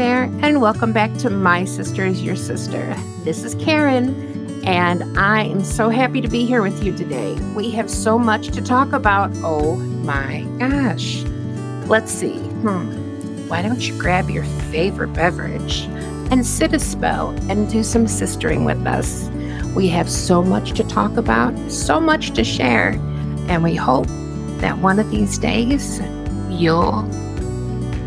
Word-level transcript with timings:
there, 0.00 0.30
and 0.40 0.62
welcome 0.62 0.94
back 0.94 1.14
to 1.18 1.28
My 1.28 1.62
Sister 1.66 2.06
is 2.06 2.22
Your 2.22 2.34
Sister. 2.34 2.96
This 3.22 3.44
is 3.44 3.54
Karen, 3.56 4.64
and 4.66 5.04
I 5.18 5.42
am 5.42 5.62
so 5.62 5.90
happy 5.90 6.22
to 6.22 6.28
be 6.28 6.46
here 6.46 6.62
with 6.62 6.82
you 6.82 6.96
today. 6.96 7.34
We 7.54 7.70
have 7.72 7.90
so 7.90 8.18
much 8.18 8.48
to 8.52 8.62
talk 8.62 8.94
about. 8.94 9.30
Oh 9.44 9.76
my 9.76 10.46
gosh. 10.58 11.22
Let's 11.86 12.10
see. 12.10 12.38
Hmm. 12.62 13.46
Why 13.46 13.60
don't 13.60 13.86
you 13.86 13.98
grab 13.98 14.30
your 14.30 14.44
favorite 14.72 15.12
beverage 15.12 15.82
and 16.30 16.46
sit 16.46 16.72
a 16.72 16.78
spell 16.78 17.36
and 17.50 17.68
do 17.68 17.82
some 17.82 18.06
sistering 18.06 18.64
with 18.64 18.86
us? 18.86 19.28
We 19.76 19.86
have 19.88 20.08
so 20.08 20.42
much 20.42 20.72
to 20.78 20.84
talk 20.84 21.18
about, 21.18 21.54
so 21.70 22.00
much 22.00 22.30
to 22.30 22.42
share, 22.42 22.92
and 23.50 23.62
we 23.62 23.74
hope 23.74 24.06
that 24.62 24.78
one 24.78 24.98
of 24.98 25.10
these 25.10 25.36
days 25.36 26.00
you'll 26.48 27.06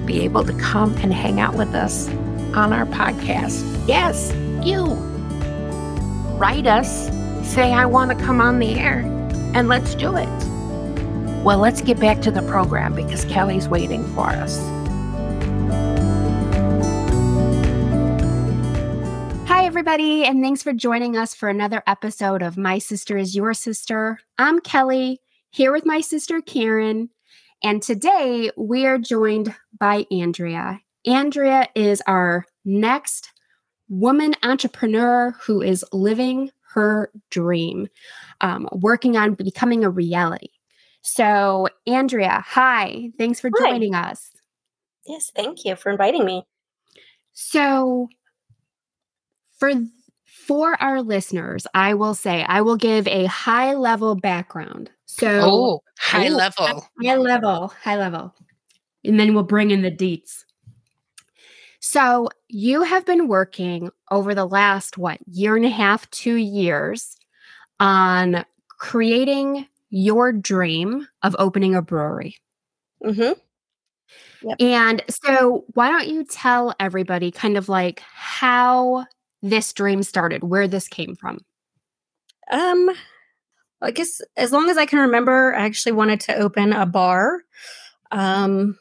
be 0.06 0.22
able 0.22 0.44
to 0.44 0.54
come 0.54 0.96
and 0.98 1.14
hang 1.14 1.40
out 1.40 1.56
with 1.56 1.74
us 1.74 2.10
on 2.56 2.74
our 2.74 2.86
podcast. 2.86 3.64
Yes, 3.88 4.34
you. 4.66 4.86
Write 6.38 6.68
us, 6.68 7.10
say, 7.48 7.72
I 7.72 7.86
want 7.86 8.18
to 8.18 8.26
come 8.26 8.42
on 8.42 8.60
the 8.60 8.76
air, 8.80 9.00
and 9.54 9.68
let's 9.68 9.96
do 9.96 10.16
it. 10.16 10.28
Well, 11.44 11.60
let's 11.60 11.82
get 11.82 12.00
back 12.00 12.22
to 12.22 12.32
the 12.32 12.42
program 12.44 12.96
because 12.96 13.26
Kelly's 13.26 13.68
waiting 13.68 14.06
for 14.14 14.28
us. 14.28 14.58
Hi, 19.48 19.66
everybody, 19.66 20.26
and 20.26 20.42
thanks 20.42 20.64
for 20.64 20.74
joining 20.74 21.18
us 21.18 21.34
for 21.34 21.50
another 21.50 21.84
episode 21.88 22.42
of 22.42 22.58
My 22.58 22.78
Sister 22.78 23.18
is 23.18 23.36
Your 23.36 23.54
Sister. 23.54 24.20
I'm 24.38 24.60
Kelly, 24.60 25.22
here 25.52 25.72
with 25.72 25.86
my 25.86 26.02
sister 26.02 26.42
Karen. 26.42 27.10
And 27.64 27.82
today 27.82 28.52
we 28.58 28.86
are 28.86 28.98
joined 28.98 29.56
by 29.80 30.06
Andria. 30.12 30.82
Andria 31.08 31.68
is 31.76 32.02
our 32.08 32.46
next 32.66 33.32
woman 33.88 34.34
entrepreneur 34.44 35.32
who 35.42 35.62
is 35.62 35.86
living 35.94 36.52
her 36.74 37.10
dream, 37.30 37.88
um, 38.42 38.68
working 38.74 39.16
on 39.16 39.36
becoming 39.36 39.86
a 39.86 39.90
reality. 39.90 40.50
So, 41.02 41.68
Andria, 41.88 42.42
hi. 42.42 43.12
Thanks 43.18 43.40
for 43.40 43.50
Hi. 43.56 43.70
joining 43.70 43.96
us. 43.96 44.32
Yes, 45.06 45.32
thank 45.36 45.66
you 45.66 45.76
for 45.76 45.92
inviting 45.92 46.26
me. 46.26 46.44
So, 47.34 48.10
for 49.58 49.74
for 50.26 50.82
our 50.82 51.02
listeners, 51.02 51.66
I 51.74 51.94
will 51.94 52.14
say 52.14 52.44
I 52.44 52.62
will 52.62 52.76
give 52.76 53.08
a 53.08 53.26
high 53.26 53.74
level 53.76 54.16
background. 54.16 54.92
So, 55.16 55.40
Oh, 55.42 55.84
high 56.00 56.28
Ooh, 56.28 56.36
level. 56.36 56.88
High 57.00 57.16
level, 57.18 57.68
high 57.68 57.98
level. 57.98 58.34
And 59.04 59.20
then 59.20 59.36
we'll 59.36 59.44
bring 59.44 59.70
in 59.70 59.84
the 59.84 59.92
deets. 59.92 60.44
So, 61.80 62.30
you 62.48 62.82
have 62.82 63.06
been 63.06 63.28
working 63.28 63.92
over 64.10 64.34
the 64.34 64.46
last, 64.48 64.98
what, 64.98 65.20
year 65.28 65.56
and 65.56 65.66
a 65.66 65.70
half, 65.70 66.10
two 66.10 66.36
years 66.36 67.16
on 67.80 68.44
creating 68.80 69.68
your 69.90 70.32
dream 70.32 71.08
of 71.22 71.36
opening 71.38 71.76
a 71.76 71.82
brewery. 71.82 72.38
hmm 73.04 73.34
And 74.60 75.04
so, 75.10 75.66
why 75.74 75.90
don't 75.90 76.08
you 76.08 76.24
tell 76.24 76.74
everybody 76.80 77.30
kind 77.30 77.56
of 77.56 77.70
like 77.70 78.02
how 78.16 79.06
this 79.44 79.74
dream 79.74 80.02
started, 80.02 80.44
where 80.44 80.68
this 80.68 80.88
came 80.88 81.16
from? 81.16 81.40
Um, 82.52 82.90
I 83.84 83.92
guess 83.92 84.22
as 84.38 84.52
long 84.52 84.70
as 84.70 84.78
I 84.78 84.86
can 84.86 85.00
remember, 85.00 85.54
I 85.56 85.66
actually 85.66 85.92
wanted 85.92 86.20
to 86.22 86.36
open 86.36 86.74
a 86.74 86.86
bar. 86.86 87.42
Um, 88.12 88.78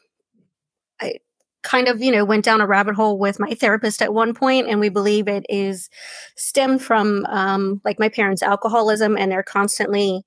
I 1.01 1.15
kind 1.63 1.87
of, 1.87 2.01
you 2.01 2.11
know, 2.11 2.25
went 2.25 2.45
down 2.45 2.61
a 2.61 2.67
rabbit 2.67 2.95
hole 2.95 3.17
with 3.17 3.39
my 3.39 3.53
therapist 3.53 4.01
at 4.01 4.13
one 4.13 4.33
point, 4.33 4.67
and 4.67 4.79
we 4.79 4.89
believe 4.89 5.27
it 5.27 5.45
is 5.49 5.89
stemmed 6.35 6.81
from 6.81 7.25
um, 7.27 7.81
like 7.83 7.99
my 7.99 8.09
parents' 8.09 8.43
alcoholism, 8.43 9.17
and 9.17 9.31
they're 9.31 9.43
constantly, 9.43 10.23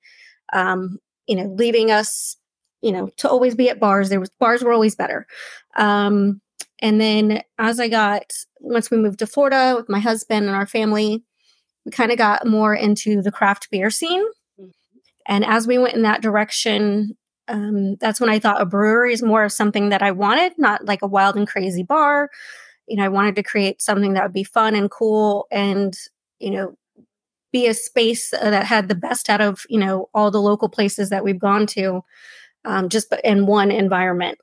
um, 0.52 0.98
you 1.26 1.36
know, 1.36 1.54
leaving 1.56 1.90
us, 1.90 2.36
you 2.82 2.92
know, 2.92 3.08
to 3.16 3.28
always 3.28 3.54
be 3.54 3.68
at 3.70 3.80
bars. 3.80 4.08
There 4.08 4.20
was 4.20 4.30
bars 4.38 4.62
were 4.62 4.72
always 4.72 4.94
better. 4.94 5.26
Um, 5.76 6.40
and 6.80 7.00
then 7.00 7.42
as 7.58 7.80
I 7.80 7.88
got 7.88 8.32
once 8.60 8.90
we 8.90 8.98
moved 8.98 9.20
to 9.20 9.26
Florida 9.26 9.74
with 9.76 9.88
my 9.88 9.98
husband 9.98 10.46
and 10.46 10.54
our 10.54 10.66
family, 10.66 11.22
we 11.84 11.92
kind 11.92 12.10
of 12.10 12.18
got 12.18 12.46
more 12.46 12.74
into 12.74 13.22
the 13.22 13.32
craft 13.32 13.70
beer 13.70 13.90
scene. 13.90 14.24
And 15.26 15.44
as 15.44 15.66
we 15.66 15.78
went 15.78 15.94
in 15.94 16.02
that 16.02 16.22
direction, 16.22 17.16
um, 17.48 17.96
that's 17.96 18.20
when 18.20 18.30
I 18.30 18.38
thought 18.38 18.60
a 18.60 18.66
brewery 18.66 19.12
is 19.12 19.22
more 19.22 19.44
of 19.44 19.52
something 19.52 19.90
that 19.90 20.02
I 20.02 20.10
wanted, 20.10 20.52
not 20.58 20.84
like 20.84 21.02
a 21.02 21.06
wild 21.06 21.36
and 21.36 21.46
crazy 21.46 21.82
bar. 21.82 22.30
You 22.86 22.96
know, 22.96 23.04
I 23.04 23.08
wanted 23.08 23.36
to 23.36 23.42
create 23.42 23.82
something 23.82 24.14
that 24.14 24.22
would 24.22 24.32
be 24.32 24.44
fun 24.44 24.74
and 24.74 24.90
cool 24.90 25.46
and, 25.50 25.96
you 26.38 26.50
know, 26.50 26.76
be 27.52 27.66
a 27.66 27.74
space 27.74 28.32
uh, 28.32 28.50
that 28.50 28.66
had 28.66 28.88
the 28.88 28.94
best 28.94 29.30
out 29.30 29.40
of, 29.40 29.64
you 29.68 29.78
know, 29.78 30.08
all 30.14 30.30
the 30.30 30.40
local 30.40 30.68
places 30.68 31.10
that 31.10 31.24
we've 31.24 31.38
gone 31.38 31.66
to, 31.68 32.02
um, 32.64 32.88
just 32.88 33.12
in 33.24 33.46
one 33.46 33.70
environment 33.70 34.38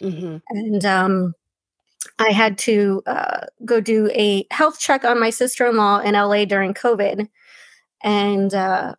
Mm-hmm. 0.00 0.36
and 0.48 0.84
um, 0.84 1.34
I 2.18 2.30
had 2.30 2.58
to 2.58 3.02
uh, 3.06 3.46
go 3.64 3.80
do 3.80 4.10
a 4.12 4.46
health 4.50 4.78
check 4.78 5.04
on 5.04 5.18
my 5.18 5.30
sister 5.30 5.66
in 5.66 5.76
law 5.76 5.98
in 5.98 6.14
LA 6.14 6.44
during 6.44 6.74
COVID. 6.74 7.28
And 8.02 8.54
uh, 8.54 8.94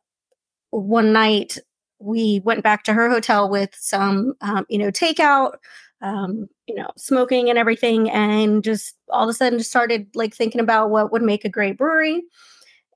one 0.71 1.13
night 1.13 1.57
we 1.99 2.41
went 2.45 2.63
back 2.63 2.83
to 2.83 2.93
her 2.93 3.09
hotel 3.09 3.49
with 3.49 3.71
some, 3.75 4.33
um, 4.41 4.65
you 4.69 4.77
know, 4.77 4.89
takeout, 4.89 5.57
um, 6.01 6.47
you 6.65 6.75
know, 6.75 6.89
smoking 6.97 7.49
and 7.49 7.59
everything. 7.59 8.09
And 8.09 8.63
just 8.63 8.95
all 9.09 9.23
of 9.23 9.29
a 9.29 9.33
sudden 9.33 9.59
just 9.59 9.69
started 9.69 10.07
like 10.15 10.33
thinking 10.33 10.61
about 10.61 10.89
what 10.91 11.11
would 11.11 11.21
make 11.21 11.43
a 11.43 11.49
great 11.49 11.77
brewery. 11.77 12.23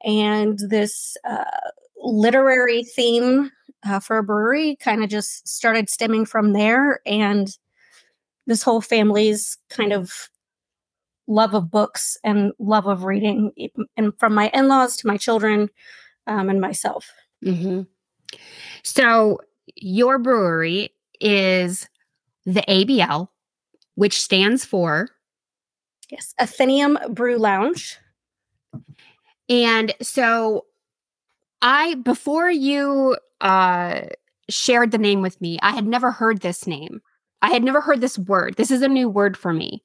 And 0.06 0.58
this 0.60 1.18
uh, 1.28 1.44
literary 2.02 2.84
theme 2.84 3.52
uh, 3.86 4.00
for 4.00 4.18
a 4.18 4.24
brewery 4.24 4.78
kind 4.78 5.04
of 5.04 5.10
just 5.10 5.48
started 5.48 5.90
stemming 5.90 6.26
from 6.26 6.54
there. 6.54 7.02
And 7.06 7.50
this 8.48 8.64
whole 8.64 8.82
family's 8.82 9.58
kind 9.70 9.92
of 9.94 10.30
love 11.28 11.54
of 11.54 11.72
books 11.72 12.18
and 12.24 12.52
love 12.60 12.86
of 12.86 13.06
reading, 13.06 13.52
and 13.96 14.14
from 14.20 14.34
my 14.34 14.50
in 14.54 14.68
laws 14.68 14.98
to 14.98 15.08
my 15.08 15.16
children 15.18 15.70
um, 16.28 16.50
and 16.50 16.60
myself. 16.60 17.10
Mm-hmm. 17.44 17.82
So 18.84 19.40
your 19.76 20.20
brewery 20.20 20.90
is 21.20 21.88
the 22.46 22.64
ABL, 22.68 23.30
which 23.96 24.22
stands 24.22 24.66
for, 24.66 25.10
Yes, 26.10 26.34
Athenium 26.40 26.98
Brew 27.10 27.38
Lounge. 27.38 27.98
and 29.50 29.94
so 30.02 30.66
I 31.62 31.96
before 31.96 32.52
you 32.52 33.18
uh 33.42 34.02
shared 34.50 34.92
the 34.92 34.98
name 34.98 35.22
with 35.22 35.40
me, 35.42 35.58
I 35.62 35.72
had 35.72 35.88
never 35.88 36.12
heard 36.12 36.42
this 36.42 36.68
name. 36.68 37.02
I 37.42 37.50
had 37.50 37.64
never 37.64 37.82
heard 37.82 38.02
this 38.02 38.20
word. 38.20 38.56
This 38.56 38.72
is 38.72 38.82
a 38.82 38.88
new 38.88 39.10
word 39.10 39.38
for 39.38 39.54
me. 39.54 39.84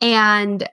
And 0.00 0.66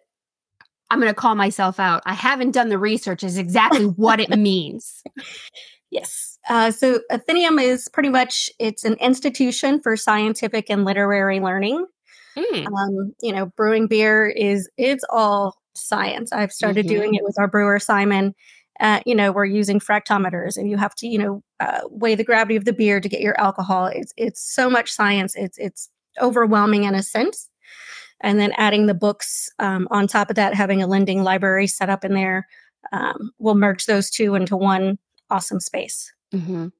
I'm 0.89 0.99
going 0.99 1.11
to 1.11 1.15
call 1.15 1.35
myself 1.35 1.79
out. 1.79 2.01
I 2.05 2.13
haven't 2.13 2.51
done 2.51 2.69
the 2.69 2.77
research 2.77 3.23
as 3.23 3.37
exactly 3.37 3.85
what 3.85 4.19
it 4.19 4.29
means. 4.37 5.03
Yes. 5.89 6.37
Uh, 6.49 6.71
so 6.71 7.01
Athenium 7.11 7.59
is 7.59 7.87
pretty 7.89 8.09
much 8.09 8.49
it's 8.59 8.83
an 8.83 8.95
institution 8.95 9.81
for 9.81 9.95
scientific 9.95 10.69
and 10.69 10.85
literary 10.85 11.39
learning. 11.39 11.85
Mm, 12.37 12.67
Um, 12.67 13.13
you 13.21 13.31
know, 13.33 13.47
brewing 13.57 13.87
beer 13.87 14.27
is 14.27 14.69
it's 14.77 15.03
all 15.09 15.55
science. 15.75 16.31
I've 16.31 16.51
started 16.51 16.85
Mhm. 16.85 16.89
doing 16.89 17.13
it 17.15 17.23
with 17.23 17.37
our 17.39 17.47
brewer 17.47 17.79
Simon. 17.79 18.35
Uh, 18.79 18.99
you 19.05 19.15
know, 19.15 19.31
we're 19.31 19.45
using 19.45 19.79
fractometers, 19.79 20.55
and 20.55 20.69
you 20.69 20.77
have 20.77 20.93
to, 20.95 21.07
you 21.07 21.17
know, 21.17 21.43
uh, 21.59 21.81
weigh 21.89 22.13
the 22.15 22.23
gravity 22.23 22.55
of 22.55 22.65
the 22.65 22.73
beer 22.73 22.99
to 23.01 23.09
get 23.09 23.21
your 23.21 23.39
alcohol. 23.39 23.87
It's 23.87 24.13
it's 24.17 24.41
so 24.41 24.69
much 24.69 24.91
science. 24.91 25.35
It's 25.35 25.57
it's 25.57 25.89
overwhelming 26.21 26.83
in 26.83 26.93
a 26.95 27.01
sense. 27.03 27.49
And 28.21 28.39
then 28.39 28.51
adding 28.57 28.87
the 28.87 28.93
books 28.95 29.49
um, 29.59 29.87
on 29.91 30.07
top 30.07 30.29
of 30.29 30.35
that, 30.35 30.53
having 30.55 30.81
a 30.81 30.87
lending 30.87 31.23
library 31.23 31.67
set 31.67 31.89
up 31.89 32.03
in 32.05 32.13
there, 32.13 32.47
um, 32.91 33.31
will 33.39 33.55
merge 33.55 33.85
those 33.85 34.09
two 34.09 34.35
into 34.35 34.57
one 34.57 34.97
awesome 35.29 35.59
space. 35.59 36.11
mhm. 36.33 36.71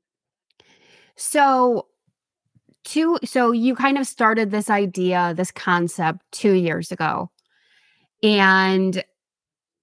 So 1.15 1.87
two 2.83 3.17
so 3.23 3.51
you 3.51 3.75
kind 3.75 3.97
of 3.97 4.07
started 4.07 4.51
this 4.51 4.69
idea, 4.69 5.33
this 5.35 5.51
concept 5.51 6.21
2 6.31 6.53
years 6.53 6.91
ago. 6.91 7.29
And 8.23 9.03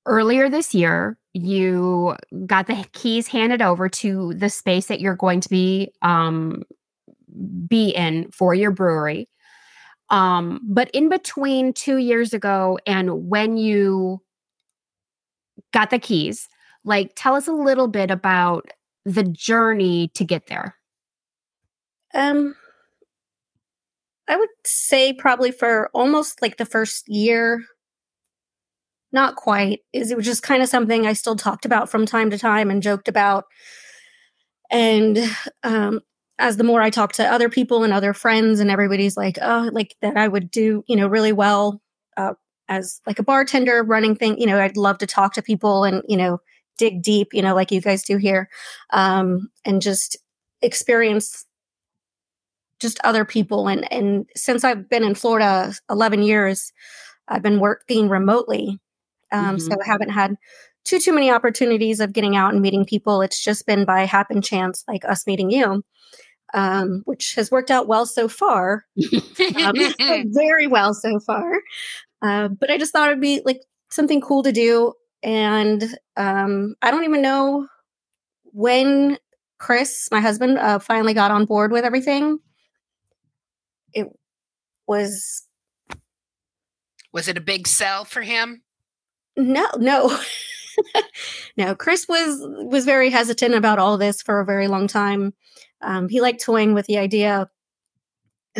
earlier 0.06 0.48
this 0.50 0.74
year, 0.74 1.18
you 1.34 2.16
got 2.46 2.66
the 2.66 2.86
keys 2.92 3.28
handed 3.28 3.62
over 3.62 3.88
to 3.88 4.34
the 4.34 4.50
space 4.50 4.86
that 4.88 5.00
you're 5.00 5.16
going 5.16 5.40
to 5.40 5.48
be 5.48 5.92
um 6.02 6.62
be 7.68 7.90
in 7.90 8.30
for 8.30 8.54
your 8.54 8.70
brewery. 8.70 9.28
Um 10.10 10.60
but 10.64 10.90
in 10.92 11.08
between 11.08 11.72
2 11.72 11.98
years 11.98 12.34
ago 12.34 12.78
and 12.86 13.28
when 13.28 13.56
you 13.56 14.20
got 15.72 15.90
the 15.90 15.98
keys, 15.98 16.48
like 16.84 17.12
tell 17.16 17.34
us 17.34 17.48
a 17.48 17.52
little 17.52 17.88
bit 17.88 18.10
about 18.10 18.68
the 19.04 19.24
journey 19.24 20.08
to 20.14 20.24
get 20.24 20.46
there. 20.46 20.76
Um, 22.14 22.54
I 24.28 24.36
would 24.36 24.48
say 24.64 25.12
probably 25.12 25.50
for 25.50 25.90
almost 25.92 26.40
like 26.40 26.56
the 26.56 26.64
first 26.64 27.08
year, 27.08 27.64
not 29.12 29.36
quite. 29.36 29.80
Is 29.92 30.10
it 30.10 30.16
was 30.16 30.26
just 30.26 30.42
kind 30.42 30.62
of 30.62 30.68
something 30.68 31.06
I 31.06 31.12
still 31.12 31.36
talked 31.36 31.64
about 31.64 31.88
from 31.90 32.06
time 32.06 32.30
to 32.30 32.38
time 32.38 32.70
and 32.70 32.82
joked 32.82 33.08
about. 33.08 33.44
And 34.70 35.18
um, 35.62 36.00
as 36.38 36.56
the 36.56 36.64
more 36.64 36.82
I 36.82 36.90
talked 36.90 37.16
to 37.16 37.32
other 37.32 37.48
people 37.48 37.84
and 37.84 37.92
other 37.92 38.12
friends, 38.12 38.60
and 38.60 38.70
everybody's 38.70 39.16
like, 39.16 39.38
oh, 39.42 39.70
like 39.72 39.94
that 40.00 40.16
I 40.16 40.26
would 40.26 40.50
do, 40.50 40.82
you 40.88 40.96
know, 40.96 41.06
really 41.06 41.32
well 41.32 41.80
uh, 42.16 42.34
as 42.68 43.00
like 43.06 43.18
a 43.18 43.22
bartender 43.24 43.82
running 43.82 44.16
thing. 44.16 44.38
You 44.40 44.46
know, 44.46 44.58
I'd 44.58 44.76
love 44.76 44.98
to 44.98 45.06
talk 45.06 45.34
to 45.34 45.42
people 45.42 45.84
and, 45.84 46.02
you 46.08 46.16
know, 46.16 46.40
dig 46.78 47.02
deep, 47.02 47.28
you 47.32 47.42
know, 47.42 47.54
like 47.54 47.70
you 47.70 47.80
guys 47.80 48.04
do 48.04 48.16
here, 48.16 48.48
um, 48.90 49.48
and 49.64 49.82
just 49.82 50.16
experience 50.62 51.44
just 52.80 52.98
other 53.04 53.24
people. 53.24 53.68
And 53.68 53.90
and 53.92 54.26
since 54.36 54.64
I've 54.64 54.88
been 54.88 55.04
in 55.04 55.14
Florida 55.14 55.72
11 55.90 56.22
years, 56.22 56.72
I've 57.28 57.42
been 57.42 57.60
working 57.60 58.08
remotely 58.08 58.80
um, 59.34 59.56
mm-hmm. 59.56 59.58
So 59.58 59.76
I 59.80 59.86
haven't 59.86 60.10
had 60.10 60.36
too 60.84 60.98
too 60.98 61.12
many 61.12 61.30
opportunities 61.30 62.00
of 62.00 62.12
getting 62.12 62.36
out 62.36 62.52
and 62.52 62.62
meeting 62.62 62.84
people. 62.84 63.20
It's 63.20 63.42
just 63.42 63.66
been 63.66 63.84
by 63.84 64.04
happen 64.04 64.40
chance, 64.40 64.84
like 64.86 65.04
us 65.04 65.26
meeting 65.26 65.50
you, 65.50 65.82
um, 66.54 67.02
which 67.04 67.34
has 67.34 67.50
worked 67.50 67.70
out 67.70 67.88
well 67.88 68.06
so 68.06 68.28
far, 68.28 68.84
um, 69.56 69.74
very 70.26 70.66
well 70.66 70.94
so 70.94 71.18
far. 71.18 71.60
Uh, 72.22 72.48
but 72.48 72.70
I 72.70 72.78
just 72.78 72.92
thought 72.92 73.08
it'd 73.08 73.20
be 73.20 73.42
like 73.44 73.60
something 73.90 74.20
cool 74.20 74.42
to 74.44 74.52
do, 74.52 74.92
and 75.24 75.82
um, 76.18 76.76
I 76.82 76.90
don't 76.90 77.04
even 77.04 77.22
know 77.22 77.66
when 78.44 79.18
Chris, 79.58 80.08
my 80.12 80.20
husband, 80.20 80.58
uh, 80.58 80.78
finally 80.78 81.14
got 81.14 81.30
on 81.30 81.46
board 81.46 81.72
with 81.72 81.84
everything. 81.84 82.38
It 83.94 84.08
was. 84.86 85.42
Was 87.12 87.28
it 87.28 87.38
a 87.38 87.40
big 87.40 87.66
sell 87.66 88.04
for 88.04 88.22
him? 88.22 88.62
No, 89.36 89.66
no. 89.78 90.18
no, 91.56 91.74
Chris 91.74 92.06
was 92.08 92.38
was 92.42 92.84
very 92.84 93.08
hesitant 93.08 93.54
about 93.54 93.78
all 93.78 93.96
this 93.96 94.20
for 94.20 94.40
a 94.40 94.44
very 94.44 94.68
long 94.68 94.88
time. 94.88 95.32
Um, 95.80 96.08
he 96.08 96.20
liked 96.20 96.42
toying 96.42 96.74
with 96.74 96.86
the 96.86 96.98
idea, 96.98 97.48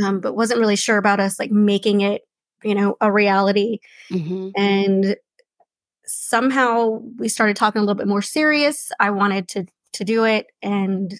um, 0.02 0.20
but 0.20 0.37
wasn't 0.37 0.60
really 0.60 0.76
sure 0.76 0.96
about 0.96 1.20
us 1.20 1.38
like 1.38 1.50
making 1.50 2.00
it, 2.00 2.22
you 2.62 2.75
know, 2.75 2.96
a 3.00 3.12
reality. 3.12 3.81
Mm-hmm. 4.10 4.50
And 4.56 5.17
somehow 6.16 7.00
we 7.19 7.28
started 7.28 7.56
talking 7.56 7.81
a 7.81 7.82
little 7.82 7.94
bit 7.94 8.08
more 8.08 8.22
serious. 8.22 8.90
I 9.00 9.11
wanted 9.11 9.49
to 9.49 9.66
to 9.94 10.05
do 10.05 10.25
it 10.25 10.46
and 10.61 11.14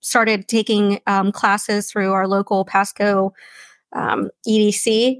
started 0.00 0.48
taking 0.48 1.00
um, 1.06 1.30
classes 1.30 1.90
through 1.90 2.12
our 2.12 2.26
local 2.26 2.64
Pasco 2.64 3.34
um, 3.92 4.30
EDC. 4.48 5.18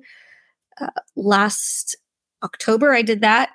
Uh, 0.81 0.88
last 1.16 1.96
October, 2.43 2.94
I 2.94 3.02
did 3.02 3.20
that 3.20 3.50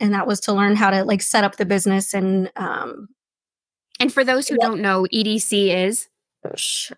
and 0.00 0.14
that 0.14 0.26
was 0.26 0.40
to 0.40 0.52
learn 0.52 0.74
how 0.74 0.90
to 0.90 1.04
like 1.04 1.22
set 1.22 1.44
up 1.44 1.56
the 1.56 1.66
business 1.66 2.14
and 2.14 2.50
um 2.56 3.08
and 4.00 4.12
for 4.12 4.24
those 4.24 4.48
who 4.48 4.56
yeah. 4.58 4.66
don't 4.66 4.80
know 4.80 5.06
edc 5.12 5.52
is 5.52 6.08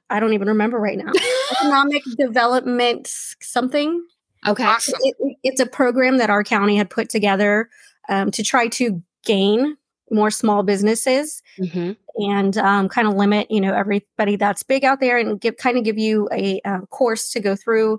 i 0.08 0.20
don't 0.20 0.32
even 0.32 0.48
remember 0.48 0.78
right 0.78 0.98
now 0.98 1.12
economic 1.50 2.02
development 2.16 3.08
something 3.40 4.02
okay 4.46 4.64
awesome. 4.64 4.98
it, 5.02 5.36
it's 5.42 5.60
a 5.60 5.66
program 5.66 6.16
that 6.18 6.30
our 6.30 6.44
county 6.44 6.76
had 6.76 6.88
put 6.88 7.10
together 7.10 7.68
um, 8.12 8.30
to 8.30 8.42
try 8.42 8.68
to 8.68 9.02
gain 9.24 9.76
more 10.10 10.30
small 10.30 10.62
businesses 10.62 11.42
mm-hmm. 11.58 11.92
and 12.30 12.58
um, 12.58 12.88
kind 12.88 13.08
of 13.08 13.14
limit 13.14 13.50
you 13.50 13.60
know 13.60 13.72
everybody 13.72 14.36
that's 14.36 14.62
big 14.62 14.84
out 14.84 15.00
there 15.00 15.16
and 15.16 15.40
give 15.40 15.56
kind 15.56 15.78
of 15.78 15.84
give 15.84 15.98
you 15.98 16.28
a, 16.32 16.60
a 16.64 16.80
course 16.88 17.30
to 17.32 17.40
go 17.40 17.56
through 17.56 17.98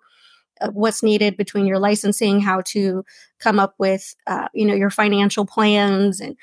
what's 0.71 1.03
needed 1.03 1.37
between 1.37 1.65
your 1.65 1.79
licensing, 1.79 2.39
how 2.39 2.61
to 2.61 3.03
come 3.39 3.59
up 3.59 3.75
with, 3.77 4.15
uh, 4.27 4.47
you 4.53 4.65
know, 4.65 4.73
your 4.73 4.89
financial 4.89 5.45
plans 5.45 6.19
and 6.19 6.37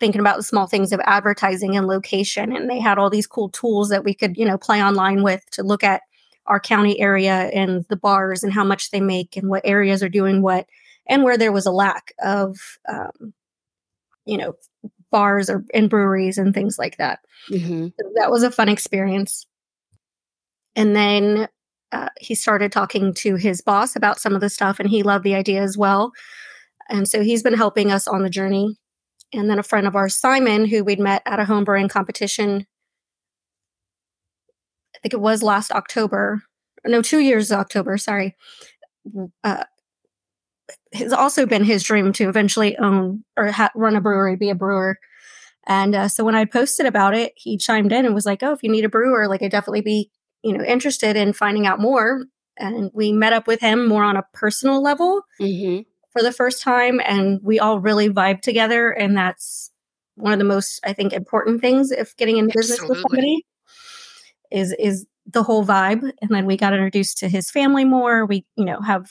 thinking 0.00 0.20
about 0.20 0.36
the 0.36 0.42
small 0.42 0.66
things 0.66 0.92
of 0.92 1.00
advertising 1.04 1.76
and 1.76 1.86
location. 1.86 2.54
And 2.54 2.68
they 2.68 2.80
had 2.80 2.98
all 2.98 3.10
these 3.10 3.26
cool 3.26 3.48
tools 3.48 3.88
that 3.88 4.04
we 4.04 4.14
could, 4.14 4.36
you 4.36 4.44
know, 4.44 4.58
play 4.58 4.82
online 4.82 5.22
with 5.22 5.48
to 5.52 5.62
look 5.62 5.82
at 5.82 6.02
our 6.46 6.60
county 6.60 7.00
area 7.00 7.50
and 7.54 7.84
the 7.88 7.96
bars 7.96 8.42
and 8.42 8.52
how 8.52 8.64
much 8.64 8.90
they 8.90 9.00
make 9.00 9.36
and 9.36 9.48
what 9.48 9.62
areas 9.64 10.02
are 10.02 10.10
doing 10.10 10.42
what 10.42 10.66
and 11.08 11.22
where 11.22 11.38
there 11.38 11.52
was 11.52 11.66
a 11.66 11.72
lack 11.72 12.12
of, 12.22 12.56
um, 12.88 13.34
you 14.26 14.36
know, 14.36 14.54
bars 15.10 15.48
or 15.48 15.64
and 15.72 15.88
breweries 15.88 16.38
and 16.38 16.54
things 16.54 16.78
like 16.78 16.96
that. 16.96 17.20
Mm-hmm. 17.50 17.86
So 17.86 18.12
that 18.16 18.30
was 18.30 18.42
a 18.42 18.50
fun 18.50 18.68
experience. 18.68 19.46
And 20.76 20.96
then 20.96 21.48
uh, 21.92 22.08
he 22.20 22.34
started 22.34 22.72
talking 22.72 23.14
to 23.14 23.36
his 23.36 23.60
boss 23.60 23.94
about 23.94 24.18
some 24.18 24.34
of 24.34 24.40
the 24.40 24.50
stuff 24.50 24.80
and 24.80 24.90
he 24.90 25.02
loved 25.02 25.24
the 25.24 25.36
idea 25.36 25.62
as 25.62 25.78
well. 25.78 26.12
And 26.88 27.08
so 27.08 27.22
he's 27.22 27.42
been 27.42 27.54
helping 27.54 27.92
us 27.92 28.08
on 28.08 28.22
the 28.22 28.30
journey. 28.30 28.76
And 29.32 29.48
then 29.48 29.58
a 29.58 29.64
friend 29.64 29.86
of 29.86 29.96
ours, 29.96 30.16
Simon, 30.16 30.66
who 30.66 30.84
we'd 30.84 31.00
met 31.00 31.22
at 31.26 31.40
a 31.40 31.44
homebrewing 31.44 31.90
competition, 31.90 32.66
I 34.94 34.98
think 35.00 35.14
it 35.14 35.20
was 35.20 35.42
last 35.42 35.70
October, 35.70 36.42
no, 36.84 37.02
two 37.02 37.20
years 37.20 37.52
October, 37.52 37.96
sorry, 37.98 38.36
uh, 39.42 39.64
has 40.92 41.12
also 41.12 41.46
been 41.46 41.64
his 41.64 41.82
dream 41.82 42.12
to 42.14 42.28
eventually 42.28 42.76
own 42.78 43.24
or 43.36 43.50
ha- 43.50 43.70
run 43.74 43.96
a 43.96 44.00
brewery, 44.00 44.36
be 44.36 44.50
a 44.50 44.54
brewer. 44.54 44.98
And 45.66 45.94
uh, 45.94 46.08
so 46.08 46.24
when 46.24 46.34
I 46.34 46.44
posted 46.44 46.86
about 46.86 47.14
it, 47.14 47.32
he 47.36 47.56
chimed 47.56 47.92
in 47.92 48.04
and 48.04 48.14
was 48.14 48.26
like, 48.26 48.42
"Oh, 48.42 48.52
if 48.52 48.62
you 48.62 48.70
need 48.70 48.84
a 48.84 48.88
brewer, 48.88 49.28
like 49.28 49.42
I 49.42 49.48
definitely 49.48 49.80
be 49.80 50.10
you 50.44 50.56
know 50.56 50.64
interested 50.64 51.16
in 51.16 51.32
finding 51.32 51.66
out 51.66 51.80
more 51.80 52.26
and 52.56 52.90
we 52.94 53.12
met 53.12 53.32
up 53.32 53.48
with 53.48 53.60
him 53.60 53.88
more 53.88 54.04
on 54.04 54.16
a 54.16 54.24
personal 54.32 54.80
level 54.82 55.22
mm-hmm. 55.40 55.82
for 56.12 56.22
the 56.22 56.32
first 56.32 56.62
time 56.62 57.00
and 57.04 57.40
we 57.42 57.58
all 57.58 57.80
really 57.80 58.08
vibe 58.08 58.40
together 58.42 58.90
and 58.90 59.16
that's 59.16 59.72
one 60.16 60.32
of 60.32 60.38
the 60.38 60.44
most 60.44 60.80
i 60.84 60.92
think 60.92 61.12
important 61.12 61.60
things 61.60 61.90
if 61.90 62.14
getting 62.16 62.36
in 62.36 62.48
business 62.54 62.80
with 62.82 63.00
somebody 63.00 63.44
is 64.52 64.74
is 64.78 65.06
the 65.26 65.42
whole 65.42 65.64
vibe 65.64 66.02
and 66.20 66.30
then 66.30 66.46
we 66.46 66.56
got 66.56 66.74
introduced 66.74 67.18
to 67.18 67.28
his 67.28 67.50
family 67.50 67.84
more 67.84 68.26
we 68.26 68.44
you 68.56 68.64
know 68.64 68.80
have 68.80 69.10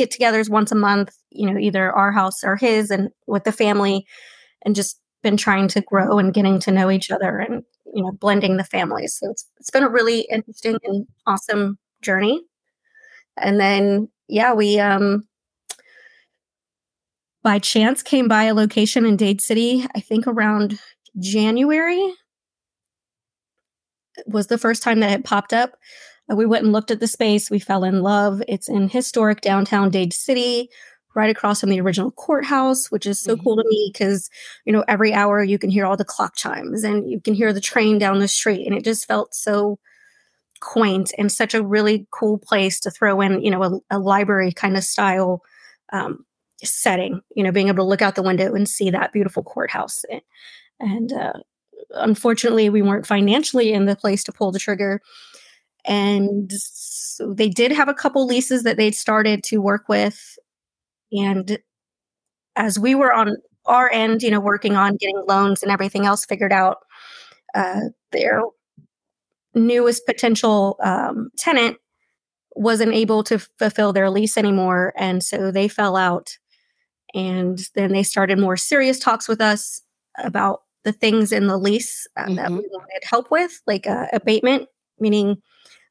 get-togethers 0.00 0.48
once 0.48 0.72
a 0.72 0.74
month 0.74 1.14
you 1.30 1.50
know 1.50 1.58
either 1.58 1.92
our 1.92 2.10
house 2.10 2.42
or 2.42 2.56
his 2.56 2.90
and 2.90 3.10
with 3.26 3.44
the 3.44 3.52
family 3.52 4.06
and 4.64 4.74
just 4.74 4.98
been 5.22 5.36
trying 5.36 5.68
to 5.68 5.80
grow 5.82 6.18
and 6.18 6.32
getting 6.32 6.58
to 6.60 6.70
know 6.70 6.90
each 6.90 7.10
other 7.10 7.38
and 7.38 7.62
you 7.92 8.02
know 8.02 8.12
blending 8.12 8.56
the 8.56 8.64
families. 8.64 9.18
So 9.20 9.30
it's, 9.30 9.46
it's 9.58 9.70
been 9.70 9.82
a 9.82 9.88
really 9.88 10.20
interesting 10.30 10.78
and 10.84 11.06
awesome 11.26 11.78
journey. 12.02 12.42
And 13.36 13.60
then 13.60 14.08
yeah 14.28 14.54
we 14.54 14.78
um 14.78 15.24
by 17.42 17.58
chance 17.58 18.02
came 18.02 18.28
by 18.28 18.44
a 18.44 18.54
location 18.54 19.04
in 19.04 19.16
dade 19.16 19.40
city 19.40 19.84
i 19.94 20.00
think 20.00 20.26
around 20.26 20.78
january. 21.18 22.14
Was 24.26 24.48
the 24.48 24.58
first 24.58 24.82
time 24.82 25.00
that 25.00 25.12
it 25.12 25.24
popped 25.24 25.52
up 25.52 25.76
we 26.34 26.46
went 26.46 26.64
and 26.64 26.72
looked 26.72 26.90
at 26.90 27.00
the 27.00 27.06
space 27.06 27.50
we 27.50 27.58
fell 27.58 27.84
in 27.84 28.02
love 28.02 28.42
it's 28.48 28.68
in 28.68 28.88
historic 28.88 29.40
downtown 29.40 29.90
dade 29.90 30.12
city 30.12 30.68
right 31.14 31.30
across 31.30 31.60
from 31.60 31.70
the 31.70 31.80
original 31.80 32.10
courthouse, 32.12 32.90
which 32.90 33.06
is 33.06 33.20
so 33.20 33.34
mm-hmm. 33.34 33.42
cool 33.42 33.56
to 33.56 33.64
me 33.66 33.90
because, 33.92 34.30
you 34.64 34.72
know, 34.72 34.84
every 34.86 35.12
hour 35.12 35.42
you 35.42 35.58
can 35.58 35.70
hear 35.70 35.84
all 35.84 35.96
the 35.96 36.04
clock 36.04 36.36
chimes 36.36 36.84
and 36.84 37.10
you 37.10 37.20
can 37.20 37.34
hear 37.34 37.52
the 37.52 37.60
train 37.60 37.98
down 37.98 38.20
the 38.20 38.28
street. 38.28 38.66
And 38.66 38.76
it 38.76 38.84
just 38.84 39.06
felt 39.06 39.34
so 39.34 39.78
quaint 40.60 41.12
and 41.18 41.32
such 41.32 41.54
a 41.54 41.62
really 41.62 42.06
cool 42.10 42.38
place 42.38 42.78
to 42.80 42.90
throw 42.90 43.20
in, 43.20 43.42
you 43.42 43.50
know, 43.50 43.62
a, 43.62 43.80
a 43.90 43.98
library 43.98 44.52
kind 44.52 44.76
of 44.76 44.84
style 44.84 45.42
um, 45.92 46.24
setting, 46.62 47.20
you 47.34 47.42
know, 47.42 47.50
being 47.50 47.68
able 47.68 47.84
to 47.84 47.88
look 47.88 48.02
out 48.02 48.14
the 48.14 48.22
window 48.22 48.54
and 48.54 48.68
see 48.68 48.90
that 48.90 49.12
beautiful 49.12 49.42
courthouse. 49.42 50.04
And 50.78 51.12
uh, 51.12 51.32
unfortunately, 51.90 52.70
we 52.70 52.82
weren't 52.82 53.06
financially 53.06 53.72
in 53.72 53.86
the 53.86 53.96
place 53.96 54.22
to 54.24 54.32
pull 54.32 54.52
the 54.52 54.58
trigger. 54.58 55.00
And 55.84 56.52
so 56.52 57.32
they 57.32 57.48
did 57.48 57.72
have 57.72 57.88
a 57.88 57.94
couple 57.94 58.26
leases 58.26 58.62
that 58.64 58.76
they'd 58.76 58.94
started 58.94 59.42
to 59.44 59.58
work 59.58 59.88
with 59.88 60.38
and 61.12 61.58
as 62.56 62.78
we 62.78 62.94
were 62.94 63.12
on 63.12 63.36
our 63.66 63.90
end, 63.92 64.22
you 64.22 64.30
know, 64.30 64.40
working 64.40 64.76
on 64.76 64.96
getting 64.96 65.22
loans 65.28 65.62
and 65.62 65.70
everything 65.70 66.06
else 66.06 66.24
figured 66.24 66.52
out, 66.52 66.78
uh, 67.54 67.80
their 68.12 68.42
newest 69.54 70.06
potential 70.06 70.76
um, 70.82 71.30
tenant 71.36 71.76
wasn't 72.54 72.92
able 72.92 73.22
to 73.24 73.38
fulfill 73.58 73.92
their 73.92 74.10
lease 74.10 74.36
anymore. 74.36 74.92
And 74.96 75.22
so 75.22 75.50
they 75.50 75.68
fell 75.68 75.96
out. 75.96 76.38
And 77.14 77.58
then 77.74 77.92
they 77.92 78.02
started 78.02 78.38
more 78.38 78.56
serious 78.56 78.98
talks 78.98 79.28
with 79.28 79.40
us 79.40 79.82
about 80.18 80.62
the 80.84 80.92
things 80.92 81.32
in 81.32 81.46
the 81.46 81.58
lease 81.58 82.06
uh, 82.16 82.24
mm-hmm. 82.24 82.34
that 82.36 82.50
we 82.50 82.68
wanted 82.70 83.02
help 83.02 83.30
with, 83.30 83.60
like 83.66 83.86
uh, 83.86 84.06
abatement, 84.12 84.68
meaning 84.98 85.42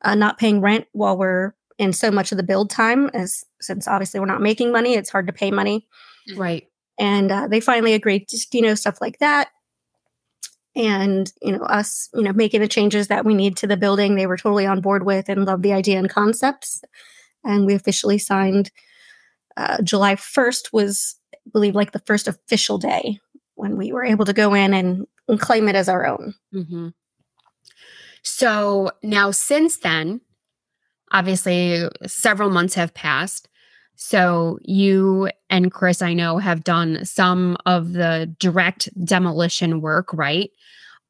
uh, 0.03 0.15
not 0.15 0.37
paying 0.37 0.61
rent 0.61 0.87
while 0.91 1.17
we're 1.17 1.53
in 1.77 1.93
so 1.93 2.11
much 2.11 2.31
of 2.31 2.37
the 2.37 2.43
build 2.43 2.69
time 2.69 3.09
as 3.13 3.45
since 3.61 3.87
obviously 3.87 4.19
we're 4.19 4.25
not 4.25 4.41
making 4.41 4.71
money 4.71 4.93
it's 4.93 5.09
hard 5.09 5.27
to 5.27 5.33
pay 5.33 5.51
money 5.51 5.87
mm-hmm. 6.29 6.39
right 6.39 6.67
and 6.97 7.31
uh, 7.31 7.47
they 7.47 7.59
finally 7.59 7.93
agreed 7.93 8.27
to 8.27 8.37
you 8.53 8.61
know 8.61 8.75
stuff 8.75 8.99
like 9.01 9.19
that 9.19 9.49
and 10.75 11.31
you 11.41 11.51
know 11.51 11.63
us 11.63 12.09
you 12.13 12.21
know 12.21 12.33
making 12.33 12.61
the 12.61 12.67
changes 12.67 13.07
that 13.07 13.25
we 13.25 13.33
need 13.33 13.55
to 13.57 13.67
the 13.67 13.77
building 13.77 14.15
they 14.15 14.27
were 14.27 14.37
totally 14.37 14.65
on 14.65 14.81
board 14.81 15.05
with 15.05 15.29
and 15.29 15.45
loved 15.45 15.63
the 15.63 15.73
idea 15.73 15.97
and 15.97 16.09
concepts 16.09 16.81
and 17.43 17.65
we 17.65 17.73
officially 17.73 18.17
signed 18.17 18.71
uh, 19.57 19.81
july 19.81 20.15
1st 20.15 20.73
was 20.73 21.15
believe 21.51 21.75
like 21.75 21.91
the 21.91 22.03
first 22.05 22.27
official 22.27 22.77
day 22.77 23.19
when 23.59 23.75
we 23.75 23.91
were 23.91 24.05
able 24.05 24.25
to 24.25 24.33
go 24.33 24.53
in 24.53 24.73
and, 24.73 25.05
and 25.27 25.39
claim 25.39 25.67
it 25.67 25.75
as 25.75 25.89
our 25.89 26.05
own. 26.07 26.33
Mm-hmm. 26.53 26.89
So 28.23 28.91
now, 29.03 29.31
since 29.31 29.77
then, 29.77 30.21
obviously, 31.11 31.87
several 32.05 32.49
months 32.49 32.75
have 32.75 32.93
passed. 32.93 33.47
So 33.95 34.59
you 34.63 35.29
and 35.49 35.71
Chris, 35.71 36.01
I 36.01 36.13
know, 36.13 36.37
have 36.37 36.63
done 36.63 37.03
some 37.03 37.57
of 37.65 37.93
the 37.93 38.33
direct 38.39 38.87
demolition 39.05 39.81
work, 39.81 40.13
right? 40.13 40.51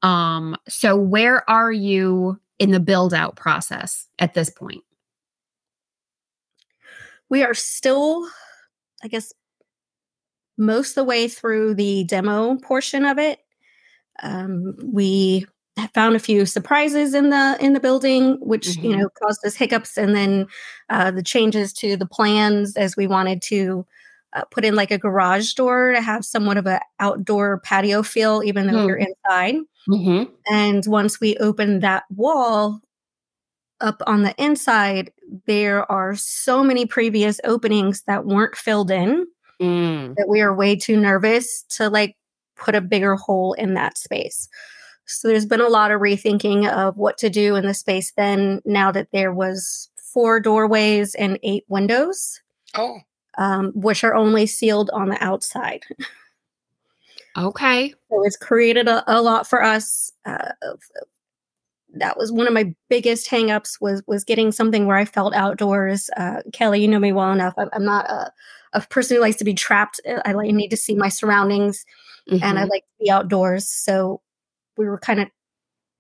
Um, 0.02 0.56
so 0.68 0.96
where 0.96 1.48
are 1.50 1.72
you 1.72 2.40
in 2.58 2.72
the 2.72 2.80
build 2.80 3.14
out 3.14 3.36
process 3.36 4.08
at 4.18 4.34
this 4.34 4.50
point? 4.50 4.84
We 7.30 7.44
are 7.44 7.54
still, 7.54 8.28
I 9.04 9.08
guess, 9.08 9.34
most 10.58 10.96
the 10.96 11.04
way 11.04 11.28
through 11.28 11.76
the 11.76 12.04
demo 12.06 12.56
portion 12.58 13.06
of 13.06 13.20
it. 13.20 13.40
Um, 14.22 14.76
we 14.84 15.46
found 15.94 16.16
a 16.16 16.20
few 16.20 16.46
surprises 16.46 17.14
in 17.14 17.30
the 17.30 17.58
in 17.60 17.74
the 17.74 17.80
building, 17.80 18.38
which 18.42 18.68
mm-hmm. 18.68 18.86
you 18.86 18.98
know 18.98 19.10
caused 19.22 19.46
us 19.46 19.56
hiccups, 19.56 19.98
and 19.98 20.16
then 20.16 20.48
uh, 20.90 21.12
the 21.12 21.24
changes 21.24 21.74
to 21.74 21.96
the 21.98 22.06
plans 22.06 22.76
as 22.76 22.96
we 22.96 23.08
wanted 23.08 23.42
to 23.44 23.86
uh, 24.34 24.44
put 24.52 24.66
in 24.66 24.76
like 24.76 24.92
a 24.92 24.98
garage 24.98 25.54
door 25.54 25.92
to 25.92 26.02
have 26.02 26.24
somewhat 26.24 26.58
of 26.58 26.68
an 26.68 26.80
outdoor 27.00 27.60
patio 27.62 28.04
feel, 28.04 28.44
even 28.44 28.68
though 28.68 28.74
mm. 28.74 28.88
you're 28.88 28.98
inside. 28.98 29.56
Mm-hmm. 29.88 30.32
And 30.48 30.84
once 30.86 31.20
we 31.20 31.36
opened 31.38 31.82
that 31.82 32.04
wall 32.10 32.82
up 33.82 34.02
on 34.06 34.24
the 34.24 34.36
inside, 34.38 35.12
there 35.46 35.90
are 35.92 36.16
so 36.16 36.64
many 36.64 36.86
previous 36.86 37.40
openings 37.44 38.04
that 38.04 38.26
weren't 38.26 38.56
filled 38.56 38.92
in 38.92 39.26
mm. 39.62 40.16
that 40.16 40.28
we 40.28 40.42
are 40.42 40.54
way 40.54 40.76
too 40.76 40.98
nervous 40.98 41.64
to 41.70 41.90
like 41.90 42.16
put 42.56 42.76
a 42.76 42.82
bigger 42.82 43.16
hole 43.16 43.54
in 43.54 43.74
that 43.76 43.98
space. 43.98 44.48
So 45.10 45.28
there's 45.28 45.46
been 45.46 45.62
a 45.62 45.68
lot 45.68 45.92
of 45.92 46.02
rethinking 46.02 46.70
of 46.70 46.98
what 46.98 47.18
to 47.20 47.30
do 47.30 47.56
in 47.56 47.66
the 47.66 47.74
space 47.74 48.14
then 48.16 48.62
now 48.66 48.92
that 48.92 49.10
there 49.12 49.34
was 49.34 49.90
four 49.98 50.40
doorways 50.40 51.16
and 51.16 51.40
eight 51.44 51.66
windows. 51.68 52.42
Oh. 52.76 53.00
Um, 53.38 53.72
which 53.74 54.04
are 54.04 54.16
only 54.16 54.46
sealed 54.46 54.90
on 54.92 55.10
the 55.10 55.24
outside. 55.24 55.86
Okay. 57.38 57.94
So 58.10 58.24
it's 58.24 58.36
created 58.36 58.88
a, 58.88 59.04
a 59.08 59.22
lot 59.22 59.48
for 59.48 59.64
us. 59.64 60.12
Uh, 60.26 60.52
that 61.94 62.18
was 62.18 62.32
one 62.32 62.48
of 62.48 62.54
my 62.54 62.74
biggest 62.90 63.30
hangups 63.30 63.80
was 63.82 64.04
was 64.08 64.24
getting 64.24 64.52
something 64.52 64.86
where 64.86 64.98
I 64.98 65.06
felt 65.06 65.34
outdoors. 65.34 66.10
Uh, 66.18 66.42
Kelly, 66.54 66.82
you 66.82 66.88
know 66.88 67.00
me 67.00 67.12
well 67.12 67.32
enough. 67.32 67.54
I'm, 67.58 67.70
I'm 67.74 67.86
not 67.86 68.10
a, 68.10 68.32
a, 68.74 68.82
person 68.82 69.16
who 69.16 69.22
likes 69.22 69.38
to 69.38 69.44
be 69.44 69.54
trapped. 69.54 70.00
I 70.26 70.34
like 70.34 70.52
need 70.52 70.70
to 70.70 70.78
see 70.78 70.96
my 70.96 71.10
surroundings, 71.10 71.86
mm-hmm. 72.30 72.44
and 72.44 72.60
I 72.60 72.64
mm-hmm. 72.64 72.72
like 72.72 72.84
to 72.84 73.04
be 73.04 73.10
outdoors. 73.10 73.68
So 73.68 74.22
we 74.80 74.88
were 74.88 74.98
kind 74.98 75.20
of 75.20 75.28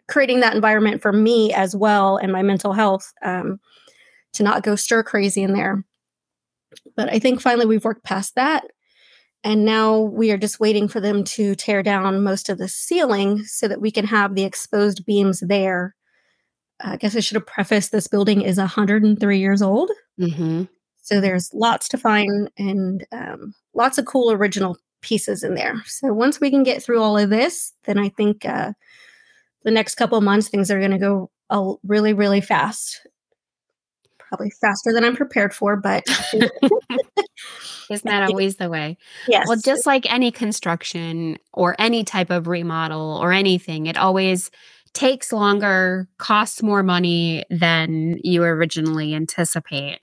creating 0.08 0.40
that 0.40 0.56
environment 0.56 1.02
for 1.02 1.14
me 1.14 1.54
as 1.54 1.76
well 1.76 2.18
and 2.18 2.32
my 2.32 2.42
mental 2.42 2.74
health 2.74 3.14
um, 3.24 3.60
to 4.34 4.42
not 4.42 4.64
go 4.64 4.76
stir 4.76 5.04
crazy 5.04 5.44
in 5.44 5.54
there. 5.54 5.84
But 6.96 7.10
I 7.12 7.20
think 7.20 7.42
finally 7.42 7.68
we've 7.68 7.86
worked 7.86 8.04
past 8.04 8.36
that. 8.36 8.66
And 9.44 9.64
now 9.64 10.00
we 10.00 10.32
are 10.32 10.38
just 10.38 10.60
waiting 10.60 10.88
for 10.88 11.00
them 11.00 11.24
to 11.24 11.56
tear 11.56 11.84
down 11.84 12.24
most 12.24 12.50
of 12.50 12.58
the 12.58 12.68
ceiling 12.68 13.44
so 13.46 13.68
that 13.68 13.80
we 13.82 13.92
can 13.92 14.06
have 14.06 14.36
the 14.36 14.44
exposed 14.44 15.06
beams 15.06 15.40
there. 15.40 15.96
I 16.82 16.98
guess 16.98 17.16
I 17.16 17.20
should 17.20 17.36
have 17.36 17.46
prefaced 17.46 17.92
this 17.92 18.08
building 18.08 18.42
is 18.42 18.58
103 18.58 19.40
years 19.40 19.62
old. 19.62 19.92
Mm-hmm. 20.20 20.64
So 21.02 21.22
there's 21.22 21.54
lots 21.54 21.88
to 21.90 21.98
find 21.98 22.50
and 22.58 23.06
um, 23.12 23.54
lots 23.74 23.98
of 23.98 24.06
cool 24.06 24.32
original 24.32 24.78
pieces 25.02 25.44
in 25.44 25.56
there. 25.56 25.82
So 25.86 26.14
once 26.14 26.40
we 26.40 26.50
can 26.50 26.64
get 26.64 26.84
through 26.84 27.02
all 27.02 27.18
of 27.18 27.30
this, 27.30 27.74
then 27.86 27.98
I 27.98 28.10
think 28.10 28.46
uh, 28.46 28.74
the 29.64 29.72
next 29.72 29.96
couple 29.96 30.20
months 30.22 30.50
things 30.50 30.72
are 30.72 30.80
going 30.80 30.92
to 30.92 30.98
go 30.98 31.32
uh, 31.50 31.74
really, 31.84 32.14
really 32.14 32.42
fast. 32.42 33.06
Probably 34.18 34.52
faster 34.62 34.94
than 34.94 35.04
I'm 35.04 35.16
prepared 35.16 35.54
for, 35.54 35.76
but 35.76 36.04
isn't 37.90 38.06
that 38.06 38.30
always 38.30 38.58
the 38.58 38.70
way? 38.70 38.98
Yes. 39.28 39.48
Well, 39.48 39.58
just 39.64 39.86
like 39.86 40.12
any 40.12 40.32
construction 40.32 41.38
or 41.54 41.76
any 41.80 42.04
type 42.04 42.30
of 42.30 42.48
remodel 42.48 43.20
or 43.22 43.32
anything, 43.32 43.88
it 43.88 43.98
always 43.98 44.52
takes 44.94 45.32
longer, 45.32 46.08
costs 46.18 46.62
more 46.62 46.84
money 46.84 47.44
than 47.50 48.20
you 48.24 48.44
originally 48.44 49.14
anticipate. 49.16 50.00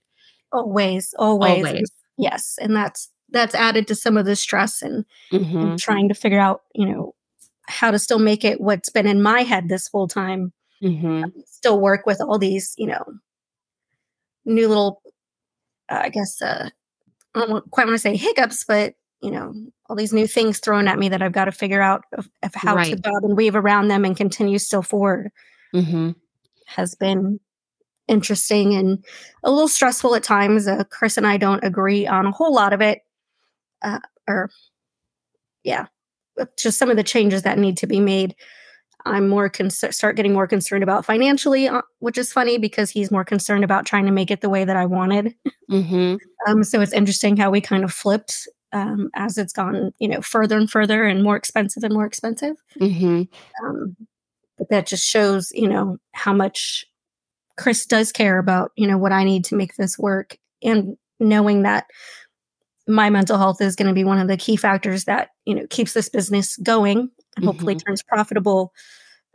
Always, 0.53 1.15
always. 1.19 1.65
always. 1.65 1.91
Yes. 2.17 2.59
And 2.61 2.75
that's 2.75 3.11
that's 3.31 3.55
added 3.55 3.87
to 3.89 3.95
some 3.95 4.17
of 4.17 4.27
the 4.27 4.37
stress 4.37 4.83
and, 4.83 5.05
mm-hmm. 5.33 5.59
and, 5.59 5.79
trying 5.79 6.09
to 6.09 6.15
figure 6.15 6.41
out, 6.41 6.63
you 6.75 6.87
know, 6.87 7.15
how 7.69 7.91
to 7.91 7.99
still 7.99 8.19
make 8.19 8.45
it 8.45 8.61
what's 8.61 8.89
been 8.89 9.07
in 9.07 9.23
my 9.23 9.43
head 9.43 9.69
this 9.69 9.89
whole 9.89 10.09
time. 10.09 10.53
Mm-hmm. 10.83 11.25
Still 11.47 11.81
work 11.81 12.07
with 12.07 12.21
all 12.21 12.39
these, 12.39 12.75
you 12.79 12.87
know, 12.87 13.05
new 14.45 14.69
little, 14.69 15.03
uh, 15.89 16.01
I 16.05 16.09
guess, 16.11 16.41
uh, 16.41 16.71
I 17.35 17.47
don't 17.47 17.71
quite 17.71 17.87
want 17.87 17.95
to 17.95 17.99
say 17.99 18.17
hiccups, 18.17 18.65
but 18.65 18.95
you 19.23 19.31
know, 19.31 19.55
all 19.89 19.97
these 19.97 20.13
new 20.13 20.27
things 20.27 20.59
thrown 20.59 20.89
at 20.89 20.99
me 20.99 21.09
that 21.09 21.23
I've 21.23 21.33
got 21.33 21.47
to 21.47 21.53
figure 21.53 21.81
out 21.81 22.05
of, 22.13 22.29
of 22.43 22.55
how 22.55 22.77
right. 22.77 22.95
to 22.95 23.01
bob 23.01 23.25
and 23.25 23.37
weave 23.37 23.57
around 23.57 23.89
them 23.89 24.05
and 24.05 24.17
continue 24.17 24.59
still 24.59 24.83
forward 24.83 25.31
mm-hmm. 25.75 26.11
has 26.67 26.95
been 26.95 27.41
interesting 28.09 28.75
and 28.75 29.05
a 29.43 29.51
little 29.51 29.69
stressful 29.69 30.15
at 30.15 30.23
times. 30.23 30.69
Uh, 30.69 30.85
Chris 30.91 31.17
and 31.17 31.27
I 31.27 31.37
don't 31.37 31.65
agree 31.65 32.07
on 32.07 32.27
a 32.27 32.31
whole 32.31 32.55
lot 32.55 32.73
of 32.73 32.81
it, 32.81 33.01
uh, 33.83 34.01
or 34.29 34.51
yeah, 35.65 35.87
just 36.59 36.79
some 36.79 36.91
of 36.91 36.97
the 36.97 37.03
changes 37.03 37.43
that 37.43 37.59
need 37.59 37.77
to 37.79 37.87
be 37.87 38.01
made. 38.01 38.35
I'm 39.05 39.29
more 39.29 39.49
concerned, 39.49 39.95
start 39.95 40.17
getting 40.17 40.33
more 40.33 40.49
concerned 40.49 40.83
about 40.83 41.05
financially, 41.05 41.69
uh, 41.69 41.83
which 42.01 42.19
is 42.19 42.33
funny 42.33 42.59
because 42.59 42.91
he's 42.91 43.13
more 43.13 43.25
concerned 43.25 43.63
about 43.63 43.87
trying 43.87 44.07
to 44.07 44.13
make 44.13 44.33
it 44.33 44.41
the 44.41 44.49
way 44.49 44.65
that 44.65 44.77
I 44.77 44.85
wanted. 44.85 45.35
Mm-hmm. 45.71 46.17
Um, 46.49 46.65
so 46.65 46.81
it's 46.81 46.93
interesting 46.93 47.37
how 47.37 47.51
we 47.51 47.61
kind 47.61 47.85
of 47.85 47.93
flipped 47.93 48.49
um, 48.73 49.11
as 49.15 49.39
it's 49.39 49.53
gone, 49.53 49.93
you 50.01 50.09
know, 50.09 50.21
further 50.21 50.57
and 50.57 50.69
further 50.69 51.05
and 51.05 51.23
more 51.23 51.37
expensive 51.37 51.85
and 51.85 51.95
more 51.95 52.05
expensive. 52.05 52.57
Mm-hmm. 52.81 53.23
Um, 53.65 53.97
but 54.59 54.71
that 54.71 54.87
just 54.87 55.07
shows, 55.07 55.53
you 55.55 55.69
know, 55.69 55.99
how 56.13 56.33
much 56.33 56.85
Chris 57.57 57.87
does 57.87 58.11
care 58.11 58.39
about, 58.39 58.73
you 58.77 58.89
know, 58.89 58.99
what 58.99 59.13
I 59.13 59.23
need 59.23 59.45
to 59.47 59.57
make 59.57 59.77
this 59.77 59.99
work, 59.99 60.37
and 60.63 60.97
knowing 61.21 61.63
that 61.63 61.87
my 62.87 63.11
mental 63.11 63.39
health 63.39 63.61
is 63.61 63.77
going 63.77 63.89
to 63.89 63.95
be 63.95 64.05
one 64.05 64.19
of 64.19 64.29
the 64.29 64.37
key 64.37 64.57
factors 64.57 65.05
that 65.05 65.31
you 65.45 65.55
know 65.55 65.67
keeps 65.71 65.93
this 65.93 66.09
business 66.09 66.57
going 66.59 67.11
and 67.37 67.45
hopefully 67.45 67.75
mm-hmm. 67.75 67.87
turns 67.87 68.03
profitable 68.03 68.73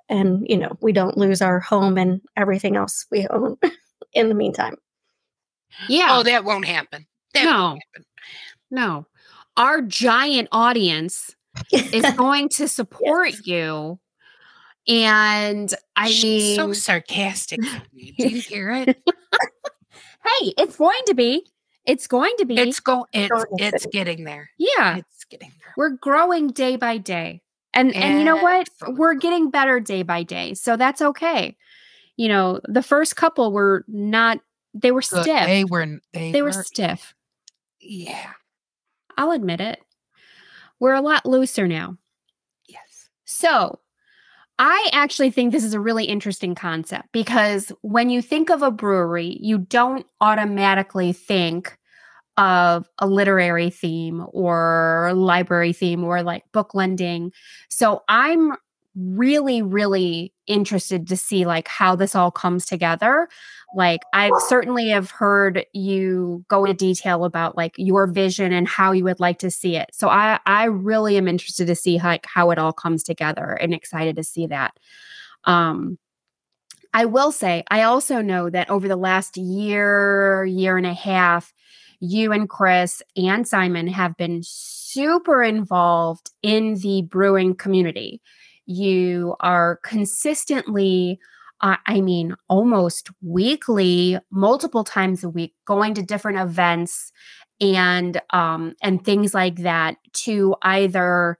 and 0.09 0.45
you 0.47 0.57
know 0.57 0.77
we 0.81 0.91
don't 0.91 1.17
lose 1.17 1.41
our 1.41 1.59
home 1.59 1.97
and 1.97 2.21
everything 2.37 2.75
else 2.75 3.05
we 3.11 3.27
own 3.27 3.57
in 4.13 4.29
the 4.29 4.35
meantime. 4.35 4.75
Yeah. 5.87 6.07
Oh 6.11 6.23
that 6.23 6.43
won't 6.43 6.65
happen. 6.65 7.05
That 7.33 7.45
no. 7.45 7.63
won't 7.63 7.83
happen. 7.93 8.05
no. 8.69 9.05
Our 9.57 9.81
giant 9.81 10.47
audience 10.51 11.35
is 11.71 12.05
going 12.13 12.49
to 12.49 12.67
support 12.67 13.31
yes. 13.31 13.47
you 13.47 13.99
and 14.87 15.73
i 15.95 16.09
She's 16.09 16.23
mean 16.23 16.55
so 16.55 16.73
sarcastic 16.73 17.59
do 17.61 17.79
you 17.93 18.41
hear 18.41 18.71
it? 18.71 18.97
Hey 20.39 20.53
it's 20.57 20.77
going 20.77 21.01
to 21.07 21.13
be 21.15 21.47
it's 21.85 22.07
going 22.07 22.33
to 22.37 22.45
be. 22.45 22.57
It's 22.57 22.79
going. 22.79 23.05
It's 23.13 23.45
it's 23.57 23.85
getting 23.87 24.23
there. 24.23 24.51
Yeah, 24.57 24.97
it's 24.97 25.23
getting 25.25 25.51
there. 25.59 25.73
We're 25.77 25.89
growing 25.89 26.49
day 26.49 26.75
by 26.75 26.97
day, 26.97 27.41
and 27.73 27.95
and 27.95 28.19
you 28.19 28.25
know 28.25 28.37
what? 28.37 28.69
We're 28.87 29.15
getting 29.15 29.49
better 29.49 29.79
day 29.79 30.03
by 30.03 30.23
day, 30.23 30.53
so 30.53 30.77
that's 30.77 31.01
okay. 31.01 31.57
You 32.17 32.27
know, 32.27 32.61
the 32.65 32.83
first 32.83 33.15
couple 33.15 33.51
were 33.51 33.83
not. 33.87 34.39
They 34.73 34.91
were 34.91 35.01
stiff. 35.01 35.25
They 35.25 35.63
were. 35.63 35.99
They, 36.13 36.31
they 36.31 36.41
were, 36.41 36.49
were 36.49 36.63
stiff. 36.63 37.13
Yeah, 37.79 38.31
I'll 39.17 39.31
admit 39.31 39.59
it. 39.59 39.79
We're 40.79 40.93
a 40.93 41.01
lot 41.01 41.25
looser 41.25 41.67
now. 41.67 41.97
Yes. 42.67 43.09
So 43.25 43.79
I 44.63 44.89
actually 44.93 45.31
think 45.31 45.51
this 45.51 45.63
is 45.63 45.73
a 45.73 45.79
really 45.79 46.05
interesting 46.05 46.53
concept 46.53 47.07
because 47.11 47.71
when 47.81 48.11
you 48.11 48.21
think 48.21 48.51
of 48.51 48.61
a 48.61 48.69
brewery, 48.69 49.39
you 49.41 49.57
don't 49.57 50.05
automatically 50.21 51.13
think 51.13 51.79
of 52.37 52.87
a 52.99 53.07
literary 53.07 53.71
theme 53.71 54.23
or 54.31 55.13
library 55.15 55.73
theme 55.73 56.03
or 56.03 56.21
like 56.21 56.43
book 56.51 56.75
lending. 56.75 57.31
So 57.69 58.03
I'm 58.07 58.53
really 58.95 59.61
really 59.61 60.33
interested 60.47 61.07
to 61.07 61.15
see 61.15 61.45
like 61.45 61.67
how 61.67 61.95
this 61.95 62.15
all 62.15 62.31
comes 62.31 62.65
together. 62.65 63.29
Like 63.73 64.01
i've 64.13 64.33
certainly 64.47 64.89
have 64.89 65.11
heard 65.11 65.65
you 65.73 66.43
go 66.49 66.65
into 66.65 66.77
detail 66.77 67.23
about 67.23 67.55
like 67.55 67.73
your 67.77 68.05
vision 68.07 68.51
and 68.51 68.67
how 68.67 68.91
you 68.91 69.05
would 69.05 69.19
like 69.19 69.39
to 69.39 69.51
see 69.51 69.77
it. 69.77 69.89
So 69.93 70.09
i 70.09 70.39
i 70.45 70.65
really 70.65 71.17
am 71.17 71.27
interested 71.27 71.67
to 71.67 71.75
see 71.75 71.99
like 71.99 72.25
how 72.25 72.51
it 72.51 72.59
all 72.59 72.73
comes 72.73 73.03
together 73.03 73.53
and 73.61 73.73
excited 73.73 74.15
to 74.17 74.23
see 74.23 74.47
that. 74.47 74.77
Um 75.45 75.97
i 76.93 77.05
will 77.05 77.31
say 77.31 77.63
i 77.69 77.83
also 77.83 78.21
know 78.21 78.49
that 78.49 78.69
over 78.69 78.87
the 78.87 78.97
last 78.97 79.37
year 79.37 80.43
year 80.45 80.77
and 80.77 80.85
a 80.85 80.93
half 80.93 81.53
you 82.01 82.33
and 82.33 82.49
Chris 82.49 83.01
and 83.15 83.47
Simon 83.47 83.87
have 83.87 84.17
been 84.17 84.41
super 84.43 85.43
involved 85.43 86.31
in 86.41 86.73
the 86.75 87.03
brewing 87.03 87.55
community. 87.55 88.21
You 88.65 89.35
are 89.39 89.77
consistently, 89.83 91.19
uh, 91.61 91.77
I 91.87 92.01
mean, 92.01 92.35
almost 92.47 93.09
weekly, 93.21 94.19
multiple 94.31 94.83
times 94.83 95.23
a 95.23 95.29
week, 95.29 95.53
going 95.65 95.93
to 95.95 96.03
different 96.03 96.39
events 96.39 97.11
and 97.59 98.19
um, 98.31 98.73
and 98.81 99.03
things 99.03 99.33
like 99.33 99.57
that 99.57 99.97
to 100.13 100.55
either 100.63 101.37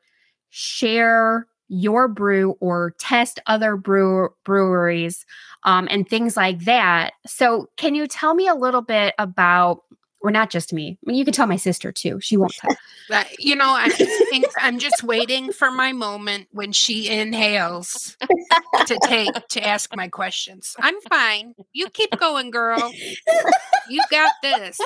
share 0.50 1.48
your 1.70 2.08
brew 2.08 2.56
or 2.60 2.94
test 3.00 3.40
other 3.48 3.78
brew- 3.78 4.30
breweries 4.44 5.25
um, 5.63 5.88
and 5.90 6.08
things 6.10 6.36
like 6.36 6.60
that. 6.66 7.13
So, 7.25 7.70
can 7.78 7.96
you 7.96 8.08
tell 8.08 8.34
me 8.36 8.48
a 8.48 8.56
little 8.56 8.82
bit 8.82 9.13
about, 9.18 9.82
or 10.22 10.32
not 10.32 10.50
just 10.50 10.74
me? 10.74 10.98
I 11.06 11.10
mean, 11.10 11.18
you 11.18 11.25
can 11.25 11.34
tell 11.34 11.48
my 11.48 11.56
sister 11.56 11.92
too. 11.92 12.20
She 12.20 12.38
won't 12.38 12.54
tell. 12.54 12.75
Uh, 13.12 13.25
you 13.38 13.58
know, 13.58 13.68
I 13.70 13.90
just 13.90 14.30
think 14.30 14.46
I'm 14.58 14.80
just 14.80 15.04
waiting 15.04 15.51
for 15.51 15.70
my 15.70 15.92
moment 15.92 16.48
when 16.51 16.72
she 16.72 17.10
inhales 17.10 18.16
to 18.86 18.98
take 19.04 19.34
to 19.50 19.68
ask 19.68 19.94
my 19.98 20.08
questions. 20.08 20.78
I'm 20.80 20.96
fine. 21.01 21.54
You 21.74 21.90
keep 21.90 22.18
going, 22.18 22.51
girl. 22.51 22.94
You 23.90 24.01
got 24.10 24.32
this. 24.42 24.80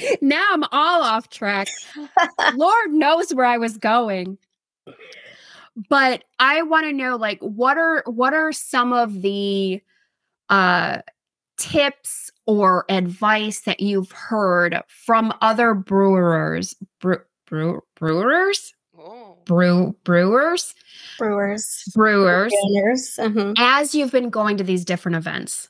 now 0.20 0.46
I'm 0.50 0.64
all 0.72 1.02
off 1.02 1.28
track. 1.30 1.68
Lord 2.54 2.90
knows 2.90 3.32
where 3.32 3.46
I 3.46 3.58
was 3.58 3.76
going. 3.76 4.38
But 5.88 6.24
I 6.40 6.62
want 6.62 6.86
to 6.86 6.92
know 6.92 7.16
like 7.16 7.38
what 7.40 7.78
are 7.78 8.02
what 8.06 8.34
are 8.34 8.52
some 8.52 8.92
of 8.92 9.22
the 9.22 9.80
uh 10.48 11.02
tips 11.58 12.30
or 12.46 12.84
advice 12.88 13.60
that 13.62 13.80
you've 13.80 14.12
heard 14.12 14.80
from 14.88 15.32
other 15.42 15.74
brewers 15.74 16.74
brew, 17.00 17.18
brew, 17.46 17.82
brewers 17.96 18.74
Oh. 19.00 19.38
brew 19.44 19.94
brewers 20.04 20.74
Brewers, 21.18 21.82
brewers 21.94 22.52
owners. 22.64 23.14
mhm. 23.18 23.54
as 23.58 23.94
you've 23.94 24.10
been 24.12 24.30
going 24.30 24.56
to 24.56 24.64
these 24.64 24.84
different 24.84 25.16
events 25.16 25.68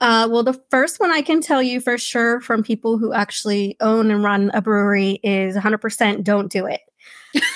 Uh, 0.00 0.28
well, 0.30 0.42
the 0.42 0.60
first 0.70 1.00
one 1.00 1.10
I 1.10 1.22
can 1.22 1.40
tell 1.40 1.62
you 1.62 1.80
for 1.80 1.96
sure 1.98 2.40
from 2.42 2.62
people 2.62 2.98
who 2.98 3.12
actually 3.14 3.76
own 3.80 4.10
and 4.10 4.22
run 4.22 4.50
a 4.52 4.60
brewery 4.60 5.18
is 5.22 5.56
100% 5.56 6.22
don't 6.22 6.52
do 6.52 6.66
it. 6.66 6.80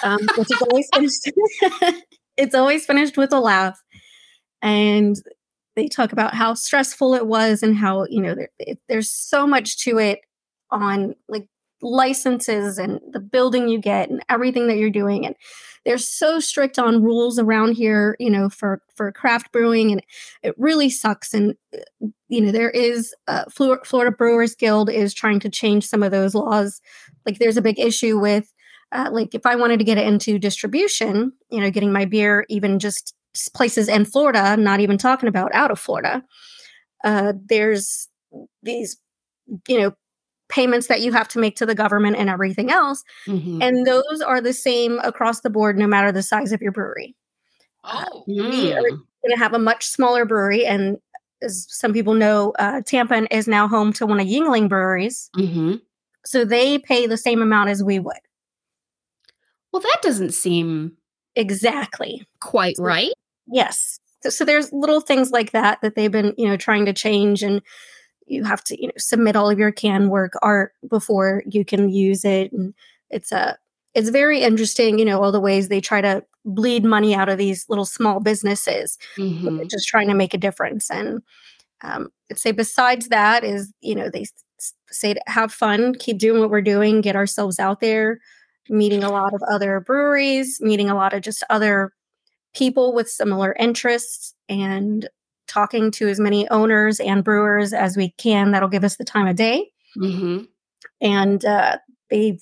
Um, 0.03 0.21
which 0.39 0.51
is 0.51 0.63
always 0.63 0.89
finished. 0.95 1.31
it's 2.39 2.55
always 2.55 2.87
finished 2.87 3.17
with 3.19 3.33
a 3.33 3.41
laugh, 3.41 3.83
and 4.63 5.17
they 5.81 5.89
talk 5.89 6.13
about 6.13 6.35
how 6.35 6.55
stressful 6.55 7.15
it 7.15 7.27
was 7.27 7.63
and 7.63 7.77
how 7.77 8.07
you 8.11 8.21
know 8.21 8.35
there, 8.35 8.51
it, 8.59 8.79
there's 8.89 9.11
so 9.11 9.47
much 9.47 9.79
to 9.79 9.99
it 9.99 10.21
on 10.71 11.15
like 11.29 11.47
licenses 11.83 12.77
and 12.77 13.01
the 13.13 13.21
building 13.21 13.67
you 13.69 13.79
get 13.81 14.11
and 14.11 14.23
everything 14.29 14.69
that 14.69 14.77
you're 14.77 14.91
doing. 14.91 15.25
And 15.25 15.35
they're 15.87 15.97
so 15.97 16.39
strict 16.39 16.79
on 16.79 17.03
rules 17.03 17.39
around 17.39 17.73
here 17.73 18.15
you 18.21 18.29
know 18.29 18.51
for 18.51 18.83
for 18.95 19.11
craft 19.13 19.51
brewing 19.51 19.91
and 19.91 20.03
it 20.43 20.55
really 20.59 20.91
sucks. 20.91 21.33
And 21.33 21.55
uh, 21.75 22.09
you 22.29 22.41
know 22.43 22.53
there 22.53 22.71
is 22.71 23.15
uh, 23.27 23.45
florida 23.51 24.11
brewers 24.11 24.55
guild 24.55 24.91
is 24.91 25.15
trying 25.15 25.41
to 25.41 25.49
change 25.49 25.87
some 25.87 26.03
of 26.03 26.11
those 26.11 26.35
laws. 26.35 26.81
Like 27.25 27.39
there's 27.39 27.57
a 27.57 27.63
big 27.63 27.79
issue 27.79 28.19
with 28.21 28.53
uh, 28.93 29.09
like 29.13 29.35
if 29.35 29.47
i 29.47 29.55
wanted 29.55 29.79
to 29.79 29.85
get 29.85 29.99
it 29.99 30.07
into 30.07 30.37
distribution 30.37 31.33
you 31.49 31.61
know 31.61 31.71
getting 31.71 31.93
my 31.93 32.05
beer 32.05 32.45
even 32.49 32.81
just 32.81 33.15
places 33.55 33.89
in 33.89 34.05
florida 34.05 34.57
not 34.57 34.81
even 34.81 34.99
talking 34.99 35.29
about 35.29 35.53
out 35.55 35.71
of 35.71 35.79
florida 35.79 36.23
uh, 37.05 37.33
there's 37.47 38.09
these 38.63 38.97
you 39.69 39.79
know 39.81 39.93
payments 40.49 40.89
that 40.89 41.01
you 41.01 41.13
have 41.13 41.29
to 41.29 41.39
make 41.39 41.55
to 41.57 41.65
the 41.65 41.75
government 41.75 42.17
and 42.17 42.29
everything 42.29 42.71
else 42.71 43.05
Mhm. 43.29 43.63
and 43.63 43.87
those 43.87 44.21
are 44.27 44.41
the 44.41 44.53
same 44.53 44.99
across 45.01 45.41
the 45.41 45.51
board 45.51 45.79
no 45.79 45.87
matter 45.87 46.11
the 46.13 46.23
size 46.23 46.53
of 46.53 46.61
your 46.61 46.73
brewery 46.73 47.15
Oh. 47.85 48.25
we 48.27 48.73
are 48.73 48.81
Mm. 48.83 48.89
going 49.23 49.31
to 49.31 49.39
have 49.39 49.55
a 49.55 49.59
much 49.59 49.87
smaller 49.87 50.25
brewery 50.27 50.67
and 50.67 50.99
as 51.43 51.67
some 51.71 51.93
people 51.93 52.15
know 52.15 52.53
uh, 52.59 52.83
tampa 52.85 53.33
is 53.35 53.47
now 53.49 53.69
home 53.69 53.93
to 53.95 54.07
one 54.07 54.19
of 54.21 54.27
Yuengling 54.27 54.69
breweries 54.69 55.31
Mhm. 55.37 55.81
so 56.25 56.45
they 56.45 56.79
pay 56.79 57.07
the 57.07 57.17
same 57.17 57.41
amount 57.43 57.71
as 57.71 57.83
we 57.83 57.99
would 58.01 58.21
well 59.73 59.81
that 59.81 59.99
doesn't 60.03 60.33
seem 60.35 60.97
exactly. 61.37 62.27
Quite 62.41 62.77
So- 62.77 62.85
right. 62.85 63.13
Yes. 63.53 63.99
So, 64.23 64.31
so 64.31 64.45
there's 64.45 64.73
little 64.73 65.01
things 65.01 65.31
like 65.31 65.53
that 65.53 65.81
that 65.83 65.95
they've 65.95 66.13
been 66.13 66.35
you 66.37 66.47
know 66.47 66.57
trying 66.57 66.85
to 66.87 66.93
change 66.93 67.43
and 67.43 67.63
you 68.27 68.45
have 68.45 68.63
to 68.65 68.81
you 68.81 68.89
know 68.89 68.93
submit 68.99 69.35
all 69.35 69.49
of 69.51 69.59
your 69.59 69.73
can 69.73 70.09
work 70.11 70.33
art 70.43 70.73
before 70.89 71.43
you 71.47 71.65
can 71.65 71.89
use 71.89 72.25
it 72.25 72.53
and 72.53 72.75
it's 73.09 73.33
a 73.33 73.57
it's 73.95 74.11
very 74.11 74.43
interesting 74.43 74.99
you 74.99 75.05
know 75.07 75.21
all 75.23 75.33
the 75.33 75.41
ways 75.41 75.69
they 75.69 75.81
try 75.81 76.01
to 76.03 76.23
bleed 76.45 76.85
money 76.85 77.15
out 77.15 77.29
of 77.31 77.39
these 77.39 77.65
little 77.71 77.87
small 77.87 78.21
businesses 78.21 78.99
Mhm. 79.17 79.69
just 79.71 79.89
trying 79.89 80.09
to 80.09 80.15
make 80.15 80.35
a 80.35 80.39
difference 80.39 80.91
and 80.91 81.23
um, 81.83 82.11
i'd 82.31 82.39
say 82.39 82.53
besides 82.53 83.09
that 83.09 83.43
is 83.43 83.73
you 83.81 83.95
know 83.95 84.11
they 84.11 84.27
say 84.91 85.15
to 85.15 85.21
have 85.27 85.51
fun 85.53 85.95
keep 85.95 86.19
doing 86.19 86.41
what 86.41 86.51
we're 86.51 86.61
doing 86.61 87.01
get 87.01 87.17
ourselves 87.17 87.59
out 87.59 87.81
there 87.81 88.21
meeting 88.71 89.05
a 89.05 89.11
lot 89.11 89.35
of 89.35 89.43
other 89.51 89.81
breweries 89.81 90.61
meeting 90.61 90.89
a 90.89 90.95
lot 90.95 91.13
of 91.13 91.21
just 91.23 91.43
other 91.51 91.93
people 92.55 92.95
with 92.95 93.09
similar 93.09 93.55
interests 93.59 94.35
and 94.49 95.09
talking 95.49 95.91
to 95.91 96.09
as 96.09 96.21
many 96.21 96.49
owners 96.51 97.01
and 97.01 97.25
brewers 97.25 97.73
as 97.73 97.97
we 97.97 98.11
can 98.19 98.53
that'll 98.53 98.69
give 98.69 98.85
us 98.85 98.97
the 98.97 99.05
time 99.05 99.27
of 99.27 99.37
day 99.37 99.69
Mhm. 99.97 100.47
and 101.01 101.45
uh, 101.45 101.79
they've 102.09 102.41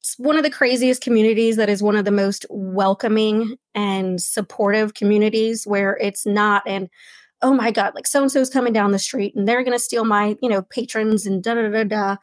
it's 0.00 0.18
one 0.18 0.36
of 0.36 0.42
the 0.42 0.50
craziest 0.50 1.00
communities 1.00 1.56
that 1.56 1.68
is 1.68 1.82
one 1.82 1.94
of 1.96 2.04
the 2.04 2.10
most 2.10 2.44
welcoming 2.50 3.56
and 3.74 4.20
supportive 4.20 4.94
communities 4.94 5.64
where 5.64 5.96
it's 6.00 6.26
not 6.26 6.62
and 6.66 6.88
oh 7.42 7.54
my 7.54 7.70
god 7.70 7.94
like 7.94 8.06
so 8.06 8.20
and 8.22 8.32
so's 8.32 8.50
coming 8.50 8.72
down 8.72 8.90
the 8.90 8.98
street 8.98 9.34
and 9.36 9.46
they're 9.46 9.62
going 9.62 9.76
to 9.76 9.78
steal 9.82 10.04
my 10.04 10.36
you 10.42 10.48
know 10.48 10.62
patrons 10.62 11.24
and 11.26 11.42
da 11.42 11.54
da 11.54 11.68
da 11.68 11.84
da 11.84 12.16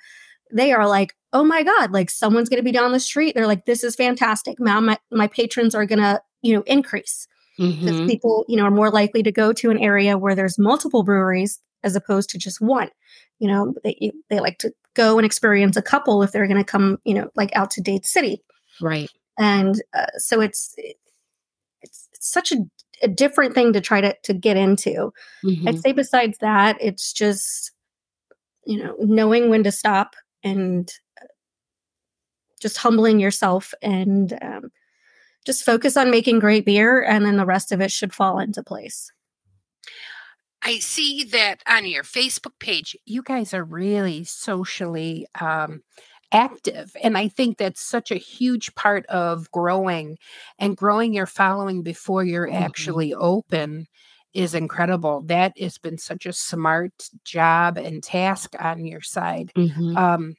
they 0.51 0.73
are 0.73 0.88
like 0.88 1.15
oh 1.34 1.44
my 1.44 1.63
god 1.63 1.92
like 1.92 2.10
someone's 2.10 2.50
going 2.50 2.60
to 2.60 2.63
be 2.63 2.72
down 2.72 2.92
the 2.92 3.00
street. 3.00 3.36
They're 3.36 3.48
like 3.48 3.65
this 3.65 3.84
is 3.84 3.96
fantastic. 3.96 4.60
Now 4.60 4.80
my, 4.80 4.98
my 5.12 5.28
patrons 5.28 5.76
are 5.76 5.86
going 5.86 6.00
to 6.00 6.22
you 6.42 6.56
know 6.56 6.63
increase. 6.65 7.28
Because 7.58 8.00
Mhm. 8.00 8.08
people 8.08 8.46
you 8.48 8.56
know 8.56 8.63
are 8.63 8.72
more 8.72 8.89
likely 8.89 9.22
to 9.24 9.32
go 9.34 9.52
to 9.52 9.70
an 9.70 9.78
area 9.80 10.18
where 10.18 10.34
there's 10.34 10.58
multiple 10.58 11.04
breweries 11.04 11.60
as 11.84 11.94
opposed 11.96 12.30
to 12.30 12.38
just 12.38 12.62
one. 12.62 12.89
You 13.39 13.50
know 13.50 13.74
they, 13.84 14.12
they 14.30 14.39
like 14.39 14.60
to 14.60 14.72
go 14.96 15.18
and 15.18 15.26
experience 15.26 15.76
a 15.78 15.82
couple 15.82 16.24
if 16.24 16.32
they're 16.32 16.48
going 16.48 16.58
to 16.58 16.63
come 16.63 17.00
you 17.04 17.13
know 17.13 17.30
like 17.36 17.54
out 17.56 17.70
to 17.72 17.82
dade 17.82 18.06
city. 18.06 18.42
Right. 18.82 19.12
And 19.38 19.82
uh, 19.94 20.06
so 20.18 20.39
it's 20.42 20.74
it's, 21.82 22.08
such 22.22 22.52
a, 22.52 22.58
a 23.02 23.08
different 23.08 23.56
thing 23.56 23.74
to 23.74 23.82
try 23.82 24.00
to 24.02 24.15
to 24.24 24.34
get 24.34 24.56
into. 24.58 25.12
Mhm. 25.44 25.68
i'd 25.68 25.80
say 25.82 25.92
besides 25.92 26.38
that 26.39 26.78
it's 26.80 27.12
just 27.13 27.72
you 28.65 28.82
know 28.82 28.96
knowing 29.00 29.50
when 29.50 29.63
to 29.63 29.72
stop 29.72 30.15
and 30.44 30.92
just 32.60 32.78
humbling 32.78 33.19
yourself 33.19 33.74
and 33.82 34.38
um, 34.41 34.72
just 35.45 35.63
focus 35.63 35.98
on 35.98 36.12
making 36.12 36.39
great 36.39 36.65
beer 36.65 37.02
and 37.04 37.26
then 37.26 37.38
the 37.38 37.45
rest 37.45 37.72
of 37.72 37.82
it 37.82 37.91
should 37.91 38.13
fall 38.13 38.39
into 38.39 38.63
place 38.63 39.12
I 40.62 40.80
see 40.80 41.24
that 41.26 41.63
on 41.67 41.86
your 41.86 42.04
Facebook 42.04 42.60
page, 42.60 42.95
you 43.06 43.22
guys 43.24 43.54
are 43.54 43.63
really 43.63 44.26
socially 44.26 45.26
um, 45.39 45.82
active. 46.32 46.95
And 47.02 47.17
I 47.17 47.30
think 47.30 47.58
that's 47.58 47.82
such 47.82 48.12
a 48.12 48.17
huge 48.17 48.76
part 48.76 49.06
of 49.08 49.50
growing 49.52 50.17
and 50.60 50.76
growing 50.76 51.13
your 51.13 51.26
following 51.26 51.82
before 51.82 52.24
you're 52.26 52.48
Mhm. 52.48 52.62
actually 52.62 53.13
open 53.13 53.88
is 54.34 54.54
incredible. 54.54 55.22
That 55.22 55.58
has 55.58 55.78
been 55.78 55.98
such 55.98 56.26
a 56.26 56.34
smart 56.34 57.10
job 57.24 57.78
and 57.78 58.04
task 58.04 58.54
on 58.60 58.86
your 58.86 59.02
side. 59.02 59.52
Mhm. 59.56 59.98
Um, 59.98 60.36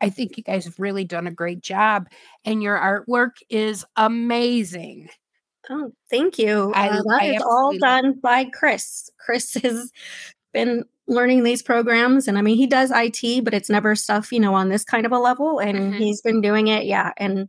I 0.00 0.10
think 0.10 0.36
you 0.36 0.42
guys 0.42 0.64
have 0.66 0.78
really 0.78 1.04
done 1.04 1.26
a 1.26 1.30
great 1.30 1.60
job, 1.60 2.08
and 2.44 2.62
your 2.62 2.76
artwork 2.78 3.32
is 3.50 3.84
amazing. 3.96 5.08
Oh, 5.70 5.92
thank 6.10 6.38
you. 6.38 6.72
I- 6.74 6.88
uh, 6.88 7.02
that 7.02 7.22
I 7.22 7.24
is 7.36 7.42
all 7.42 7.76
done 7.78 8.14
by 8.22 8.44
Chris. 8.46 9.10
Chris 9.18 9.54
has 9.54 9.90
been 10.52 10.84
learning 11.08 11.44
these 11.44 11.62
programs, 11.62 12.28
and 12.28 12.38
I 12.38 12.42
mean, 12.42 12.56
he 12.56 12.66
does 12.66 12.90
IT, 12.94 13.40
but 13.44 13.54
it's 13.54 13.70
never 13.70 13.94
stuff 13.94 14.32
you 14.32 14.40
know 14.40 14.54
on 14.54 14.68
this 14.68 14.84
kind 14.84 15.06
of 15.06 15.12
a 15.12 15.18
level. 15.18 15.58
And 15.60 15.94
Mhm. 15.94 15.98
he's 15.98 16.20
been 16.22 16.40
doing 16.40 16.68
it, 16.68 16.84
yeah. 16.86 17.12
And 17.16 17.48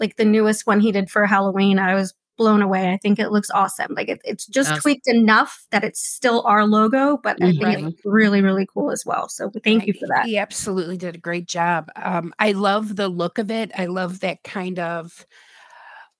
like 0.00 0.16
the 0.16 0.24
newest 0.24 0.66
one 0.66 0.80
he 0.80 0.92
did 0.92 1.10
for 1.10 1.26
Halloween, 1.26 1.78
I 1.78 1.94
was 1.94 2.14
blown 2.36 2.62
away. 2.62 2.92
I 2.92 2.96
think 2.96 3.18
it 3.18 3.30
looks 3.30 3.50
awesome. 3.50 3.94
Like 3.94 4.08
it, 4.08 4.20
it's 4.24 4.46
just 4.46 4.70
Yes. 4.70 4.82
tweaked 4.82 5.06
enough 5.06 5.66
that 5.70 5.84
it's 5.84 6.00
still 6.00 6.42
our 6.46 6.66
logo, 6.66 7.18
but 7.22 7.36
I 7.42 7.50
think 7.52 7.62
Right. 7.62 7.78
it 7.78 7.84
looks 7.84 8.00
really, 8.04 8.40
really 8.42 8.66
cool 8.66 8.90
as 8.90 9.04
well. 9.04 9.28
So 9.28 9.50
thank 9.62 9.86
you 9.86 9.92
for 9.92 10.06
that. 10.08 10.26
He 10.26 10.38
absolutely 10.38 10.96
did 10.96 11.14
a 11.14 11.18
great 11.18 11.46
job. 11.46 11.90
Um, 11.96 12.32
I 12.38 12.52
love 12.52 12.96
the 12.96 13.08
look 13.08 13.38
of 13.38 13.50
it. 13.50 13.70
I 13.76 13.86
love 13.86 14.20
that 14.20 14.42
kind 14.42 14.78
of 14.78 15.26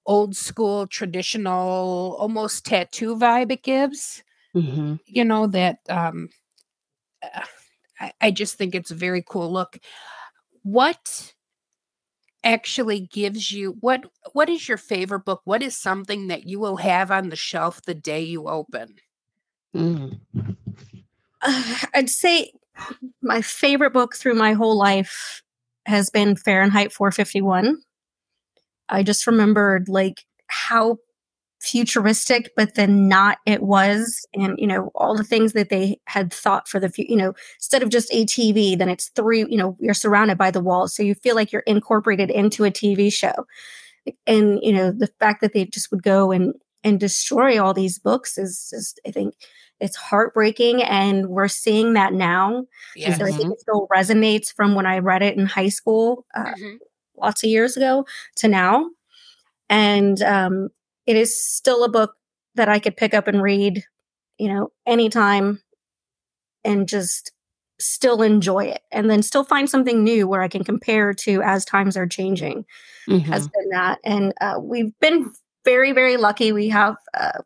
old 0.07 0.37
school, 0.37 0.87
traditional, 0.87 2.17
almost 2.19 2.67
tattoo 2.67 3.17
vibe 3.17 3.53
it 3.53 3.63
gives. 3.63 4.23
mm-hmm. 4.55 4.97
you 5.07 5.25
know, 5.25 5.47
that 5.47 5.79
um, 5.89 6.29
uh, 7.23 7.43
I, 8.01 8.13
I 8.21 8.31
just 8.33 8.57
think 8.57 8.75
it's 8.75 8.91
a 8.91 8.97
very 8.97 9.25
cool 9.27 9.51
look. 9.53 9.79
What 10.63 11.33
actually 12.45 13.01
gives 13.01 13.53
you 13.53 13.77
what 13.81 14.05
what 14.33 14.49
is 14.49 14.69
your 14.69 14.79
favorite 14.79 15.25
book? 15.25 15.43
What 15.45 15.63
is 15.63 15.77
something 15.77 16.29
that 16.29 16.47
you 16.47 16.59
will 16.59 16.77
have 16.77 17.11
on 17.11 17.29
the 17.29 17.37
shelf 17.37 17.83
the 17.83 17.95
day 17.95 18.23
you 18.23 18.49
open? 18.49 18.97
Mm. 19.75 20.21
uh, 21.41 21.77
i'd 21.95 22.11
say 22.11 22.53
my 23.23 23.41
favorite 23.41 23.93
book 23.93 24.15
through 24.15 24.35
my 24.35 24.53
whole 24.53 24.77
life 24.77 25.43
has 25.87 26.11
been 26.11 26.37
fahrenheit 26.37 26.93
451 26.93 27.79
i 28.91 29.03
just 29.03 29.27
remembered 29.27 29.89
like 29.89 30.27
how 30.49 30.99
futuristic, 31.63 32.53
but 32.57 32.75
then 32.75 33.09
not 33.09 33.39
it 33.47 33.63
was. 33.63 34.27
And, 34.35 34.59
you 34.59 34.67
know, 34.67 34.91
all 34.97 35.17
the 35.17 35.23
things 35.23 35.53
that 35.53 35.69
they 35.69 36.01
had 36.07 36.33
thought 36.33 36.67
for 36.67 36.81
the 36.81 36.89
future, 36.89 37.11
you 37.11 37.17
know, 37.17 37.35
instead 37.57 37.85
of 37.85 37.89
just 37.89 38.13
a 38.13 38.27
TV, 38.27 38.77
then 38.77 38.89
it's 38.89 39.11
three, 39.11 39.47
you 39.49 39.57
know, 39.57 39.77
you're 39.79 39.95
surrounded 39.95 40.37
by 40.37 40.51
the 40.51 40.61
walls. 40.61 40.95
So 40.95 41.05
you 41.05 41.15
feel 41.15 41.37
like 41.37 41.53
you're 41.53 41.63
incorporated 41.63 42.31
into 42.31 42.65
a 42.65 42.71
TV 42.73 43.13
show. 43.13 43.47
And, 44.27 44.59
you 44.61 44.73
know, 44.73 44.91
the 44.91 45.07
fact 45.21 45.41
that 45.41 45.53
they 45.53 45.65
just 45.65 45.93
would 45.93 46.03
go 46.03 46.33
and, 46.33 46.55
and 46.83 46.99
destroy 46.99 47.63
all 47.63 47.73
these 47.73 47.97
books 47.97 48.39
is 48.39 48.69
just, 48.71 49.01
I 49.07 49.13
think, 49.13 49.35
it's 49.79 49.97
heartbreaking 49.97 50.83
and 50.83 51.27
we're 51.29 51.49
seeing 51.49 51.95
that 51.95 52.13
now 52.13 52.65
yes. 52.95 53.19
so 53.19 53.25
i 53.25 53.33
think 53.33 53.53
it 53.53 53.59
still 53.59 53.89
resonates 53.93 54.55
from 54.55 54.77
when 54.77 54.87
i 54.87 54.99
read 54.99 55.23
it 55.23 55.37
in 55.37 55.45
high 55.45 55.71
school 55.71 56.25
uh, 56.37 56.45
mm-hmm. 56.45 56.77
lots 57.17 57.43
of 57.43 57.51
years 57.51 57.77
ago 57.77 58.07
to 58.37 58.47
now 58.47 58.89
and 59.69 60.23
um, 60.23 60.69
it 61.07 61.17
is 61.17 61.39
still 61.39 61.85
a 61.85 61.89
book 61.89 62.15
that 62.55 62.69
I 62.69 62.79
could 62.79 62.97
pick 62.97 63.15
up 63.15 63.29
and 63.29 63.43
read, 63.43 63.85
you 64.39 64.49
know, 64.49 64.71
anytime 64.87 65.61
and 66.65 66.89
just 66.89 67.33
still 67.79 68.23
enjoy 68.23 68.65
it 68.65 68.83
and 68.93 69.11
then 69.11 69.23
still 69.23 69.45
find 69.45 69.69
something 69.69 70.05
new 70.05 70.29
where 70.29 70.43
I 70.43 70.49
can 70.49 70.63
compare 70.63 71.13
to 71.15 71.43
as 71.43 71.65
times 71.65 71.97
are 71.97 72.07
changing 72.07 72.65
mm-hmm. 73.09 73.31
has 73.31 73.49
been 73.49 73.69
that. 73.71 73.99
And 74.05 74.33
uh, 74.41 74.59
we've 74.61 74.93
been 75.01 75.33
very, 75.65 75.93
very 75.93 76.17
lucky. 76.17 76.53
We 76.53 76.69
have 76.69 76.97
a 77.15 77.41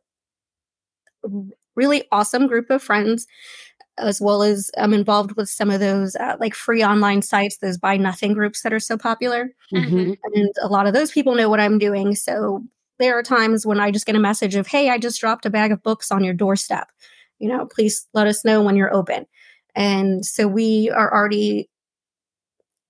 really 1.75 2.05
awesome 2.13 2.47
group 2.47 2.71
of 2.71 2.83
friends 2.83 3.27
as 3.99 4.21
well 4.21 4.43
as 4.43 4.71
I'm 4.77 4.93
involved 4.93 5.37
with 5.37 5.49
some 5.49 5.71
of 5.71 5.81
those 5.81 6.17
uh, 6.17 6.37
like 6.39 6.55
free 6.55 6.85
online 6.85 7.23
sites, 7.23 7.59
those 7.59 7.79
buy 7.79 7.97
nothing 7.97 8.35
groups 8.35 8.63
that 8.63 8.73
are 8.73 8.81
so 8.81 8.99
popular. 8.99 9.51
Mm-hmm. 9.73 10.13
And 10.35 10.55
a 10.61 10.69
lot 10.69 10.87
of 10.87 10.93
those 10.93 11.13
people 11.13 11.35
know 11.35 11.49
what 11.49 11.61
I'm 11.61 11.79
doing. 11.79 12.15
So 12.15 12.63
there 12.99 13.19
are 13.19 13.23
times 13.23 13.67
when 13.67 13.81
I 13.81 13.91
just 13.91 14.07
get 14.07 14.17
a 14.17 14.21
message 14.21 14.55
of, 14.55 14.67
hey, 14.67 14.91
I 14.91 14.99
just 14.99 15.21
dropped 15.21 15.47
a 15.47 15.51
bag 15.51 15.73
of 15.73 15.83
books 15.83 16.11
on 16.11 16.25
your 16.25 16.35
doorstep. 16.35 16.89
You 17.39 17.49
know, 17.49 17.67
please 17.67 18.07
let 18.15 18.27
us 18.27 18.45
know 18.45 18.63
when 18.63 18.77
you're 18.77 18.95
open. 18.95 19.27
And 19.75 20.25
so 20.25 20.49
we 20.49 20.91
are 20.91 21.13
already, 21.13 21.69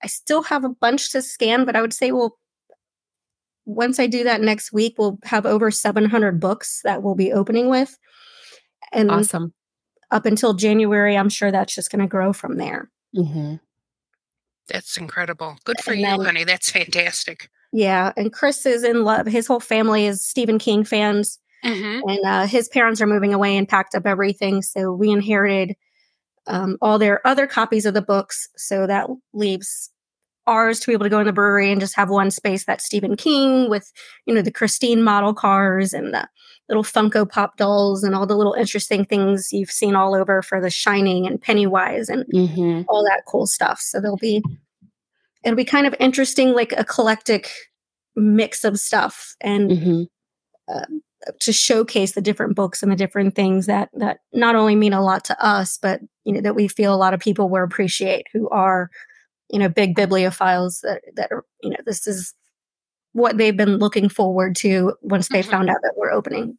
I 0.02 0.06
still 0.06 0.42
have 0.44 0.64
a 0.64 0.68
bunch 0.68 1.10
to 1.12 1.22
scan, 1.22 1.64
but 1.64 1.74
I 1.74 1.80
would 1.80 1.92
say, 1.92 2.12
well, 2.12 2.38
once 3.64 3.98
I 3.98 4.06
do 4.06 4.22
that 4.22 4.40
next 4.40 4.72
week, 4.72 4.94
we'll 4.96 5.18
have 5.24 5.44
over 5.44 5.72
700 5.72 6.38
books 6.38 6.80
that 6.84 7.02
we'll 7.02 7.16
be 7.16 7.32
opening 7.32 7.68
with. 7.68 7.98
And 8.92 9.10
awesome. 9.10 9.52
Up 10.12 10.24
until 10.24 10.54
January, 10.54 11.16
I'm 11.16 11.28
sure 11.28 11.50
that's 11.50 11.74
just 11.74 11.90
going 11.90 12.00
to 12.02 12.06
grow 12.06 12.32
from 12.32 12.58
there. 12.58 12.88
Mm-hmm. 13.16 13.56
That's 14.68 14.96
incredible. 14.96 15.56
Good 15.64 15.80
for 15.80 15.92
and 15.92 16.00
you, 16.00 16.06
then, 16.06 16.20
honey. 16.20 16.44
That's 16.44 16.70
fantastic. 16.70 17.50
Yeah, 17.72 18.12
and 18.16 18.32
Chris 18.32 18.64
is 18.66 18.84
in 18.84 19.04
love. 19.04 19.26
His 19.26 19.46
whole 19.46 19.60
family 19.60 20.06
is 20.06 20.24
Stephen 20.24 20.58
King 20.58 20.84
fans, 20.84 21.38
mm-hmm. 21.64 22.08
and 22.08 22.24
uh, 22.24 22.46
his 22.46 22.68
parents 22.68 23.00
are 23.00 23.06
moving 23.06 23.34
away 23.34 23.56
and 23.56 23.68
packed 23.68 23.94
up 23.94 24.06
everything. 24.06 24.62
So 24.62 24.92
we 24.92 25.10
inherited 25.10 25.74
um, 26.46 26.78
all 26.80 26.98
their 26.98 27.26
other 27.26 27.46
copies 27.46 27.86
of 27.86 27.94
the 27.94 28.02
books. 28.02 28.48
So 28.56 28.86
that 28.86 29.08
leaves 29.32 29.90
ours 30.46 30.78
to 30.78 30.86
be 30.86 30.92
able 30.92 31.04
to 31.04 31.10
go 31.10 31.18
in 31.18 31.26
the 31.26 31.32
brewery 31.32 31.72
and 31.72 31.80
just 31.80 31.96
have 31.96 32.08
one 32.08 32.30
space 32.30 32.64
that's 32.64 32.84
Stephen 32.84 33.16
King 33.16 33.68
with, 33.68 33.92
you 34.26 34.34
know, 34.34 34.42
the 34.42 34.52
Christine 34.52 35.02
model 35.02 35.34
cars 35.34 35.92
and 35.92 36.14
the 36.14 36.28
little 36.68 36.84
Funko 36.84 37.28
Pop 37.28 37.56
dolls 37.56 38.02
and 38.04 38.14
all 38.14 38.26
the 38.26 38.36
little 38.36 38.54
interesting 38.54 39.04
things 39.04 39.52
you've 39.52 39.70
seen 39.70 39.94
all 39.94 40.14
over 40.14 40.42
for 40.42 40.60
The 40.60 40.70
Shining 40.70 41.26
and 41.26 41.40
Pennywise 41.40 42.08
and 42.08 42.24
mm-hmm. 42.32 42.82
all 42.88 43.04
that 43.04 43.22
cool 43.26 43.46
stuff. 43.46 43.80
So 43.80 44.00
there'll 44.00 44.16
be 44.16 44.42
it'll 45.46 45.56
be 45.56 45.64
kind 45.64 45.86
of 45.86 45.94
interesting, 46.00 46.52
like 46.52 46.72
a 46.72 46.80
eclectic 46.80 47.50
mix 48.16 48.64
of 48.64 48.80
stuff, 48.80 49.36
and 49.40 49.70
mm-hmm. 49.70 50.02
uh, 50.68 51.30
to 51.40 51.52
showcase 51.52 52.12
the 52.12 52.20
different 52.20 52.56
books 52.56 52.82
and 52.82 52.90
the 52.90 52.96
different 52.96 53.34
things 53.34 53.66
that 53.66 53.88
that 53.94 54.18
not 54.32 54.56
only 54.56 54.74
mean 54.74 54.92
a 54.92 55.02
lot 55.02 55.24
to 55.26 55.44
us, 55.44 55.78
but 55.80 56.00
you 56.24 56.32
know 56.32 56.40
that 56.40 56.56
we 56.56 56.66
feel 56.66 56.92
a 56.92 56.96
lot 56.96 57.14
of 57.14 57.20
people 57.20 57.48
will 57.48 57.62
appreciate 57.62 58.26
who 58.32 58.48
are 58.48 58.90
you 59.50 59.58
know 59.58 59.68
big 59.68 59.94
bibliophiles 59.94 60.80
that 60.80 61.02
that 61.14 61.30
are 61.30 61.44
you 61.62 61.70
know 61.70 61.76
this 61.86 62.08
is 62.08 62.34
what 63.12 63.38
they've 63.38 63.56
been 63.56 63.76
looking 63.76 64.08
forward 64.08 64.56
to 64.56 64.94
once 65.00 65.28
they 65.28 65.40
mm-hmm. 65.40 65.50
found 65.50 65.70
out 65.70 65.78
that 65.82 65.94
we're 65.96 66.12
opening 66.12 66.58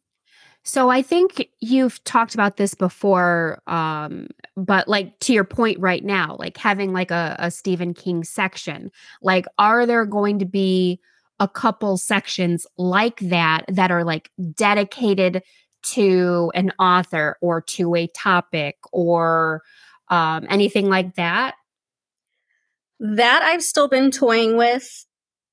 so 0.68 0.90
I 0.90 1.00
think 1.00 1.48
you've 1.60 2.04
talked 2.04 2.34
about 2.34 2.58
this 2.58 2.74
before, 2.74 3.62
um, 3.66 4.28
but 4.54 4.86
like 4.86 5.18
to 5.20 5.32
your 5.32 5.44
point 5.44 5.80
right 5.80 6.04
now, 6.04 6.36
like 6.38 6.58
having 6.58 6.92
like 6.92 7.10
a, 7.10 7.36
a 7.38 7.50
Stephen 7.50 7.94
King 7.94 8.22
section, 8.22 8.90
like 9.22 9.46
are 9.56 9.86
there 9.86 10.04
going 10.04 10.38
to 10.40 10.44
be 10.44 11.00
a 11.40 11.48
couple 11.48 11.96
sections 11.96 12.66
like 12.76 13.18
that 13.20 13.64
that 13.68 13.90
are 13.90 14.04
like 14.04 14.30
dedicated 14.54 15.42
to 15.84 16.52
an 16.54 16.70
author 16.78 17.38
or 17.40 17.62
to 17.62 17.94
a 17.94 18.06
topic 18.08 18.76
or 18.92 19.62
um, 20.08 20.46
anything 20.50 20.90
like 20.90 21.14
that? 21.14 21.54
That 23.00 23.40
I've 23.42 23.62
still 23.62 23.88
been 23.88 24.10
toying 24.10 24.58
with. 24.58 25.06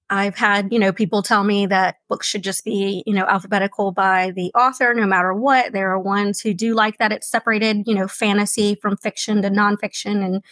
I've 0.10 0.36
had, 0.36 0.72
you 0.72 0.78
know, 0.78 0.94
people 0.94 1.24
tell 1.24 1.44
me 1.44 1.66
that 1.66 1.96
books 2.08 2.28
should 2.28 2.44
just 2.44 2.64
be, 2.64 3.04
you 3.08 3.14
know, 3.14 3.26
alphabetical 3.26 3.92
by 3.92 4.32
the 4.36 4.52
author 4.54 4.94
no 4.94 5.08
matter 5.08 5.34
what. 5.34 5.74
There 5.74 5.90
are 5.92 6.00
ones 6.00 6.40
who 6.40 6.54
do 6.54 6.76
like 6.76 7.00
that 7.00 7.12
it's 7.12 7.30
separated, 7.30 7.88
you 7.88 7.96
know, 7.96 8.08
fantasy 8.08 8.76
from 8.76 8.98
fiction 8.98 9.42
to 9.42 9.50
nonfiction. 9.50 10.24
And 10.24 10.44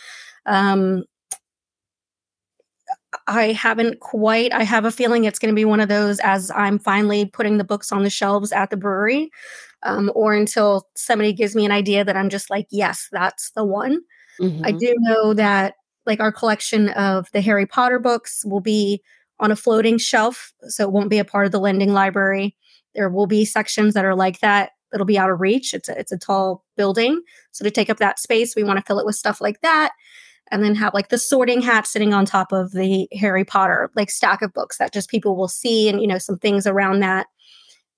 um, 0.47 1.03
I 3.27 3.51
haven't 3.51 3.99
quite, 3.99 4.51
I 4.53 4.63
have 4.63 4.85
a 4.85 4.91
feeling 4.91 5.25
it's 5.25 5.37
going 5.37 5.53
to 5.53 5.55
be 5.55 5.65
one 5.65 5.79
of 5.79 5.89
those 5.89 6.19
as 6.19 6.49
I'm 6.55 6.79
finally 6.79 7.25
putting 7.25 7.57
the 7.57 7.63
books 7.63 7.91
on 7.91 8.03
the 8.03 8.09
shelves 8.09 8.51
at 8.51 8.71
the 8.71 8.77
brewery 8.77 9.29
um, 9.83 10.11
or 10.15 10.33
until 10.33 10.87
somebody 10.95 11.31
gives 11.31 11.55
me 11.55 11.63
an 11.63 11.71
idea 11.71 12.03
that 12.03 12.17
I'm 12.17 12.29
just 12.29 12.49
like, 12.49 12.65
yes, 12.71 13.07
that's 13.11 13.51
the 13.51 13.63
one. 13.63 13.99
Mm-hmm. 14.41 14.65
I 14.65 14.71
do 14.71 14.95
know 14.97 15.35
that 15.35 15.75
like 16.07 16.19
our 16.19 16.31
collection 16.31 16.89
of 16.89 17.27
the 17.33 17.41
Harry 17.41 17.67
Potter 17.67 17.99
books 17.99 18.43
will 18.45 18.61
be 18.61 19.01
on 19.39 19.51
a 19.51 19.55
floating 19.55 19.97
shelf, 19.97 20.53
so 20.67 20.83
it 20.83 20.91
won't 20.91 21.09
be 21.09 21.19
a 21.19 21.25
part 21.25 21.45
of 21.45 21.51
the 21.51 21.59
lending 21.59 21.93
library. 21.93 22.55
There 22.95 23.09
will 23.09 23.27
be 23.27 23.45
sections 23.45 23.93
that 23.93 24.05
are 24.05 24.15
like 24.15 24.39
that. 24.39 24.71
It'll 24.93 25.05
be 25.05 25.17
out 25.17 25.31
of 25.31 25.41
reach. 25.41 25.73
It's 25.73 25.89
a, 25.89 25.99
it's 25.99 26.11
a 26.11 26.17
tall 26.17 26.63
building. 26.77 27.21
So 27.51 27.65
to 27.65 27.71
take 27.71 27.89
up 27.89 27.97
that 27.97 28.19
space, 28.19 28.55
we 28.55 28.63
want 28.63 28.77
to 28.77 28.85
fill 28.85 28.99
it 28.99 29.05
with 29.05 29.15
stuff 29.15 29.41
like 29.41 29.61
that. 29.61 29.91
And 30.51 30.63
then 30.63 30.75
have 30.75 30.93
like 30.93 31.09
the 31.09 31.17
sorting 31.17 31.61
hat 31.61 31.87
sitting 31.87 32.13
on 32.13 32.25
top 32.25 32.51
of 32.51 32.73
the 32.73 33.07
Harry 33.13 33.43
Potter, 33.43 33.89
like 33.95 34.11
stack 34.11 34.43
of 34.43 34.53
books 34.53 34.77
that 34.77 34.93
just 34.93 35.09
people 35.09 35.35
will 35.35 35.47
see 35.47 35.89
and, 35.89 35.99
you 35.99 36.05
know, 36.05 36.19
some 36.19 36.37
things 36.37 36.67
around 36.67 36.99
that 36.99 37.25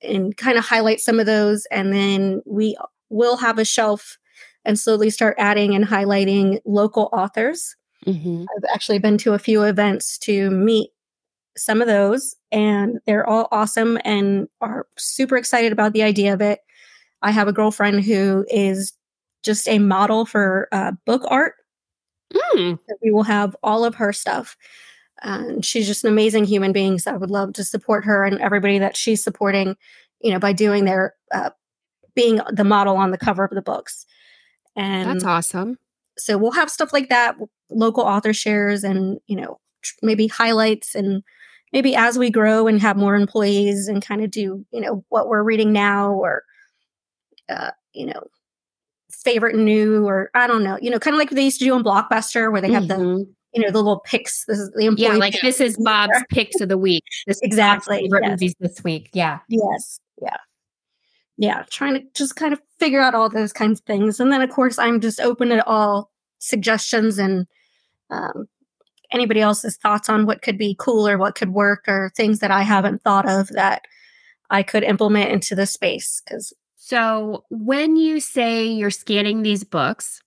and 0.01 0.37
kind 0.37 0.57
of 0.57 0.63
highlight 0.63 1.01
some 1.01 1.19
of 1.19 1.25
those. 1.25 1.65
And 1.69 1.91
then 1.91 2.41
we 2.45 2.77
will 3.09 3.35
have 3.37 3.59
a 3.59 3.65
shelf 3.65 4.17
and 4.63 4.79
slowly 4.79 5.09
start 5.09 5.35
adding 5.37 5.75
and 5.75 5.85
highlighting 5.85 6.59
local 6.65 7.09
authors. 7.11 7.75
Mm-hmm. 8.05 8.45
I've 8.55 8.73
actually 8.73 8.99
been 8.99 9.17
to 9.19 9.33
a 9.33 9.39
few 9.39 9.63
events 9.63 10.17
to 10.19 10.49
meet 10.51 10.91
some 11.57 11.81
of 11.81 11.87
those, 11.87 12.35
and 12.51 12.99
they're 13.05 13.27
all 13.27 13.47
awesome 13.51 13.97
and 14.03 14.47
are 14.61 14.87
super 14.97 15.37
excited 15.37 15.71
about 15.71 15.93
the 15.93 16.03
idea 16.03 16.33
of 16.33 16.41
it. 16.41 16.59
I 17.21 17.31
have 17.31 17.47
a 17.47 17.53
girlfriend 17.53 18.03
who 18.03 18.45
is 18.49 18.93
just 19.43 19.67
a 19.67 19.79
model 19.79 20.25
for 20.25 20.67
uh, 20.71 20.91
book 21.05 21.23
art. 21.27 21.53
Mm. 22.33 22.79
We 23.01 23.11
will 23.11 23.23
have 23.23 23.55
all 23.63 23.85
of 23.85 23.95
her 23.95 24.11
stuff. 24.11 24.57
And 25.21 25.63
she's 25.63 25.87
just 25.87 26.03
an 26.03 26.11
amazing 26.11 26.45
human 26.45 26.73
being. 26.73 26.99
So 26.99 27.13
I 27.13 27.17
would 27.17 27.31
love 27.31 27.53
to 27.53 27.63
support 27.63 28.03
her 28.05 28.25
and 28.25 28.39
everybody 28.41 28.79
that 28.79 28.97
she's 28.97 29.23
supporting, 29.23 29.75
you 30.19 30.31
know, 30.31 30.39
by 30.39 30.51
doing 30.51 30.85
their 30.85 31.15
uh, 31.33 31.51
being 32.15 32.41
the 32.51 32.63
model 32.63 32.97
on 32.97 33.11
the 33.11 33.17
cover 33.17 33.45
of 33.45 33.51
the 33.51 33.61
books. 33.61 34.05
And 34.75 35.09
that's 35.09 35.23
awesome. 35.23 35.77
So 36.17 36.37
we'll 36.37 36.51
have 36.51 36.69
stuff 36.69 36.91
like 36.91 37.09
that, 37.09 37.37
local 37.69 38.03
author 38.03 38.33
shares, 38.33 38.83
and 38.83 39.19
you 39.27 39.37
know, 39.37 39.59
maybe 40.01 40.27
highlights 40.27 40.95
and 40.95 41.23
maybe 41.75 41.95
as 41.95 42.17
we 42.17 42.31
grow 42.31 42.67
and 42.67 42.81
have 42.81 42.95
more 42.95 43.15
employees 43.15 43.87
and 43.87 44.01
kind 44.01 44.23
of 44.23 44.31
do 44.31 44.65
you 44.71 44.81
know 44.81 45.03
what 45.09 45.27
we're 45.27 45.43
reading 45.43 45.71
now 45.73 46.13
or 46.13 46.43
uh, 47.49 47.71
you 47.93 48.05
know 48.05 48.23
favorite 49.11 49.55
new 49.55 50.07
or 50.07 50.31
I 50.33 50.47
don't 50.47 50.63
know 50.63 50.79
you 50.81 50.89
know 50.89 50.99
kind 50.99 51.13
of 51.13 51.19
like 51.19 51.29
they 51.29 51.43
used 51.43 51.59
to 51.59 51.65
do 51.65 51.73
on 51.73 51.83
Blockbuster 51.83 52.51
where 52.51 52.61
they 52.61 52.71
have 52.71 52.83
mm-hmm. 52.83 53.17
the 53.17 53.33
you 53.53 53.61
know 53.61 53.71
the 53.71 53.77
little 53.77 53.99
picks 53.99 54.45
this 54.45 54.57
is 54.57 54.71
the 54.75 54.85
employee 54.85 55.07
yeah 55.07 55.15
like 55.15 55.39
this 55.41 55.59
is 55.59 55.77
Bob's 55.77 56.17
picks 56.29 56.61
of 56.61 56.69
the 56.69 56.77
week 56.77 57.03
this 57.27 57.39
exactly 57.43 57.99
favorite 57.99 58.23
yes. 58.23 58.31
movies 58.31 58.55
this 58.59 58.83
week 58.83 59.09
yeah 59.13 59.39
yes 59.49 59.99
yeah 60.21 60.37
yeah, 61.37 61.63
trying 61.69 61.95
to 61.95 62.03
just 62.13 62.37
kind 62.37 62.53
of 62.53 62.61
figure 62.79 63.01
out 63.01 63.13
all 63.13 63.29
those 63.29 63.51
kinds 63.51 63.79
of 63.79 63.85
things. 63.85 64.19
And 64.19 64.31
then, 64.31 64.41
of 64.41 64.49
course, 64.49 64.79
I'm 64.79 65.01
just 65.01 65.19
open 65.19 65.49
to 65.49 65.65
all 65.65 66.09
suggestions 66.39 67.17
and 67.17 67.45
um, 68.09 68.47
anybody 69.11 69.41
else's 69.41 69.77
thoughts 69.77 70.09
on 70.09 70.25
what 70.25 70.41
could 70.41 70.57
be 70.57 70.75
cool 70.79 71.07
or 71.07 71.17
what 71.17 71.35
could 71.35 71.49
work 71.49 71.85
or 71.87 72.11
things 72.15 72.39
that 72.39 72.51
I 72.51 72.61
haven't 72.61 73.01
thought 73.01 73.27
of 73.29 73.49
that 73.49 73.83
I 74.49 74.63
could 74.63 74.83
implement 74.83 75.31
into 75.31 75.55
the 75.55 75.65
space. 75.65 76.21
Because 76.25 76.53
so 76.75 77.43
when 77.49 77.95
you 77.95 78.19
say 78.19 78.65
you're 78.65 78.91
scanning 78.91 79.41
these 79.41 79.63
books, 79.63 80.21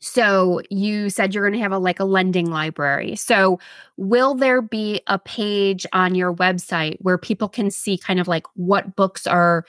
so 0.00 0.60
you 0.68 1.10
said 1.10 1.32
you're 1.32 1.48
going 1.48 1.56
to 1.56 1.62
have 1.62 1.72
a 1.72 1.78
like 1.78 2.00
a 2.00 2.04
lending 2.04 2.50
library. 2.50 3.14
So 3.14 3.60
will 3.96 4.34
there 4.34 4.60
be 4.60 5.00
a 5.06 5.18
page 5.18 5.86
on 5.92 6.16
your 6.16 6.34
website 6.34 6.96
where 7.00 7.18
people 7.18 7.48
can 7.48 7.70
see 7.70 7.96
kind 7.96 8.18
of 8.18 8.26
like 8.26 8.46
what 8.54 8.96
books 8.96 9.28
are 9.28 9.64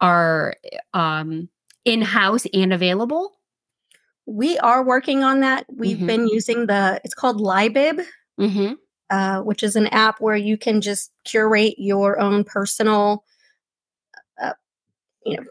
are 0.00 0.54
um 0.92 1.48
in-house 1.86 2.46
and 2.52 2.72
available? 2.72 3.37
We 4.28 4.58
are 4.58 4.84
working 4.84 5.24
on 5.24 5.40
that. 5.40 5.64
We've 5.74 5.96
mm-hmm. 5.96 6.06
been 6.06 6.28
using 6.28 6.66
the 6.66 7.00
it's 7.02 7.14
called 7.14 7.40
Libib. 7.40 8.04
Mm-hmm. 8.38 8.74
Uh, 9.10 9.40
which 9.40 9.62
is 9.62 9.74
an 9.74 9.86
app 9.86 10.20
where 10.20 10.36
you 10.36 10.58
can 10.58 10.82
just 10.82 11.10
curate 11.24 11.74
your 11.78 12.20
own 12.20 12.44
personal 12.44 13.24
uh, 14.38 14.52
you 15.24 15.38
know 15.38 15.44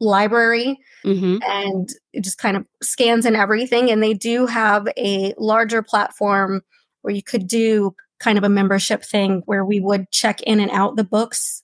library 0.00 0.78
mm-hmm. 1.04 1.38
and 1.46 1.90
it 2.12 2.22
just 2.22 2.38
kind 2.38 2.56
of 2.56 2.66
scans 2.82 3.24
and 3.24 3.36
everything. 3.36 3.90
And 3.90 4.02
they 4.02 4.14
do 4.14 4.46
have 4.46 4.88
a 4.96 5.34
larger 5.38 5.82
platform 5.82 6.62
where 7.02 7.14
you 7.14 7.22
could 7.22 7.46
do 7.46 7.94
kind 8.18 8.38
of 8.38 8.44
a 8.44 8.48
membership 8.48 9.04
thing 9.04 9.42
where 9.46 9.64
we 9.64 9.80
would 9.80 10.10
check 10.10 10.42
in 10.42 10.60
and 10.60 10.70
out 10.70 10.96
the 10.96 11.04
books, 11.04 11.62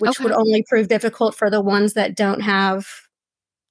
which 0.00 0.10
okay. 0.10 0.24
would 0.24 0.32
only 0.32 0.62
prove 0.68 0.88
difficult 0.88 1.34
for 1.34 1.50
the 1.50 1.60
ones 1.60 1.94
that 1.94 2.16
don't 2.16 2.40
have 2.40 2.86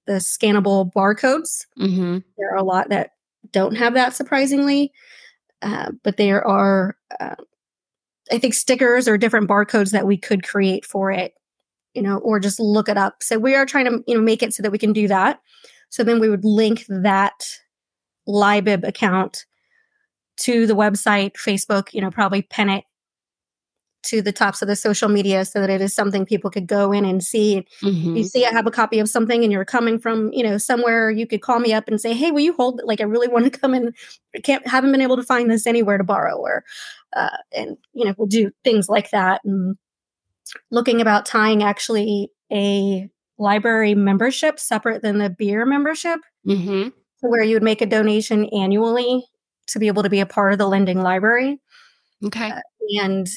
the 0.06 0.14
scannable 0.14 0.92
barcodes. 0.94 1.66
Mm-hmm. 1.80 2.20
There 2.38 2.52
are 2.52 2.58
a 2.58 2.64
lot 2.64 2.90
that 2.90 3.12
don't 3.52 3.76
have 3.76 3.94
that, 3.94 4.14
surprisingly. 4.14 4.92
Uh, 5.62 5.92
but 6.04 6.18
there 6.18 6.46
are, 6.46 6.98
uh, 7.20 7.36
I 8.32 8.38
think, 8.40 8.54
stickers 8.54 9.08
or 9.08 9.18
different 9.18 9.50
barcodes 9.50 9.92
that 9.92 10.06
we 10.06 10.18
could 10.18 10.44
create 10.44 10.86
for 10.86 11.12
it 11.12 11.34
you 11.94 12.02
know, 12.02 12.18
or 12.20 12.40
just 12.40 12.60
look 12.60 12.90
it 12.90 12.98
up. 12.98 13.22
So 13.22 13.38
we 13.38 13.56
are 13.56 13.66
trying 13.66 13.86
to, 13.86 14.04
you 14.08 14.16
know, 14.16 14.22
make 14.22 14.44
it 14.44 14.54
so 14.54 14.64
that 14.64 14.72
we 14.72 14.78
can 14.78 14.94
do 14.94 15.08
that. 15.08 15.40
So 15.90 16.04
then 16.04 16.20
we 16.20 16.30
would 16.30 16.44
link 16.44 16.86
that 16.90 17.48
Libib 18.28 18.88
account 18.88 19.46
to 20.38 20.66
the 20.66 20.76
website, 20.76 21.34
Facebook, 21.34 21.94
you 21.94 22.02
know, 22.02 22.10
probably 22.10 22.42
pin 22.42 22.70
it 22.70 22.84
to 24.04 24.22
the 24.22 24.32
tops 24.32 24.62
of 24.62 24.68
the 24.68 24.76
social 24.76 25.10
media 25.10 25.46
so 25.46 25.62
that 25.62 25.70
it 25.70 25.82
is 25.82 25.94
something 25.94 26.26
people 26.26 26.52
could 26.52 26.68
go 26.68 26.92
in 26.92 27.06
and 27.06 27.24
see. 27.24 27.66
Mm-hmm. 27.82 28.18
You 28.18 28.24
see, 28.24 28.46
I 28.46 28.52
have 28.52 28.68
a 28.68 28.72
copy 28.72 29.00
of 29.00 29.10
something 29.10 29.44
and 29.44 29.52
you're 29.52 29.66
coming 29.66 29.98
from, 29.98 30.32
you 30.34 30.44
know, 30.44 30.58
somewhere 30.58 31.10
you 31.10 31.26
could 31.26 31.42
call 31.42 31.60
me 31.60 31.74
up 31.74 31.88
and 31.88 32.00
say, 32.00 32.14
Hey, 32.14 32.32
will 32.32 32.42
you 32.42 32.54
hold 32.54 32.82
Like, 32.84 33.02
I 33.02 33.06
really 33.06 33.28
want 33.28 33.52
to 33.52 33.60
come 33.60 33.74
in. 33.74 33.94
I 34.36 34.40
can't, 34.40 34.68
haven't 34.68 34.92
been 34.92 35.02
able 35.02 35.16
to 35.18 35.24
find 35.24 35.50
this 35.50 35.66
anywhere 35.66 35.98
to 35.98 36.04
borrow 36.04 36.36
or, 36.36 36.64
uh, 37.16 37.38
and, 37.54 37.78
you 37.94 38.06
know, 38.06 38.14
we'll 38.18 38.28
do 38.28 38.52
things 38.64 38.90
like 38.90 39.12
that. 39.12 39.42
And 39.46 39.78
looking 40.70 41.02
about 41.02 41.26
tying 41.26 41.64
actually 41.64 42.32
a 42.52 43.10
library 43.38 43.96
membership 43.96 44.60
separate 44.60 45.02
than 45.02 45.18
the 45.18 45.30
beer 45.30 45.66
membership, 45.66 46.20
mm-hmm. 46.46 46.90
where 47.22 47.44
you 47.44 47.56
would 47.56 47.64
make 47.64 47.82
a 47.82 47.86
donation 47.86 48.46
annually 48.46 49.26
to 49.68 49.80
be 49.80 49.88
able 49.88 50.04
to 50.04 50.10
be 50.10 50.20
a 50.20 50.26
part 50.26 50.52
of 50.52 50.60
the 50.60 50.68
lending 50.68 51.02
library. 51.02 51.60
Okay. 52.26 52.52
Uh, 52.52 52.60
and 53.02 53.28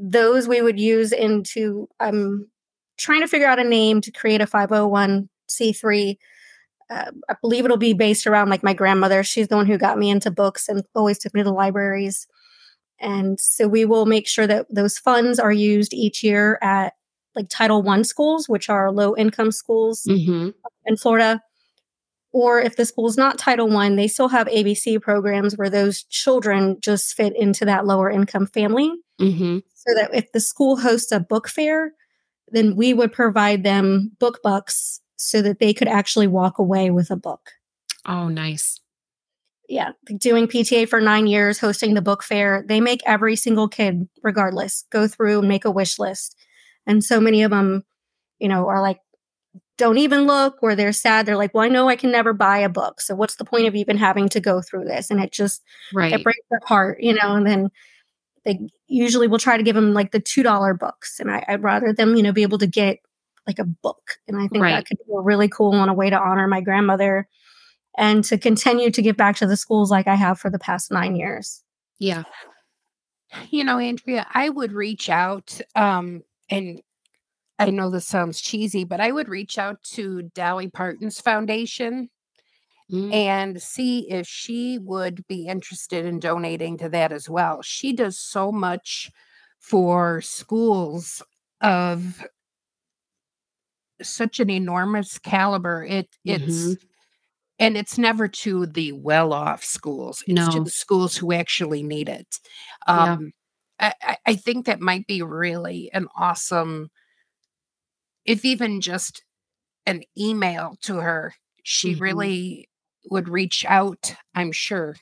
those 0.00 0.48
we 0.48 0.62
would 0.62 0.80
use 0.80 1.12
into, 1.12 1.88
I'm 2.00 2.48
trying 2.98 3.20
to 3.20 3.28
figure 3.28 3.46
out 3.46 3.58
a 3.58 3.64
name 3.64 4.00
to 4.00 4.10
create 4.10 4.40
a 4.40 4.46
501c3. 4.46 6.16
Uh, 6.90 7.10
I 7.28 7.34
believe 7.40 7.64
it'll 7.64 7.76
be 7.76 7.94
based 7.94 8.26
around 8.26 8.48
like 8.48 8.62
my 8.62 8.74
grandmother. 8.74 9.22
She's 9.22 9.48
the 9.48 9.56
one 9.56 9.66
who 9.66 9.78
got 9.78 9.98
me 9.98 10.10
into 10.10 10.30
books 10.30 10.68
and 10.68 10.82
always 10.94 11.18
took 11.18 11.34
me 11.34 11.40
to 11.40 11.44
the 11.44 11.52
libraries. 11.52 12.26
And 13.00 13.40
so 13.40 13.66
we 13.66 13.84
will 13.84 14.06
make 14.06 14.28
sure 14.28 14.46
that 14.46 14.66
those 14.70 14.98
funds 14.98 15.38
are 15.38 15.52
used 15.52 15.92
each 15.92 16.22
year 16.22 16.58
at 16.62 16.94
like 17.34 17.48
Title 17.48 17.82
One 17.82 18.04
schools, 18.04 18.48
which 18.48 18.68
are 18.68 18.92
low 18.92 19.16
income 19.16 19.50
schools 19.50 20.02
mm-hmm. 20.08 20.50
in 20.86 20.96
Florida. 20.96 21.40
Or 22.30 22.60
if 22.60 22.76
the 22.76 22.86
school 22.86 23.08
is 23.08 23.16
not 23.16 23.38
Title 23.38 23.68
One, 23.68 23.96
they 23.96 24.08
still 24.08 24.28
have 24.28 24.46
ABC 24.46 25.00
programs 25.00 25.56
where 25.56 25.68
those 25.68 26.04
children 26.04 26.78
just 26.80 27.14
fit 27.14 27.34
into 27.36 27.64
that 27.64 27.86
lower 27.86 28.10
income 28.10 28.46
family. 28.46 28.92
Mm-hmm. 29.22 29.58
So 29.74 29.94
that 29.94 30.14
if 30.14 30.32
the 30.32 30.40
school 30.40 30.76
hosts 30.76 31.12
a 31.12 31.20
book 31.20 31.48
fair, 31.48 31.92
then 32.48 32.76
we 32.76 32.92
would 32.94 33.12
provide 33.12 33.64
them 33.64 34.12
book 34.18 34.40
bucks 34.42 35.00
so 35.16 35.42
that 35.42 35.58
they 35.58 35.72
could 35.72 35.88
actually 35.88 36.26
walk 36.26 36.58
away 36.58 36.90
with 36.90 37.10
a 37.10 37.16
book. 37.16 37.50
Oh, 38.06 38.28
nice 38.28 38.80
yeah, 39.72 39.92
doing 40.18 40.46
PTA 40.46 40.86
for 40.86 41.00
nine 41.00 41.26
years, 41.26 41.58
hosting 41.58 41.94
the 41.94 42.02
book 42.02 42.22
fair. 42.22 42.62
They 42.68 42.78
make 42.78 43.00
every 43.06 43.36
single 43.36 43.68
kid, 43.68 44.06
regardless, 44.22 44.84
go 44.90 45.08
through 45.08 45.38
and 45.38 45.48
make 45.48 45.64
a 45.64 45.70
wish 45.70 45.98
list. 45.98 46.36
And 46.86 47.02
so 47.02 47.20
many 47.20 47.42
of 47.42 47.50
them, 47.50 47.82
you 48.38 48.48
know, 48.48 48.68
are 48.68 48.82
like, 48.82 49.00
don't 49.78 49.96
even 49.96 50.26
look, 50.26 50.58
or 50.62 50.74
they're 50.74 50.92
sad. 50.92 51.24
They're 51.24 51.38
like, 51.38 51.54
well, 51.54 51.64
I 51.64 51.68
know 51.68 51.88
I 51.88 51.96
can 51.96 52.10
never 52.10 52.34
buy 52.34 52.58
a 52.58 52.68
book. 52.68 53.00
So 53.00 53.14
what's 53.14 53.36
the 53.36 53.46
point 53.46 53.66
of 53.66 53.74
even 53.74 53.96
having 53.96 54.28
to 54.30 54.40
go 54.40 54.60
through 54.60 54.84
this? 54.84 55.10
And 55.10 55.20
it 55.20 55.32
just, 55.32 55.62
right. 55.94 56.12
it 56.12 56.22
breaks 56.22 56.46
their 56.50 56.60
heart, 56.66 57.02
you 57.02 57.14
know, 57.14 57.34
and 57.34 57.46
then 57.46 57.70
they 58.44 58.58
usually 58.86 59.28
will 59.28 59.38
try 59.38 59.56
to 59.56 59.62
give 59.62 59.74
them 59.74 59.94
like 59.94 60.12
the 60.12 60.20
$2 60.20 60.78
books. 60.78 61.20
And 61.20 61.30
I, 61.30 61.44
would 61.50 61.62
rather 61.62 61.92
them, 61.92 62.16
you 62.16 62.22
know, 62.22 62.32
be 62.32 62.42
able 62.42 62.58
to 62.58 62.66
get 62.66 62.98
like 63.46 63.58
a 63.58 63.64
book. 63.64 64.18
And 64.28 64.36
I 64.36 64.48
think 64.48 64.62
right. 64.62 64.72
that 64.72 64.86
could 64.86 64.98
be 64.98 65.12
a 65.16 65.20
really 65.20 65.48
cool 65.48 65.74
and 65.74 65.90
a 65.90 65.94
way 65.94 66.10
to 66.10 66.18
honor 66.18 66.46
my 66.48 66.60
grandmother 66.60 67.28
and 67.96 68.24
to 68.24 68.38
continue 68.38 68.90
to 68.90 69.02
give 69.02 69.16
back 69.16 69.36
to 69.36 69.46
the 69.46 69.56
schools 69.56 69.90
like 69.90 70.06
I 70.06 70.14
have 70.14 70.38
for 70.38 70.50
the 70.50 70.58
past 70.58 70.90
nine 70.90 71.16
years. 71.16 71.62
Yeah. 71.98 72.24
You 73.50 73.64
know, 73.64 73.76
Andria, 73.76 74.26
I 74.32 74.48
would 74.48 74.72
reach 74.72 75.08
out 75.08 75.60
um, 75.74 76.22
and 76.50 76.82
I 77.58 77.70
know 77.70 77.90
this 77.90 78.06
sounds 78.06 78.40
cheesy, 78.40 78.84
but 78.84 79.00
I 79.00 79.12
would 79.12 79.28
reach 79.28 79.56
out 79.56 79.82
to 79.94 80.22
Dolly 80.34 80.68
Parton's 80.68 81.20
foundation 81.20 82.10
mm. 82.92 83.12
and 83.12 83.60
see 83.60 84.10
if 84.10 84.26
she 84.26 84.78
would 84.78 85.26
be 85.26 85.46
interested 85.46 86.04
in 86.04 86.20
donating 86.20 86.78
to 86.78 86.88
that 86.90 87.12
as 87.12 87.28
well. 87.28 87.62
She 87.62 87.92
does 87.92 88.18
so 88.18 88.52
much 88.52 89.10
for 89.58 90.20
schools 90.20 91.22
of 91.60 92.24
such 94.02 94.40
an 94.40 94.50
enormous 94.50 95.18
caliber. 95.18 95.84
It 95.84 96.08
it's 96.24 96.66
mm-hmm 96.66 96.86
and 97.62 97.76
it's 97.76 97.96
never 97.96 98.26
to 98.26 98.66
the 98.66 98.90
well-off 98.92 99.64
schools 99.64 100.24
it's 100.26 100.34
no. 100.34 100.50
to 100.50 100.64
the 100.64 100.70
schools 100.70 101.16
who 101.16 101.32
actually 101.32 101.82
need 101.82 102.08
it 102.08 102.40
um, 102.86 103.32
yeah. 103.80 103.92
I, 104.02 104.16
I 104.26 104.34
think 104.34 104.66
that 104.66 104.80
might 104.80 105.06
be 105.06 105.22
really 105.22 105.90
an 105.92 106.08
awesome 106.16 106.90
if 108.24 108.44
even 108.44 108.80
just 108.80 109.22
an 109.86 110.02
email 110.18 110.76
to 110.82 110.96
her 110.96 111.34
she 111.62 111.92
mm-hmm. 111.92 112.02
really 112.02 112.68
would 113.10 113.28
reach 113.28 113.64
out 113.68 114.14
i'm 114.34 114.52
sure 114.52 114.96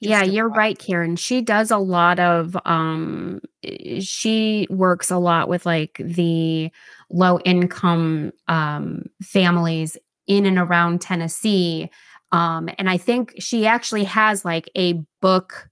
yeah 0.00 0.22
you're 0.22 0.48
right 0.48 0.78
karen 0.78 1.16
she 1.16 1.40
does 1.40 1.70
a 1.70 1.78
lot 1.78 2.18
of 2.18 2.56
um 2.64 3.40
she 4.00 4.66
works 4.70 5.10
a 5.10 5.18
lot 5.18 5.48
with 5.48 5.64
like 5.64 5.96
the 5.98 6.70
low 7.10 7.38
income 7.40 8.32
um 8.48 9.04
families 9.22 9.96
in 10.26 10.46
and 10.46 10.58
around 10.58 11.00
Tennessee. 11.00 11.90
Um, 12.32 12.68
and 12.78 12.88
I 12.88 12.96
think 12.96 13.34
she 13.38 13.66
actually 13.66 14.04
has 14.04 14.44
like 14.44 14.68
a 14.76 14.94
book. 15.20 15.68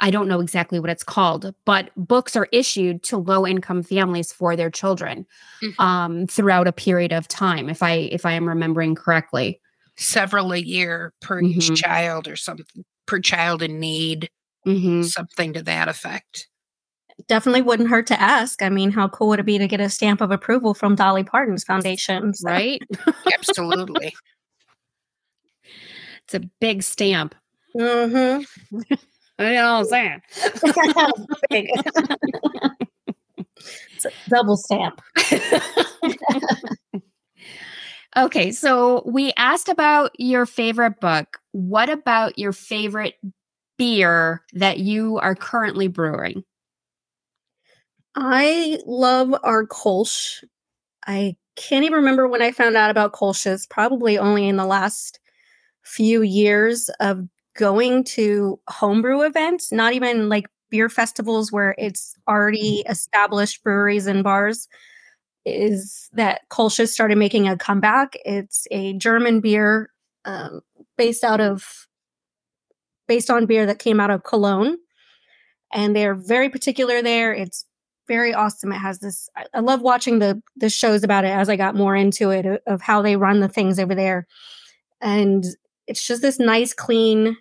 I 0.00 0.10
don't 0.10 0.28
know 0.28 0.40
exactly 0.40 0.78
what 0.78 0.90
it's 0.90 1.02
called, 1.02 1.54
but 1.64 1.90
books 1.96 2.36
are 2.36 2.48
issued 2.52 3.02
to 3.04 3.16
low 3.16 3.46
income 3.46 3.82
families 3.82 4.32
for 4.32 4.56
their 4.56 4.70
children 4.70 5.26
mm-hmm. 5.62 5.82
um, 5.82 6.26
throughout 6.26 6.68
a 6.68 6.72
period 6.72 7.12
of 7.12 7.28
time, 7.28 7.68
if 7.68 7.82
I 7.82 7.92
if 7.92 8.26
I 8.26 8.32
am 8.32 8.48
remembering 8.48 8.94
correctly. 8.94 9.60
Several 9.98 10.52
a 10.52 10.58
year 10.58 11.14
per 11.22 11.40
mm-hmm. 11.40 11.58
each 11.58 11.80
child, 11.80 12.28
or 12.28 12.36
something 12.36 12.66
per 13.06 13.18
child 13.18 13.62
in 13.62 13.80
need, 13.80 14.28
mm-hmm. 14.66 15.02
something 15.02 15.54
to 15.54 15.62
that 15.62 15.88
effect 15.88 16.48
definitely 17.28 17.62
wouldn't 17.62 17.88
hurt 17.88 18.06
to 18.08 18.20
ask. 18.20 18.62
I 18.62 18.68
mean, 18.68 18.90
how 18.90 19.08
cool 19.08 19.28
would 19.28 19.40
it 19.40 19.46
be 19.46 19.58
to 19.58 19.66
get 19.66 19.80
a 19.80 19.88
stamp 19.88 20.20
of 20.20 20.30
approval 20.30 20.74
from 20.74 20.94
Dolly 20.94 21.24
Parton's 21.24 21.64
foundation? 21.64 22.34
So. 22.34 22.48
Right? 22.48 22.82
Absolutely. 23.34 24.14
It's 26.24 26.34
a 26.34 26.40
big 26.60 26.82
stamp. 26.82 27.34
Mm-hmm. 27.76 28.94
I 29.38 29.54
know 29.54 29.82
what 29.82 29.92
I'm 29.94 30.20
saying. 31.50 31.68
it's 33.92 34.06
a 34.06 34.10
double 34.28 34.56
stamp. 34.56 35.02
okay, 38.16 38.50
so 38.50 39.02
we 39.04 39.34
asked 39.36 39.68
about 39.68 40.12
your 40.18 40.46
favorite 40.46 41.00
book. 41.00 41.38
What 41.52 41.90
about 41.90 42.38
your 42.38 42.52
favorite 42.52 43.14
beer 43.76 44.42
that 44.54 44.78
you 44.78 45.18
are 45.18 45.34
currently 45.34 45.88
brewing? 45.88 46.42
I 48.14 48.78
love 48.86 49.34
our 49.42 49.66
Kolsch. 49.66 50.42
I 51.06 51.36
can't 51.56 51.84
even 51.84 51.98
remember 51.98 52.26
when 52.26 52.40
I 52.40 52.52
found 52.52 52.76
out 52.76 52.90
about 52.90 53.12
Kolsch's, 53.12 53.66
probably 53.66 54.16
only 54.16 54.48
in 54.48 54.56
the 54.56 54.64
last 54.64 55.20
few 55.82 56.22
years 56.22 56.88
of 57.00 57.28
going 57.56 58.04
to 58.04 58.60
homebrew 58.68 59.22
events, 59.22 59.72
not 59.72 59.92
even 59.92 60.28
like 60.28 60.46
beer 60.70 60.88
festivals 60.88 61.52
where 61.52 61.74
it's 61.78 62.14
already 62.28 62.84
established 62.88 63.62
breweries 63.62 64.06
and 64.06 64.22
bars. 64.22 64.68
Is 65.44 66.08
that 66.12 66.42
Kolsch's 66.50 66.92
started 66.92 67.18
making 67.18 67.48
a 67.48 67.56
comeback? 67.56 68.16
It's 68.24 68.66
a 68.70 68.94
German 68.94 69.40
beer 69.40 69.90
um, 70.24 70.60
based 70.98 71.24
out 71.24 71.40
of 71.40 71.86
based 73.06 73.30
on 73.30 73.46
beer 73.46 73.66
that 73.66 73.78
came 73.78 74.00
out 74.00 74.10
of 74.10 74.24
Cologne, 74.24 74.76
and 75.72 75.94
they're 75.94 76.16
very 76.16 76.48
particular 76.48 77.00
there. 77.00 77.32
It's 77.32 77.64
very 78.08 78.34
awesome. 78.34 78.72
It 78.72 78.78
has 78.78 78.98
this. 78.98 79.28
I, 79.36 79.46
I 79.54 79.60
love 79.60 79.82
watching 79.82 80.18
the 80.18 80.42
the 80.56 80.68
shows 80.68 81.04
about 81.04 81.24
it 81.24 81.30
as 81.30 81.48
I 81.48 81.56
got 81.56 81.76
more 81.76 81.94
into 81.94 82.30
it 82.30 82.62
of 82.66 82.82
how 82.82 83.00
they 83.02 83.16
run 83.16 83.40
the 83.40 83.48
things 83.48 83.78
over 83.78 83.94
there, 83.94 84.26
and 85.00 85.44
it's 85.86 86.06
just 86.06 86.22
this 86.22 86.38
nice, 86.38 86.72
clean, 86.72 87.36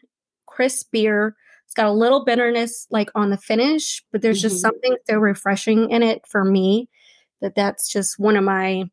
crisp 0.45 0.91
beer. 0.91 1.35
It's 1.65 1.73
got 1.73 1.87
a 1.87 1.91
little 1.91 2.23
bitterness 2.23 2.87
like 2.91 3.09
on 3.15 3.29
the 3.29 3.37
finish, 3.37 4.03
but 4.11 4.21
there's 4.21 4.39
mm-hmm. 4.39 4.49
just 4.49 4.61
something 4.61 4.95
so 5.09 5.17
refreshing 5.17 5.89
in 5.89 6.03
it 6.03 6.21
for 6.27 6.45
me 6.45 6.89
that 7.41 7.55
that's 7.55 7.91
just 7.91 8.19
one 8.19 8.37
of 8.37 8.43
my 8.43 8.83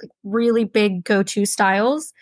like, 0.00 0.10
really 0.24 0.64
big 0.64 1.04
go-to 1.04 1.46
styles 1.46 2.12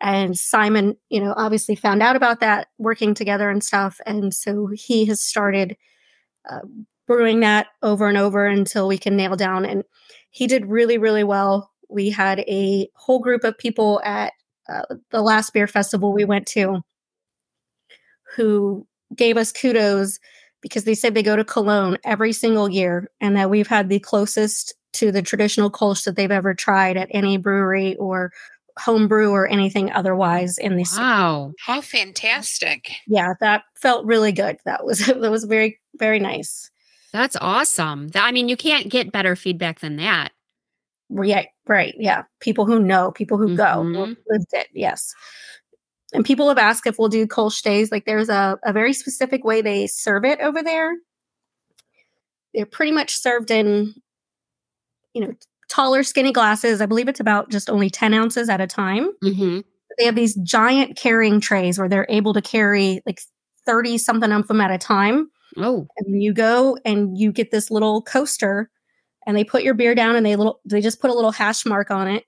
and 0.00 0.38
Simon, 0.38 0.96
you 1.08 1.20
know, 1.20 1.32
obviously 1.36 1.74
found 1.74 2.02
out 2.02 2.16
about 2.16 2.40
that 2.40 2.68
working 2.78 3.14
together 3.14 3.48
and 3.48 3.64
stuff. 3.64 3.98
And 4.04 4.34
so 4.34 4.68
he 4.72 5.06
has 5.06 5.22
started 5.22 5.76
uh, 6.48 6.60
brewing 7.06 7.40
that 7.40 7.68
over 7.82 8.08
and 8.08 8.18
over 8.18 8.46
until 8.46 8.88
we 8.88 8.98
can 8.98 9.16
nail 9.16 9.36
down. 9.36 9.64
And 9.64 9.84
he 10.30 10.46
did 10.46 10.66
really, 10.66 10.98
really 10.98 11.24
well. 11.24 11.70
We 11.88 12.10
had 12.10 12.40
a 12.40 12.88
whole 12.94 13.20
group 13.20 13.42
of 13.44 13.56
people 13.56 14.02
at 14.04 14.32
uh, 14.68 14.82
the 15.10 15.22
last 15.22 15.52
beer 15.52 15.66
festival 15.66 16.12
we 16.12 16.24
went 16.24 16.46
to 16.46 16.80
who 18.34 18.86
gave 19.14 19.36
us 19.36 19.52
kudos 19.52 20.18
because 20.60 20.84
they 20.84 20.94
said 20.94 21.14
they 21.14 21.22
go 21.22 21.36
to 21.36 21.44
Cologne 21.44 21.96
every 22.04 22.32
single 22.32 22.68
year 22.68 23.08
and 23.20 23.36
that 23.36 23.50
we've 23.50 23.68
had 23.68 23.88
the 23.88 24.00
closest 24.00 24.74
to 24.94 25.12
the 25.12 25.22
traditional 25.22 25.70
Kolsch 25.70 26.04
that 26.04 26.16
they've 26.16 26.30
ever 26.30 26.54
tried 26.54 26.96
at 26.96 27.08
any 27.12 27.36
brewery 27.36 27.94
or 27.96 28.32
homebrew 28.78 29.30
or 29.30 29.46
anything 29.46 29.90
otherwise 29.92 30.58
in 30.58 30.76
this. 30.76 30.96
Wow. 30.96 31.52
How 31.64 31.80
fantastic. 31.80 32.90
Yeah, 33.06 33.34
that 33.40 33.62
felt 33.74 34.04
really 34.04 34.32
good. 34.32 34.58
That 34.64 34.84
was 34.84 34.98
that 35.06 35.30
was 35.30 35.44
very 35.44 35.78
very 35.94 36.18
nice. 36.18 36.70
That's 37.12 37.36
awesome. 37.40 38.08
I 38.14 38.32
mean, 38.32 38.48
you 38.48 38.56
can't 38.56 38.90
get 38.90 39.12
better 39.12 39.36
feedback 39.36 39.80
than 39.80 39.96
that. 39.96 40.32
Right, 41.08 41.48
right. 41.66 41.94
Yeah. 41.98 42.24
People 42.40 42.66
who 42.66 42.80
know, 42.80 43.12
people 43.12 43.38
who 43.38 43.48
mm-hmm. 43.48 43.92
go, 43.92 44.14
lived 44.28 44.52
it. 44.52 44.68
Yes. 44.74 45.14
And 46.12 46.24
people 46.24 46.48
have 46.48 46.58
asked 46.58 46.86
if 46.86 46.98
we'll 46.98 47.08
do 47.08 47.26
Kolsch 47.26 47.62
days. 47.62 47.92
Like 47.92 48.04
there's 48.06 48.28
a, 48.28 48.58
a 48.64 48.72
very 48.72 48.92
specific 48.92 49.44
way 49.44 49.60
they 49.60 49.86
serve 49.86 50.24
it 50.24 50.40
over 50.40 50.62
there. 50.62 50.94
They're 52.54 52.66
pretty 52.66 52.92
much 52.92 53.14
served 53.16 53.50
in, 53.50 53.94
you 55.14 55.20
know, 55.20 55.34
taller, 55.68 56.02
skinny 56.02 56.32
glasses. 56.32 56.80
I 56.80 56.86
believe 56.86 57.08
it's 57.08 57.20
about 57.20 57.50
just 57.50 57.68
only 57.68 57.90
10 57.90 58.14
ounces 58.14 58.48
at 58.48 58.60
a 58.60 58.66
time. 58.66 59.10
Mm-hmm. 59.22 59.60
They 59.98 60.04
have 60.04 60.14
these 60.14 60.34
giant 60.36 60.96
carrying 60.96 61.40
trays 61.40 61.78
where 61.78 61.88
they're 61.88 62.06
able 62.08 62.34
to 62.34 62.42
carry 62.42 63.02
like 63.06 63.20
30 63.66 63.98
something 63.98 64.32
of 64.32 64.46
them 64.48 64.60
at 64.60 64.70
a 64.70 64.78
time. 64.78 65.30
Oh. 65.56 65.86
And 65.98 66.22
you 66.22 66.32
go 66.32 66.78
and 66.84 67.18
you 67.18 67.32
get 67.32 67.50
this 67.50 67.70
little 67.70 68.02
coaster 68.02 68.70
and 69.26 69.36
they 69.36 69.44
put 69.44 69.62
your 69.62 69.74
beer 69.74 69.94
down 69.94 70.16
and 70.16 70.24
they 70.24 70.36
little 70.36 70.60
they 70.64 70.80
just 70.80 71.00
put 71.00 71.10
a 71.10 71.14
little 71.14 71.32
hash 71.32 71.66
mark 71.66 71.90
on 71.90 72.08
it. 72.08 72.24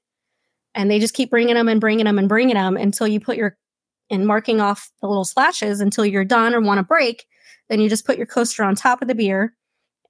And 0.75 0.91
they 0.91 0.99
just 0.99 1.15
keep 1.15 1.31
bringing 1.31 1.55
them 1.55 1.69
and 1.69 1.81
bringing 1.81 2.05
them 2.05 2.19
and 2.19 2.29
bringing 2.29 2.55
them 2.55 2.77
until 2.77 3.09
you 3.09 3.21
put 3.21 3.37
your 3.37 3.57
and 4.11 4.27
marking 4.27 4.61
off 4.61 4.91
the 5.01 5.09
little 5.09 5.25
slashes 5.25 5.81
until 5.81 6.05
you're 6.05 6.25
done 6.25 6.55
or 6.55 6.61
want 6.61 6.79
to 6.79 6.85
break 6.85 7.27
then 7.69 7.81
you 7.81 7.89
just 7.89 8.07
put 8.07 8.17
your 8.17 8.27
coaster 8.27 8.65
on 8.65 8.75
top 8.75 9.03
of 9.03 9.09
the 9.09 9.15
beer 9.15 9.55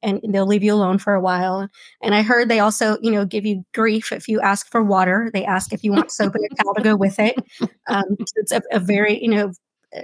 and 0.00 0.20
they'll 0.28 0.46
leave 0.46 0.62
you 0.62 0.72
alone 0.72 0.98
for 0.98 1.14
a 1.14 1.20
while. 1.20 1.68
And 2.00 2.14
i 2.14 2.22
heard 2.22 2.48
they 2.48 2.60
also 2.60 2.98
you 3.02 3.10
know 3.10 3.24
give 3.24 3.44
you 3.44 3.64
grief 3.74 4.12
if 4.12 4.28
you 4.28 4.40
ask 4.40 4.70
for 4.70 4.82
water. 4.82 5.30
They 5.32 5.44
ask 5.44 5.72
if 5.72 5.82
you 5.82 5.92
want 5.92 6.12
soap 6.12 6.34
and 6.34 6.44
a 6.50 6.54
towel 6.54 6.74
to 6.74 6.82
go 6.82 6.96
with 6.96 7.18
it. 7.18 7.36
Um, 7.88 8.16
it's 8.36 8.52
a, 8.52 8.62
a 8.70 8.78
very 8.78 9.20
you 9.20 9.30
know 9.30 9.52
eh, 9.92 10.02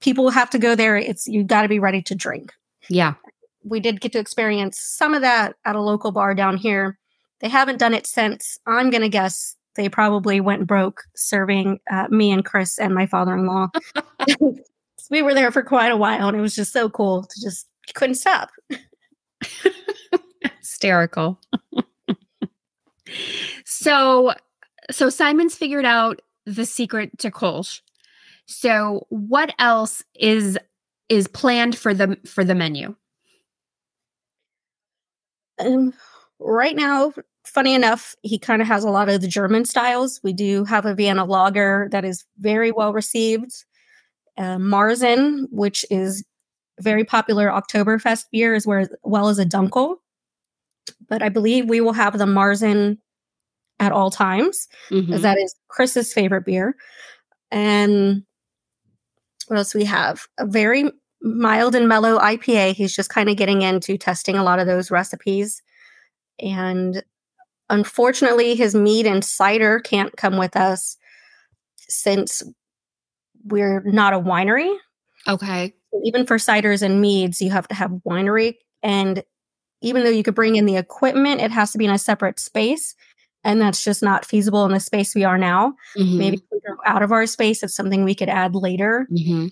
people 0.00 0.30
have 0.30 0.50
to 0.50 0.58
go 0.58 0.74
there. 0.74 0.96
It's 0.96 1.26
you 1.26 1.44
got 1.44 1.62
to 1.62 1.68
be 1.68 1.78
ready 1.78 2.02
to 2.02 2.14
drink. 2.14 2.52
Yeah 2.88 3.14
we 3.64 3.80
did 3.80 4.00
get 4.00 4.12
to 4.12 4.18
experience 4.18 4.78
some 4.78 5.14
of 5.14 5.22
that 5.22 5.56
at 5.64 5.76
a 5.76 5.80
local 5.80 6.12
bar 6.12 6.34
down 6.34 6.56
here. 6.56 6.98
They 7.40 7.48
haven't 7.48 7.78
done 7.78 7.94
it 7.94 8.06
since. 8.06 8.58
I'm 8.66 8.90
going 8.90 9.02
to 9.02 9.08
guess 9.08 9.56
they 9.74 9.88
probably 9.88 10.40
went 10.40 10.66
broke 10.66 11.02
serving 11.16 11.80
uh, 11.90 12.06
me 12.08 12.30
and 12.30 12.44
Chris 12.44 12.78
and 12.78 12.94
my 12.94 13.06
father 13.06 13.34
in 13.34 13.46
law. 13.46 13.68
we 15.10 15.22
were 15.22 15.34
there 15.34 15.50
for 15.50 15.62
quite 15.62 15.92
a 15.92 15.96
while 15.96 16.28
and 16.28 16.36
it 16.36 16.40
was 16.40 16.54
just 16.54 16.72
so 16.72 16.88
cool 16.88 17.22
to 17.24 17.40
just 17.40 17.68
couldn't 17.94 18.14
stop. 18.16 18.50
Hysterical. 20.58 21.40
so 23.64 24.32
so 24.90 25.08
Simon's 25.08 25.54
figured 25.54 25.84
out 25.84 26.20
the 26.46 26.66
secret 26.66 27.18
to 27.18 27.30
Kolsch. 27.30 27.80
So 28.46 29.06
what 29.10 29.54
else 29.58 30.02
is 30.14 30.58
is 31.08 31.28
planned 31.28 31.76
for 31.76 31.92
the 31.92 32.16
for 32.24 32.44
the 32.44 32.54
menu? 32.54 32.94
Um, 35.58 35.92
right 36.38 36.76
now, 36.76 37.12
funny 37.44 37.74
enough, 37.74 38.14
he 38.22 38.38
kind 38.38 38.62
of 38.62 38.68
has 38.68 38.84
a 38.84 38.90
lot 38.90 39.08
of 39.08 39.20
the 39.20 39.28
German 39.28 39.64
styles. 39.64 40.20
We 40.22 40.32
do 40.32 40.64
have 40.64 40.86
a 40.86 40.94
Vienna 40.94 41.24
lager 41.24 41.88
that 41.92 42.04
is 42.04 42.24
very 42.38 42.72
well 42.72 42.92
received. 42.92 43.52
Uh, 44.38 44.56
Marzen, 44.56 45.46
which 45.50 45.84
is 45.90 46.24
very 46.80 47.04
popular 47.04 47.48
Oktoberfest 47.48 48.24
beer, 48.32 48.54
as 48.54 48.66
well 48.66 49.28
as 49.28 49.38
a 49.38 49.44
Dunkel. 49.44 49.96
But 51.08 51.22
I 51.22 51.28
believe 51.28 51.68
we 51.68 51.80
will 51.80 51.92
have 51.92 52.16
the 52.18 52.24
Marzen 52.24 52.98
at 53.78 53.92
all 53.92 54.10
times, 54.10 54.68
mm-hmm. 54.90 55.12
as 55.12 55.22
that 55.22 55.38
is 55.38 55.54
Chris's 55.68 56.12
favorite 56.12 56.44
beer. 56.44 56.74
And 57.50 58.22
what 59.48 59.58
else 59.58 59.74
we 59.74 59.84
have? 59.84 60.26
A 60.38 60.46
very 60.46 60.90
mild 61.22 61.74
and 61.74 61.88
mellow 61.88 62.18
IPA. 62.18 62.74
He's 62.74 62.94
just 62.94 63.10
kind 63.10 63.28
of 63.28 63.36
getting 63.36 63.62
into 63.62 63.96
testing 63.96 64.36
a 64.36 64.44
lot 64.44 64.58
of 64.58 64.66
those 64.66 64.90
recipes. 64.90 65.62
And 66.40 67.02
unfortunately, 67.70 68.54
his 68.54 68.74
mead 68.74 69.06
and 69.06 69.24
cider 69.24 69.80
can't 69.80 70.16
come 70.16 70.36
with 70.36 70.56
us 70.56 70.96
since 71.88 72.42
we're 73.44 73.82
not 73.82 74.12
a 74.12 74.20
winery. 74.20 74.74
Okay. 75.28 75.74
Even 76.04 76.26
for 76.26 76.36
ciders 76.36 76.82
and 76.82 77.00
meads, 77.00 77.40
you 77.40 77.50
have 77.50 77.68
to 77.68 77.74
have 77.74 77.90
winery. 78.06 78.54
And 78.82 79.22
even 79.82 80.04
though 80.04 80.10
you 80.10 80.22
could 80.22 80.34
bring 80.34 80.56
in 80.56 80.66
the 80.66 80.76
equipment, 80.76 81.40
it 81.40 81.50
has 81.50 81.72
to 81.72 81.78
be 81.78 81.84
in 81.84 81.90
a 81.90 81.98
separate 81.98 82.40
space. 82.40 82.94
And 83.44 83.60
that's 83.60 83.82
just 83.82 84.02
not 84.02 84.24
feasible 84.24 84.64
in 84.64 84.72
the 84.72 84.80
space 84.80 85.14
we 85.14 85.24
are 85.24 85.38
now. 85.38 85.74
Mm-hmm. 85.96 86.18
Maybe 86.18 86.42
out 86.86 87.02
of 87.02 87.10
our 87.10 87.26
space, 87.26 87.62
it's 87.62 87.74
something 87.74 88.04
we 88.04 88.14
could 88.14 88.28
add 88.28 88.54
later. 88.54 89.06
Mm-hmm 89.12 89.48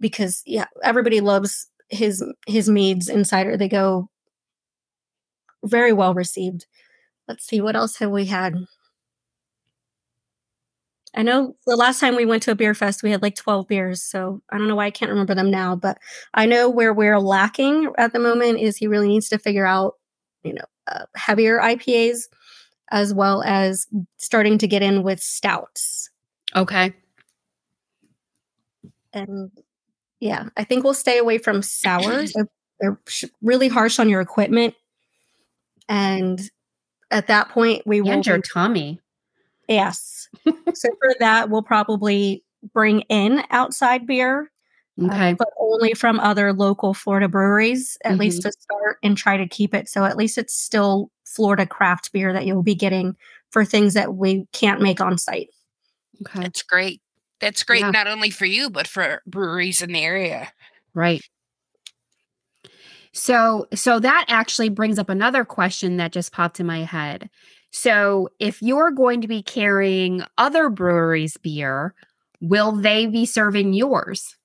because 0.00 0.42
yeah, 0.46 0.66
everybody 0.82 1.20
loves 1.20 1.68
his 1.88 2.24
his 2.46 2.68
meads 2.68 3.08
insider. 3.08 3.56
They 3.56 3.68
go 3.68 4.10
very 5.64 5.92
well 5.92 6.14
received. 6.14 6.66
Let's 7.26 7.46
see 7.46 7.60
what 7.60 7.76
else 7.76 7.96
have 7.98 8.10
we 8.10 8.26
had. 8.26 8.54
I 11.14 11.22
know 11.22 11.56
the 11.66 11.76
last 11.76 12.00
time 12.00 12.16
we 12.16 12.26
went 12.26 12.42
to 12.44 12.50
a 12.50 12.54
beer 12.54 12.74
fest, 12.74 13.02
we 13.02 13.10
had 13.10 13.22
like 13.22 13.34
12 13.34 13.66
beers. 13.66 14.02
So 14.02 14.42
I 14.50 14.58
don't 14.58 14.68
know 14.68 14.76
why 14.76 14.86
I 14.86 14.90
can't 14.90 15.10
remember 15.10 15.34
them 15.34 15.50
now, 15.50 15.74
but 15.74 15.98
I 16.34 16.46
know 16.46 16.68
where 16.68 16.92
we're 16.92 17.18
lacking 17.18 17.90
at 17.96 18.12
the 18.12 18.18
moment 18.18 18.60
is 18.60 18.76
he 18.76 18.86
really 18.86 19.08
needs 19.08 19.28
to 19.30 19.38
figure 19.38 19.66
out, 19.66 19.94
you 20.44 20.52
know, 20.52 20.64
uh, 20.86 21.06
heavier 21.16 21.58
IPAs 21.58 22.28
as 22.90 23.12
well 23.12 23.42
as 23.42 23.86
starting 24.16 24.58
to 24.58 24.68
get 24.68 24.82
in 24.82 25.02
with 25.02 25.20
stouts. 25.20 26.10
Okay. 26.54 26.94
And 29.12 29.50
yeah, 30.20 30.48
I 30.56 30.64
think 30.64 30.84
we'll 30.84 30.94
stay 30.94 31.18
away 31.18 31.38
from 31.38 31.62
sours. 31.62 32.32
they're, 32.32 32.48
they're 32.80 33.00
really 33.42 33.68
harsh 33.68 33.98
on 33.98 34.08
your 34.08 34.20
equipment, 34.20 34.74
and 35.88 36.40
at 37.10 37.28
that 37.28 37.48
point, 37.50 37.82
we 37.86 38.00
will. 38.00 38.10
And 38.10 38.26
your 38.26 38.40
tummy. 38.40 39.00
Yes. 39.68 40.28
so 40.46 40.88
for 40.98 41.14
that, 41.20 41.50
we'll 41.50 41.62
probably 41.62 42.42
bring 42.72 43.00
in 43.02 43.42
outside 43.50 44.06
beer, 44.06 44.50
uh, 45.00 45.06
okay, 45.06 45.30
uh, 45.32 45.34
but 45.38 45.48
only 45.60 45.94
from 45.94 46.18
other 46.20 46.52
local 46.52 46.94
Florida 46.94 47.28
breweries, 47.28 47.98
at 48.04 48.12
mm-hmm. 48.12 48.20
least 48.20 48.42
to 48.42 48.52
start, 48.52 48.98
and 49.02 49.16
try 49.16 49.36
to 49.36 49.46
keep 49.46 49.74
it 49.74 49.88
so 49.88 50.04
at 50.04 50.16
least 50.16 50.38
it's 50.38 50.54
still 50.54 51.10
Florida 51.24 51.66
craft 51.66 52.10
beer 52.12 52.32
that 52.32 52.46
you'll 52.46 52.62
be 52.62 52.74
getting 52.74 53.14
for 53.50 53.64
things 53.64 53.94
that 53.94 54.14
we 54.14 54.46
can't 54.52 54.80
make 54.80 55.00
on 55.00 55.18
site. 55.18 55.48
Okay, 56.22 56.40
that's 56.40 56.62
great. 56.62 57.00
That's 57.40 57.62
great, 57.62 57.80
yeah. 57.80 57.90
not 57.90 58.06
only 58.06 58.30
for 58.30 58.46
you, 58.46 58.70
but 58.70 58.86
for 58.86 59.22
breweries 59.26 59.82
in 59.82 59.92
the 59.92 60.02
area. 60.02 60.52
Right. 60.94 61.22
So, 63.12 63.66
so 63.74 64.00
that 64.00 64.26
actually 64.28 64.68
brings 64.68 64.98
up 64.98 65.08
another 65.08 65.44
question 65.44 65.96
that 65.96 66.12
just 66.12 66.32
popped 66.32 66.60
in 66.60 66.66
my 66.66 66.80
head. 66.80 67.30
So, 67.70 68.28
if 68.38 68.62
you're 68.62 68.90
going 68.90 69.20
to 69.20 69.28
be 69.28 69.42
carrying 69.42 70.22
other 70.36 70.68
breweries' 70.68 71.36
beer, 71.36 71.94
will 72.40 72.72
they 72.72 73.06
be 73.06 73.26
serving 73.26 73.72
yours? 73.74 74.36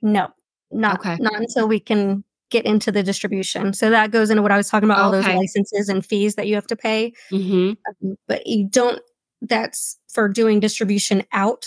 No, 0.00 0.28
not 0.70 1.00
Okay. 1.00 1.16
not 1.20 1.36
until 1.36 1.68
we 1.68 1.80
can 1.80 2.24
get 2.50 2.64
into 2.64 2.90
the 2.90 3.02
distribution. 3.02 3.72
So 3.72 3.90
that 3.90 4.10
goes 4.10 4.30
into 4.30 4.42
what 4.42 4.52
I 4.52 4.56
was 4.56 4.68
talking 4.68 4.88
about, 4.88 5.00
all 5.00 5.12
those 5.12 5.26
licenses 5.26 5.88
and 5.88 6.04
fees 6.04 6.34
that 6.36 6.46
you 6.46 6.54
have 6.54 6.66
to 6.68 6.76
pay. 6.76 7.12
Mm-hmm. 7.30 7.72
Um, 8.08 8.16
but 8.26 8.46
you 8.46 8.68
don't. 8.68 9.02
That's 9.40 9.98
for 10.08 10.28
doing 10.28 10.60
distribution 10.60 11.24
out. 11.32 11.66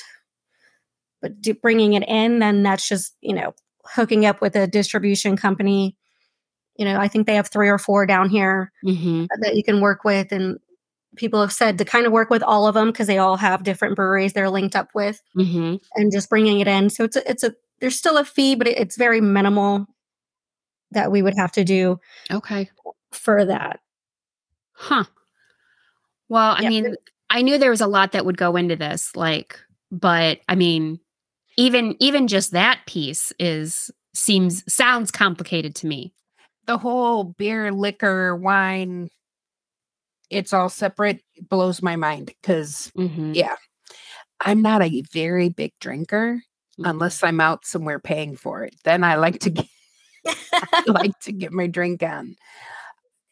But 1.21 1.33
bringing 1.61 1.93
it 1.93 2.03
in, 2.07 2.39
then 2.39 2.63
that's 2.63 2.87
just 2.87 3.15
you 3.21 3.33
know 3.33 3.53
hooking 3.85 4.25
up 4.25 4.41
with 4.41 4.55
a 4.55 4.67
distribution 4.67 5.37
company. 5.37 5.95
You 6.77 6.85
know, 6.85 6.99
I 6.99 7.07
think 7.07 7.27
they 7.27 7.35
have 7.35 7.49
three 7.49 7.69
or 7.69 7.77
four 7.77 8.05
down 8.05 8.29
here 8.29 8.71
Mm-hmm. 8.83 9.25
that 9.41 9.55
you 9.55 9.63
can 9.63 9.81
work 9.81 10.03
with, 10.03 10.31
and 10.31 10.57
people 11.15 11.39
have 11.41 11.53
said 11.53 11.77
to 11.77 11.85
kind 11.85 12.05
of 12.05 12.11
work 12.11 12.29
with 12.29 12.41
all 12.41 12.65
of 12.67 12.73
them 12.73 12.87
because 12.91 13.07
they 13.07 13.17
all 13.19 13.37
have 13.37 13.63
different 13.63 13.95
breweries 13.95 14.33
they're 14.33 14.49
linked 14.49 14.75
up 14.75 14.89
with, 14.95 15.21
Mm-hmm. 15.37 15.75
and 15.95 16.11
just 16.11 16.29
bringing 16.29 16.59
it 16.59 16.67
in. 16.67 16.89
So 16.89 17.03
it's 17.03 17.15
a, 17.17 17.29
it's 17.29 17.43
a 17.43 17.53
there's 17.79 17.97
still 17.97 18.17
a 18.17 18.25
fee, 18.25 18.55
but 18.55 18.67
it, 18.67 18.77
it's 18.79 18.97
very 18.97 19.21
minimal 19.21 19.85
that 20.91 21.11
we 21.11 21.21
would 21.21 21.35
have 21.37 21.51
to 21.53 21.63
do 21.63 21.99
Okay. 22.31 22.69
for 23.11 23.45
that. 23.45 23.79
Huh. 24.73 25.03
Well, 26.29 26.55
I 26.57 26.63
Yeah. 26.63 26.69
mean, 26.69 26.95
I 27.31 27.41
knew 27.41 27.57
there 27.57 27.71
was 27.71 27.81
a 27.81 27.87
lot 27.87 28.11
that 28.11 28.25
would 28.25 28.37
go 28.37 28.57
into 28.57 28.75
this, 28.75 29.15
like, 29.15 29.57
but 29.89 30.39
I 30.49 30.55
mean, 30.55 30.99
even 31.57 31.95
even 31.99 32.27
just 32.27 32.51
that 32.51 32.81
piece 32.85 33.31
is 33.39 33.89
seems 34.13 34.63
sounds 34.71 35.11
complicated 35.11 35.73
to 35.75 35.87
me. 35.87 36.13
The 36.67 36.77
whole 36.77 37.23
beer, 37.23 37.71
liquor, 37.71 38.35
wine, 38.35 39.09
it's 40.29 40.51
all 40.51 40.69
separate. 40.69 41.21
It 41.35 41.49
blows 41.49 41.81
my 41.81 41.95
mind 41.95 42.27
because 42.27 42.91
Mm-hmm. 42.97 43.33
Yeah. 43.33 43.55
I'm 44.41 44.61
not 44.61 44.81
a 44.81 45.03
very 45.13 45.49
big 45.49 45.71
drinker 45.79 46.41
unless 46.79 47.23
I'm 47.23 47.39
out 47.39 47.63
somewhere 47.63 47.99
paying 47.99 48.35
for 48.35 48.63
it. 48.63 48.75
Then 48.83 49.03
I 49.03 49.15
like 49.15 49.39
to 49.41 49.51
get, 49.51 49.67
I 50.25 50.83
like 50.87 51.17
to 51.21 51.31
get 51.31 51.53
my 51.53 51.67
drink 51.67 52.03
on. 52.03 52.35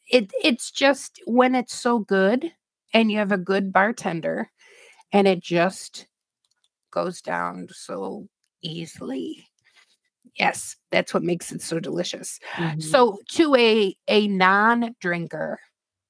It 0.09 0.31
it's 0.43 0.71
just 0.71 1.19
when 1.25 1.55
it's 1.55 1.73
so 1.73 1.99
good 1.99 2.51
and 2.93 3.11
you 3.11 3.17
have 3.19 3.31
a 3.31 3.37
good 3.37 3.71
bartender 3.73 4.49
and 5.11 5.27
it 5.27 5.41
just 5.41 6.07
goes 6.91 7.21
down 7.21 7.67
so 7.71 8.27
easily. 8.61 9.47
Yes, 10.35 10.75
that's 10.91 11.13
what 11.13 11.23
makes 11.23 11.51
it 11.51 11.61
so 11.61 11.79
delicious. 11.79 12.39
Mhm. 12.55 12.81
So 12.81 13.19
to 13.29 13.55
a 13.55 13.95
a 14.07 14.27
non-drinker, 14.27 15.59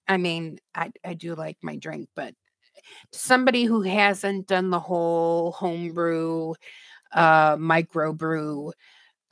I 0.07 0.17
mean, 0.17 0.59
I 0.75 0.91
I 1.05 1.13
do 1.15 1.35
like 1.35 1.57
my 1.63 1.77
drink, 1.77 2.09
but 2.15 2.33
somebody 3.13 3.65
who 3.65 3.81
hasn't 3.83 4.47
done 4.47 4.69
the 4.69 4.79
whole 4.79 5.51
homebrew, 5.53 6.53
uh, 7.13 7.57
microbrew 7.57 8.71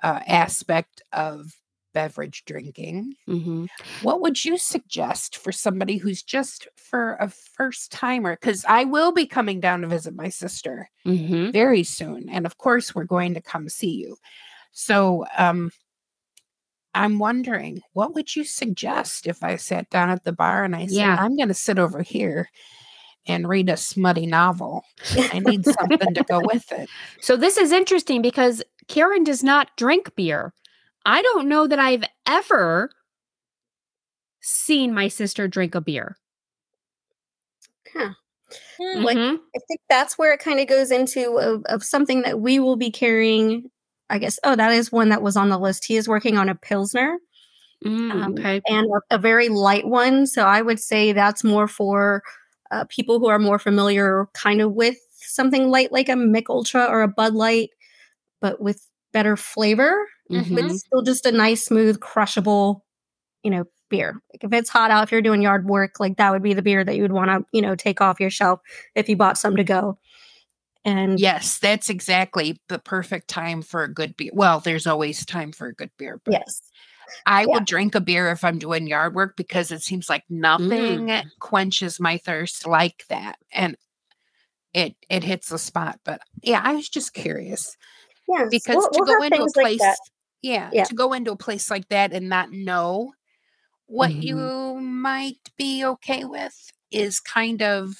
uh, 0.04 0.20
aspect 0.28 1.02
of 1.14 1.52
beverage 1.98 2.46
drinking, 2.46 3.16
Mhm. 3.28 3.68
what 4.04 4.22
would 4.22 4.46
you 4.46 4.56
suggest 4.56 5.36
for 5.38 5.52
somebody 5.52 5.98
who's 5.98 6.22
just 6.22 6.68
for 6.76 7.16
a 7.20 7.28
first 7.28 7.92
timer? 7.92 8.36
Because 8.36 8.64
I 8.70 8.84
will 8.84 9.12
be 9.12 9.26
coming 9.26 9.60
down 9.60 9.82
to 9.82 9.88
visit 9.88 10.14
my 10.14 10.30
sister 10.30 10.92
Mhm. 11.08 11.52
very 11.52 11.84
soon, 11.84 12.30
and 12.30 12.46
of 12.46 12.60
course, 12.60 12.94
we're 12.94 13.04
going 13.16 13.34
to 13.34 13.42
come 13.42 13.68
see 13.68 13.90
you. 13.96 14.16
So, 14.72 15.26
um, 15.40 15.72
I'm 16.94 17.18
wondering, 17.18 17.82
what 17.94 18.14
would 18.14 18.36
you 18.36 18.44
suggest 18.44 19.26
if 19.26 19.44
I 19.44 19.56
sat 19.56 19.90
down 19.90 20.12
at 20.12 20.24
the 20.24 20.32
bar 20.32 20.64
and 20.64 20.76
I 20.76 20.86
said, 20.86 20.96
Yeah. 20.96 21.18
I'm 21.20 21.36
going 21.36 21.48
to 21.48 21.54
sit 21.56 21.80
over 21.80 22.04
here 22.04 22.50
and 23.26 23.48
read 23.50 23.70
a 23.70 23.78
smutty 23.78 24.28
novel? 24.28 24.84
I 25.34 25.40
need 25.40 25.66
something 25.66 26.14
to 26.14 26.24
go 26.24 26.42
with 26.54 26.72
it. 26.72 26.90
So 27.22 27.38
this 27.38 27.58
is 27.58 27.72
interesting 27.72 28.22
because 28.22 28.64
Karen 28.88 29.24
does 29.24 29.44
not 29.44 29.76
drink 29.78 30.16
beer. 30.16 30.54
I 31.08 31.24
don't 31.24 31.48
know 31.50 31.68
that 31.68 31.80
I've 31.80 32.04
ever 32.28 32.92
seen 34.42 34.94
my 34.94 35.08
sister 35.08 35.48
drink 35.48 35.76
a 35.76 35.82
beer. 35.82 36.18
Huh. 37.94 38.10
Hmm. 38.80 39.04
Like- 39.04 39.18
Mhm. 39.18 39.40
I 39.56 39.60
think 39.68 39.82
that's 39.90 40.18
where 40.18 40.34
it 40.34 40.40
kind 40.40 40.60
of 40.60 40.68
goes 40.68 40.92
into 40.92 41.38
of, 41.40 41.64
of 41.66 41.84
something 41.84 42.22
that 42.24 42.40
we 42.40 42.60
will 42.60 42.78
be 42.78 42.92
carrying. 42.92 43.72
I 44.10 44.20
guess. 44.20 44.40
Oh, 44.44 44.56
that 44.56 44.72
is 44.74 44.92
one 44.92 45.10
that 45.10 45.22
was 45.22 45.38
on 45.38 45.50
the 45.50 45.60
list. 45.60 45.86
He 45.86 45.98
is 45.98 46.08
working 46.08 46.38
on 46.38 46.50
a 46.50 46.56
pilsner 46.56 47.18
Mm, 47.86 48.12
um, 48.12 48.34
okay. 48.34 48.62
and 48.68 48.88
a, 49.12 49.16
a 49.16 49.20
very 49.20 49.50
light 49.50 49.88
one. 49.88 50.28
So 50.28 50.44
I 50.44 50.62
would 50.64 50.80
say 50.80 51.14
that's 51.14 51.44
more 51.44 51.68
for 51.68 52.24
uh, 52.72 52.86
people 52.90 53.20
who 53.20 53.28
are 53.28 53.40
more 53.40 53.60
familiar, 53.60 54.28
kind 54.34 54.62
of 54.62 54.74
with 54.74 54.98
something 55.14 55.70
light 55.72 55.92
like 55.92 56.10
a 56.10 56.16
Mich 56.18 56.46
Ultra 56.50 56.86
or 56.86 57.02
a 57.04 57.08
Bud 57.10 57.34
Light, 57.36 57.70
but 58.42 58.62
with 58.62 58.88
better 59.14 59.38
flavor. 59.38 60.08
Mhm. 60.32 60.56
But 60.56 60.76
still 60.76 61.02
just 61.02 61.26
a 61.26 61.32
nice, 61.32 61.66
smooth, 61.66 62.00
crushable, 62.00 62.86
you 63.44 63.52
know, 63.52 63.66
beer. 63.90 64.22
Like 64.34 64.44
if 64.44 64.54
it's 64.54 64.70
hot 64.70 64.92
out, 64.92 65.04
if 65.04 65.12
you're 65.12 65.22
doing 65.22 65.42
yard 65.42 65.66
work, 65.68 66.00
like 66.00 66.18
that 66.18 66.32
would 66.32 66.44
be 66.44 66.54
the 66.54 66.62
beer 66.62 66.84
that 66.84 66.96
you 66.96 67.02
would 67.04 67.14
want 67.14 67.30
to, 67.32 67.46
you 67.54 67.62
know, 67.62 67.76
take 67.76 68.02
off 68.02 68.20
your 68.20 68.30
shelf 68.30 68.60
if 68.96 69.08
you 69.08 69.16
bought 69.16 69.38
some 69.38 69.56
to 69.56 69.64
go. 69.64 69.98
And 70.86 71.20
Yes, 71.20 71.60
that's 71.60 71.90
exactly 71.90 72.60
the 72.70 72.80
perfect 72.80 73.28
time 73.28 73.62
for 73.62 73.84
a 73.84 73.94
good 73.94 74.16
beer. 74.18 74.32
Well, 74.34 74.60
there's 74.60 74.88
always 74.88 75.26
time 75.26 75.52
for 75.52 75.68
a 75.68 75.74
good 75.74 75.92
beer, 75.98 76.22
but 76.24 76.34
yes, 76.34 76.62
I 77.26 77.46
will 77.46 77.60
drink 77.62 77.96
a 77.96 78.02
beer 78.02 78.30
if 78.32 78.44
I'm 78.44 78.60
doing 78.60 78.88
yard 78.88 79.14
work 79.16 79.36
because 79.38 79.72
it 79.72 79.82
seems 79.82 80.10
like 80.10 80.24
nothing 80.30 81.10
quenches 81.40 82.00
my 82.00 82.18
thirst 82.18 82.66
like 82.68 83.04
that. 83.10 83.38
And 83.52 83.76
it 84.74 84.96
it 85.10 85.24
hits 85.24 85.50
the 85.50 85.58
spot. 85.58 86.00
But 86.04 86.22
yeah, 86.42 86.62
I 86.64 86.74
was 86.76 86.88
just 86.90 87.14
curious 87.14 87.76
Yeah. 88.28 88.46
because 88.52 88.76
We'll- 88.76 88.90
to 88.92 89.00
we'll 89.06 89.18
go 89.20 89.24
into 89.24 89.42
a 89.42 89.44
like 89.44 89.54
place, 89.54 89.80
that. 89.80 89.98
Yeah, 90.48 90.70
Yeah. 90.72 90.86
to 90.86 90.96
go 90.96 91.12
into 91.14 91.32
a 91.32 91.36
place 91.36 91.70
like 91.70 91.90
that 91.90 92.14
and 92.14 92.30
not 92.30 92.52
know 92.52 93.14
what 93.88 94.12
Mhm. 94.12 94.24
you 94.24 94.80
might 94.80 95.52
be 95.58 95.84
okay 95.84 96.24
with 96.24 96.72
is 96.90 97.20
kind 97.20 97.62
of 97.62 97.96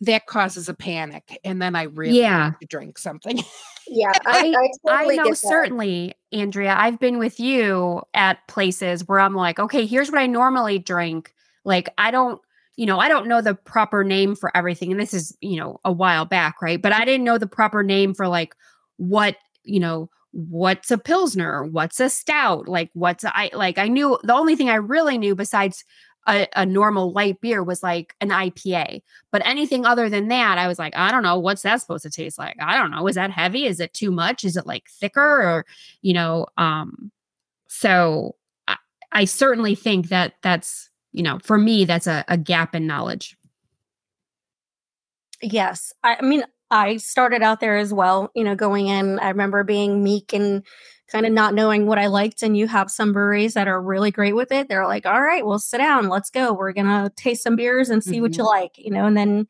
that 0.00 0.26
causes 0.26 0.68
a 0.68 0.74
panic, 0.74 1.38
and 1.44 1.60
then 1.60 1.74
I 1.76 1.84
really 1.84 2.18
Yeah. 2.18 2.52
to 2.60 2.66
drink 2.66 2.98
something. 2.98 3.42
Yeah, 3.86 4.12
I, 4.26 4.54
I, 4.88 4.92
I 4.92 5.16
know 5.16 5.32
certainly, 5.34 6.14
Andria. 6.32 6.74
I've 6.76 6.98
been 6.98 7.18
with 7.18 7.38
you 7.38 8.02
at 8.14 8.46
places 8.48 9.06
where 9.06 9.20
I'm 9.20 9.34
like, 9.34 9.58
okay, 9.58 9.86
here's 9.86 10.10
what 10.10 10.20
I 10.20 10.26
normally 10.26 10.78
drink. 10.78 11.34
Like, 11.64 11.88
I 11.98 12.10
don't, 12.10 12.40
you 12.76 12.86
know, 12.86 12.98
I 12.98 13.08
don't 13.08 13.26
know 13.28 13.40
the 13.40 13.54
proper 13.54 14.02
name 14.04 14.34
for 14.34 14.54
everything. 14.56 14.90
And 14.90 15.00
this 15.00 15.14
is, 15.14 15.36
you 15.40 15.58
know, 15.58 15.80
a 15.84 15.92
while 15.92 16.24
back, 16.24 16.60
right? 16.62 16.80
But 16.80 16.92
I 16.92 17.04
didn't 17.04 17.24
know 17.24 17.38
the 17.38 17.46
proper 17.46 17.82
name 17.82 18.14
for 18.14 18.26
like 18.28 18.54
what, 18.96 19.36
you 19.62 19.80
know, 19.80 20.10
what's 20.34 20.90
a 20.90 20.98
pilsner, 20.98 21.64
what's 21.64 22.00
a 22.00 22.10
stout, 22.10 22.66
like 22.66 22.90
what's 22.92 23.22
a, 23.22 23.36
I 23.36 23.50
like 23.54 23.78
I 23.78 23.86
knew 23.86 24.18
the 24.24 24.34
only 24.34 24.56
thing 24.56 24.68
I 24.68 24.74
really 24.74 25.16
knew 25.16 25.34
besides 25.36 25.84
a, 26.26 26.48
a 26.56 26.66
normal 26.66 27.12
light 27.12 27.40
beer 27.40 27.62
was 27.62 27.82
like 27.82 28.14
an 28.20 28.30
IPA. 28.30 29.02
But 29.30 29.46
anything 29.46 29.86
other 29.86 30.08
than 30.08 30.28
that, 30.28 30.58
I 30.58 30.66
was 30.66 30.78
like, 30.78 30.96
I 30.96 31.10
don't 31.10 31.22
know, 31.22 31.38
what's 31.38 31.62
that 31.62 31.80
supposed 31.80 32.02
to 32.02 32.10
taste 32.10 32.38
like? 32.38 32.56
I 32.60 32.76
don't 32.76 32.90
know. 32.90 33.06
Is 33.06 33.14
that 33.14 33.30
heavy? 33.30 33.66
Is 33.66 33.78
it 33.78 33.94
too 33.94 34.10
much? 34.10 34.44
Is 34.44 34.56
it 34.56 34.66
like 34.66 34.88
thicker 34.88 35.20
or, 35.20 35.66
you 36.02 36.14
know, 36.14 36.46
um, 36.56 37.12
so 37.68 38.36
I, 38.66 38.76
I 39.12 39.24
certainly 39.26 39.74
think 39.74 40.08
that 40.08 40.34
that's, 40.42 40.90
you 41.12 41.22
know, 41.22 41.38
for 41.42 41.58
me, 41.58 41.84
that's 41.84 42.06
a, 42.06 42.24
a 42.26 42.36
gap 42.36 42.74
in 42.74 42.86
knowledge. 42.86 43.36
Yes. 45.42 45.92
I, 46.02 46.16
I 46.18 46.22
mean, 46.22 46.44
I 46.74 46.96
started 46.98 47.42
out 47.42 47.60
there 47.60 47.76
as 47.76 47.92
well, 47.94 48.30
you 48.34 48.42
know, 48.44 48.54
going 48.56 48.88
in. 48.88 49.18
I 49.20 49.28
remember 49.28 49.62
being 49.64 50.02
meek 50.02 50.32
and 50.32 50.64
kind 51.08 51.24
of 51.26 51.32
not 51.32 51.54
knowing 51.54 51.86
what 51.86 51.98
I 51.98 52.06
liked. 52.08 52.42
And 52.42 52.56
you 52.56 52.66
have 52.66 52.90
some 52.90 53.12
breweries 53.12 53.54
that 53.54 53.68
are 53.68 53.80
really 53.80 54.10
great 54.10 54.34
with 54.34 54.50
it. 54.50 54.68
They're 54.68 54.86
like, 54.86 55.06
all 55.06 55.22
right, 55.22 55.46
well, 55.46 55.58
sit 55.60 55.78
down. 55.78 56.08
Let's 56.08 56.30
go. 56.30 56.52
We're 56.52 56.72
going 56.72 56.86
to 56.86 57.12
taste 57.14 57.42
some 57.44 57.54
beers 57.56 57.90
and 57.90 58.02
see 58.02 58.20
what 58.20 58.36
you 58.36 58.44
like, 58.44 58.72
you 58.76 58.90
know, 58.90 59.06
and 59.06 59.16
then 59.16 59.46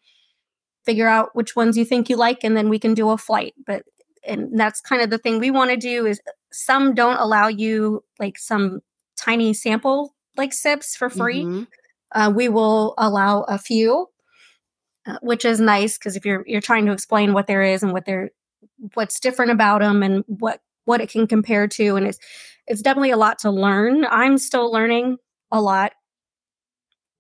figure 0.85 1.09
out 1.09 1.31
which 1.35 1.57
ones 1.57 1.79
you 1.79 1.85
think 1.85 2.11
you 2.11 2.17
like. 2.17 2.45
And 2.45 2.57
then 2.57 2.69
we 2.69 2.79
can 2.79 2.93
do 2.93 3.09
a 3.11 3.17
flight. 3.17 3.55
But, 3.67 3.85
and 4.27 4.59
that's 4.59 4.81
kind 4.83 5.01
of 5.01 5.09
the 5.11 5.19
thing 5.19 5.39
we 5.39 5.51
want 5.51 5.71
to 5.71 5.77
do 5.77 6.05
is 6.07 6.21
some 6.53 6.95
don't 6.95 7.17
allow 7.19 7.49
you 7.49 8.05
like 8.19 8.37
some 8.39 8.81
tiny 9.17 9.55
sample 9.55 10.15
like 10.37 10.53
sips 10.53 10.97
for 10.97 11.09
free 11.09 11.45
Mhm. 11.45 11.67
uh, 12.13 12.33
we 12.35 12.49
will 12.49 12.95
allow 12.99 13.43
a 13.43 13.57
few, 13.59 14.09
uh, 15.07 15.19
which 15.23 15.45
is 15.45 15.61
nice 15.61 15.99
because 15.99 16.17
if 16.17 16.25
you're 16.25 16.45
you're 16.47 16.61
trying 16.61 16.87
to 16.87 16.93
explain 16.93 17.33
what 17.33 17.47
there 17.47 17.63
is 17.63 17.83
and 17.83 17.93
what 17.93 18.05
they're 18.07 18.31
what's 18.95 19.21
different 19.21 19.51
about 19.53 19.81
them 19.81 20.03
and 20.03 20.25
what 20.27 20.61
what 20.87 21.01
it 21.01 21.11
can 21.11 21.27
compare 21.27 21.67
to, 21.69 21.97
and 21.97 22.07
it's 22.07 22.19
it's 22.67 22.83
definitely 22.83 23.11
a 23.11 23.17
lot 23.17 23.39
to 23.41 23.51
learn. 23.51 24.05
I'm 24.07 24.39
still 24.39 24.71
learning 24.73 25.19
a 25.51 25.61
lot 25.61 25.93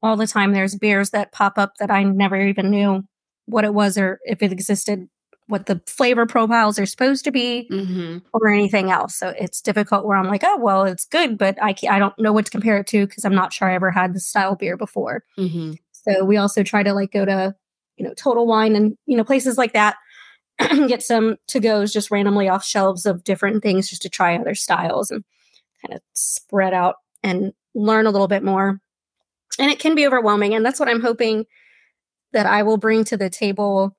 all 0.03 0.16
the 0.16 0.26
time. 0.26 0.53
There's 0.53 0.76
beers 0.76 1.11
that 1.11 1.32
pop 1.32 1.59
up 1.59 1.76
that 1.78 1.91
I 1.91 2.03
never 2.03 2.37
even 2.41 2.70
knew 2.70 3.05
what 3.47 3.64
it 3.64 3.74
was 3.74 3.97
or 3.99 4.18
if 4.24 4.43
it 4.43 4.53
existed 4.53 5.09
what 5.47 5.66
the 5.66 5.82
flavor 5.87 6.24
profiles 6.24 6.78
are 6.78 6.87
supposed 6.87 7.22
to 7.24 7.30
be 7.30 7.68
Mhm. 7.70 8.22
or 8.32 8.49
anything 8.49 8.91
else. 8.91 9.14
So 9.14 9.35
it's 9.39 9.61
difficult 9.61 10.07
where 10.07 10.16
I'm 10.16 10.26
like, 10.28 10.43
oh 10.43 10.57
well, 10.59 10.85
it's 10.85 11.05
good, 11.05 11.37
but 11.37 11.62
I 11.62 11.74
can't, 11.74 11.93
I 11.93 11.99
don't 11.99 12.18
know 12.18 12.32
what 12.32 12.47
to 12.47 12.51
compare 12.51 12.78
it 12.78 12.87
to 12.89 13.07
because 13.07 13.26
I'm 13.26 13.35
not 13.35 13.53
sure 13.53 13.68
I 13.68 13.74
ever 13.74 13.91
had 13.91 14.14
this 14.14 14.26
style 14.26 14.57
beer 14.57 14.78
before. 14.78 15.22
Mhm. 15.39 15.76
So 15.93 16.24
we 16.24 16.39
also 16.39 16.62
try 16.62 16.82
to 16.82 16.95
like 16.95 17.12
go 17.12 17.26
to 17.26 17.55
you 17.97 18.05
know 18.05 18.14
Total 18.14 18.47
Wine 18.47 18.76
and 18.76 18.97
you 19.07 19.16
know 19.16 19.24
places 19.24 19.59
like 19.59 19.72
that. 19.72 19.97
get 20.86 21.03
some 21.03 21.36
to 21.49 21.59
goes 21.59 21.92
just 21.92 22.12
randomly 22.12 22.49
off 22.49 22.64
shelves 22.64 23.07
of 23.07 23.24
different 23.24 23.61
things 23.61 23.88
just 23.88 24.03
to 24.03 24.09
try 24.09 24.36
other 24.36 24.55
styles 24.55 25.11
and 25.11 25.24
kind 25.84 25.95
of 25.97 26.01
spread 26.12 26.72
out 26.72 26.97
and 27.24 27.53
learn 27.74 28.07
a 28.07 28.11
little 28.11 28.28
bit 28.28 28.45
more. 28.45 28.80
And 29.59 29.70
it 29.70 29.78
can 29.78 29.95
be 29.95 30.07
overwhelming. 30.07 30.55
And 30.55 30.64
that's 30.64 30.78
what 30.78 30.88
I'm 30.88 31.01
hoping 31.01 31.47
that 32.32 32.47
I 32.47 32.62
will 32.62 32.76
bring 32.76 33.05
to 33.05 33.16
the 33.16 33.30
table 33.30 33.97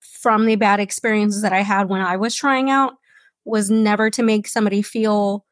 from 0.00 0.46
the 0.46 0.56
bad 0.56 0.80
experiences 0.80 1.42
that 1.42 1.52
I 1.52 1.62
had 1.62 1.88
when 1.88 2.00
I 2.00 2.16
was 2.16 2.34
trying 2.34 2.70
out 2.70 2.94
was 3.44 3.70
never 3.70 4.10
to 4.10 4.22
make 4.22 4.46
somebody 4.46 4.82
feel 4.82 5.44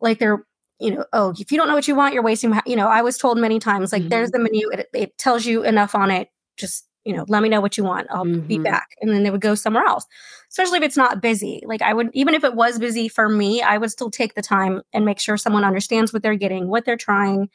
like 0.00 0.18
they're, 0.18 0.44
you 0.78 0.94
know, 0.94 1.04
oh, 1.12 1.34
if 1.38 1.50
you 1.50 1.58
don't 1.58 1.68
know 1.68 1.74
what 1.74 1.88
you 1.88 1.94
want, 1.94 2.14
you're 2.14 2.22
wasting, 2.22 2.50
my, 2.50 2.62
you 2.66 2.76
know, 2.76 2.88
I 2.88 3.02
was 3.02 3.18
told 3.18 3.38
many 3.38 3.58
times, 3.58 3.92
like, 3.92 4.08
there's 4.08 4.30
mm-hmm. 4.30 4.44
the 4.44 4.50
menu, 4.50 4.70
it, 4.70 4.88
it 4.92 5.18
tells 5.18 5.44
you 5.44 5.64
enough 5.64 5.94
on 5.94 6.10
it. 6.10 6.28
Just, 6.56 6.86
you 7.06 7.16
know, 7.16 7.24
let 7.28 7.42
me 7.42 7.48
know 7.48 7.60
what 7.60 7.78
you 7.78 7.84
want. 7.84 8.08
I'll 8.10 8.24
be 8.24 8.58
Mhm. 8.58 8.64
back. 8.64 8.88
And 9.00 9.10
then 9.12 9.22
they 9.22 9.30
would 9.30 9.40
go 9.40 9.54
somewhere 9.54 9.84
else, 9.84 10.04
especially 10.50 10.78
if 10.78 10.84
it's 10.84 10.96
not 10.96 11.22
busy. 11.22 11.62
Like, 11.64 11.80
I 11.80 11.94
would, 11.94 12.10
even 12.12 12.34
if 12.34 12.42
it 12.42 12.54
was 12.54 12.78
busy 12.80 13.08
for 13.08 13.28
me, 13.28 13.62
I 13.62 13.78
would 13.78 13.92
still 13.92 14.10
take 14.10 14.34
the 14.34 14.42
time 14.42 14.82
and 14.92 15.04
make 15.04 15.20
sure 15.20 15.36
someone 15.36 15.64
understands 15.64 16.12
what 16.12 16.22
they're 16.22 16.34
getting, 16.34 16.68
what 16.68 16.84
they're 16.84 16.96
trying, 16.96 17.48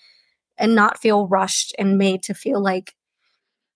and 0.57 0.73
not 0.73 0.99
feel 1.01 1.27
rushed 1.27 1.75
and 1.77 1.97
made 1.97 2.23
to 2.23 2.33
feel 2.33 2.61
like, 2.61 2.95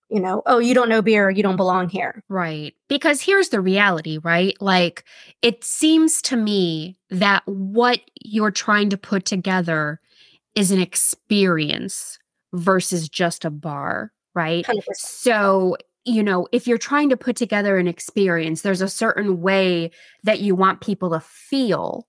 you 0.10 0.22
know, 0.22 0.44
oh, 0.46 0.60
you 0.60 0.74
don't 0.74 0.88
know 0.88 1.02
beer, 1.02 1.30
you 1.30 1.44
don't 1.44 1.56
belong 1.58 1.90
here. 1.90 2.24
Right. 2.30 2.74
Because 2.88 3.22
here's 3.22 3.50
the 3.50 3.60
reality, 3.60 4.18
right? 4.20 4.56
Like, 4.62 5.04
it 5.42 5.64
seems 5.64 6.22
to 6.24 6.38
me 6.38 6.96
that 7.10 7.42
what 7.46 8.00
you're 8.22 8.52
trying 8.52 8.92
to 8.92 8.98
put 8.98 9.26
together 9.26 10.00
is 10.54 10.72
an 10.72 10.80
experience 10.80 12.18
versus 12.54 13.10
just 13.10 13.44
a 13.44 13.50
bar, 13.50 14.14
right? 14.36 14.66
100%. 14.66 14.82
So, 14.96 15.78
you 16.04 16.22
know, 16.22 16.48
if 16.52 16.68
you're 16.68 16.78
trying 16.78 17.10
to 17.10 17.18
put 17.18 17.36
together 17.36 17.78
an 17.78 17.88
experience, 17.88 18.62
there's 18.62 18.82
a 18.82 18.90
certain 18.90 19.42
way 19.42 19.90
that 20.24 20.40
you 20.42 20.56
want 20.56 20.82
people 20.82 21.10
to 21.12 21.20
feel. 21.20 22.08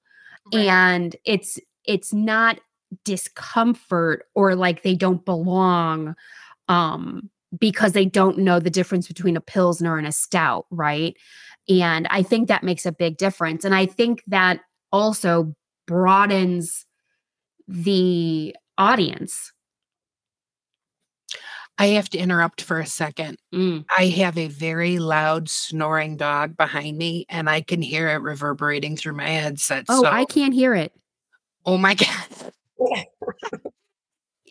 Right. 0.53 0.67
And 0.67 1.17
it's 1.25 1.59
it's 1.85 2.13
not 2.13 2.61
discomfort 3.05 4.27
or 4.35 4.55
like 4.55 4.83
they 4.83 4.95
don't 4.95 5.25
belong 5.25 6.15
um 6.69 7.31
because 7.59 7.93
they 7.93 8.05
don't 8.05 8.39
know 8.39 8.61
the 8.61 8.71
difference 8.71 9.09
between 9.09 9.37
a 9.37 9.41
pilsner 9.41 9.97
and 9.97 10.07
a 10.07 10.13
stout, 10.13 10.67
right? 10.71 11.17
And 11.69 12.07
I 12.11 12.23
think 12.23 12.49
that 12.49 12.65
makes 12.65 12.87
a 12.87 12.93
big 12.93 13.17
difference. 13.17 13.65
And 13.65 13.75
I 13.75 13.87
think 13.87 14.23
that 14.27 14.61
also 14.93 15.55
broadens 15.87 16.85
the 17.67 18.55
audience. 18.79 19.53
I 21.79 21.89
have 21.89 22.09
to 22.11 22.19
interrupt 22.19 22.63
for 22.63 22.81
a 22.81 22.87
second. 22.87 23.39
Mm. 23.55 23.85
I 23.97 24.07
have 24.07 24.39
a 24.39 24.49
very 24.49 24.99
loud 24.99 25.49
snoring 25.51 26.17
dog 26.17 26.57
behind 26.57 26.97
me, 26.97 27.27
and 27.29 27.51
I 27.51 27.61
can 27.61 27.83
hear 27.83 28.09
it 28.09 28.23
reverberating 28.23 28.97
through 28.97 29.15
my 29.15 29.29
headset. 29.29 29.85
Oh, 29.89 30.03
so, 30.03 30.09
I 30.09 30.25
can't 30.25 30.55
hear 30.55 30.75
it. 30.75 30.93
oh 31.67 31.77
my 31.77 31.95
god, 31.95 32.53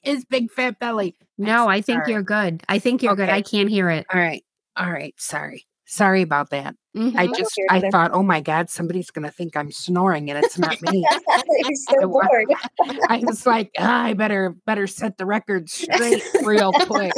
his 0.03 0.23
big 0.25 0.51
fat 0.51 0.79
belly. 0.79 1.15
No, 1.37 1.67
I 1.67 1.81
think 1.81 2.03
sorry. 2.03 2.13
you're 2.13 2.23
good. 2.23 2.63
I 2.69 2.79
think 2.79 3.01
you're 3.01 3.15
good. 3.15 3.29
I 3.29 3.41
can't 3.41 3.69
hear 3.69 3.89
it. 3.89 4.05
All 4.13 4.19
right, 4.19 4.43
all 4.77 4.91
right. 4.91 5.15
Sorry, 5.17 5.65
sorry 5.85 6.21
about 6.21 6.49
that. 6.51 6.75
I 6.95 6.97
Mhm. 6.99 7.13
don't 7.15 7.37
just 7.37 7.53
I 7.69 7.77
either. 7.77 7.91
thought, 7.91 8.11
oh 8.13 8.23
my 8.23 8.39
god, 8.41 8.69
somebody's 8.69 9.11
gonna 9.11 9.31
think 9.31 9.55
I'm 9.57 9.71
snoring, 9.71 10.29
and 10.29 10.43
it's 10.43 10.57
not 10.57 10.81
me. 10.81 11.05
You're 11.59 11.75
so 11.89 12.01
I 12.01 12.05
bored. 12.05 12.53
I 13.09 13.23
was 13.25 13.45
like, 13.45 13.71
ah, 13.77 14.03
I 14.05 14.13
better 14.13 14.55
better 14.65 14.87
set 14.87 15.17
the 15.17 15.25
record 15.25 15.69
straight 15.69 16.23
real 16.43 16.71
quick. 16.71 17.13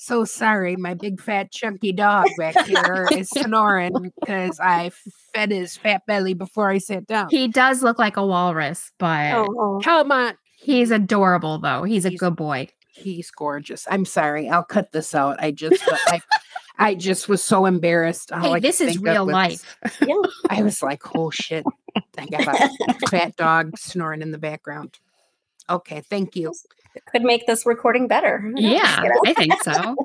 So 0.00 0.24
sorry, 0.24 0.76
my 0.76 0.94
big 0.94 1.20
fat 1.20 1.50
chunky 1.50 1.90
dog 1.90 2.28
back 2.38 2.56
here 2.66 3.08
is 3.10 3.28
snoring 3.30 4.12
because 4.20 4.60
I 4.60 4.92
fed 5.34 5.50
his 5.50 5.76
fat 5.76 6.02
belly 6.06 6.34
before 6.34 6.70
I 6.70 6.78
sat 6.78 7.08
down. 7.08 7.26
He 7.30 7.48
does 7.48 7.82
look 7.82 7.98
like 7.98 8.16
a 8.16 8.24
walrus, 8.24 8.92
but 8.98 9.32
Oh, 9.34 9.46
oh. 9.58 9.80
Come 9.82 10.12
on, 10.12 10.34
he's 10.56 10.92
adorable 10.92 11.58
though. 11.58 11.82
He's 11.82 12.04
a 12.04 12.14
good 12.14 12.36
boy. 12.36 12.68
he's 12.92 13.30
gorgeous. 13.32 13.86
I'm 13.90 14.04
sorry, 14.04 14.48
I'll 14.48 14.62
cut 14.64 14.92
this 14.92 15.16
out. 15.16 15.42
I 15.42 15.50
just 15.50 15.82
I, 16.06 16.20
I 16.78 16.94
just 16.94 17.28
was 17.28 17.42
so 17.42 17.66
embarrassed. 17.66 18.30
Hey, 18.32 18.54
could 18.54 18.62
this 18.62 18.80
is 18.80 18.98
real 18.98 19.26
life. 19.26 19.76
I 20.50 20.62
was 20.62 20.82
like, 20.82 21.16
oh 21.16 21.30
shit, 21.30 21.64
I 22.16 22.26
got 22.26 22.46
a 22.48 23.08
fat 23.08 23.36
dog 23.36 23.76
snoring 23.78 24.22
in 24.22 24.30
the 24.30 24.38
background. 24.38 24.98
Okay, 25.68 26.02
thank 26.02 26.36
you. 26.36 26.54
Could 27.12 27.22
make 27.22 27.46
this 27.46 27.66
recording 27.66 28.08
better. 28.08 28.52
Yeah. 28.56 29.08
I 29.26 29.34
think 29.34 29.62
so. 29.62 29.96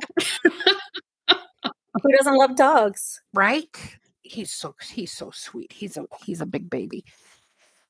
Who 2.02 2.12
doesn't 2.18 2.36
love 2.38 2.56
dogs? 2.56 3.22
right 3.34 3.70
he's 4.24 4.52
so 4.52 4.76
he's 4.82 5.12
so 5.12 5.30
sweet 5.32 5.72
he's 5.72 5.98
a 5.98 6.06
he's 6.26 6.42
a 6.42 6.46
big 6.46 6.70
baby 6.70 7.04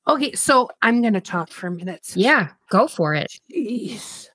okay 0.08 0.32
so 0.32 0.68
i'm 0.82 1.00
gonna 1.00 1.20
talk 1.20 1.48
for 1.48 1.68
a 1.68 1.70
minute 1.70 2.02
Yeah, 2.14 2.48
go 2.70 2.86
for 2.86 3.14
it. 3.14 3.32
Jeez. 3.52 4.28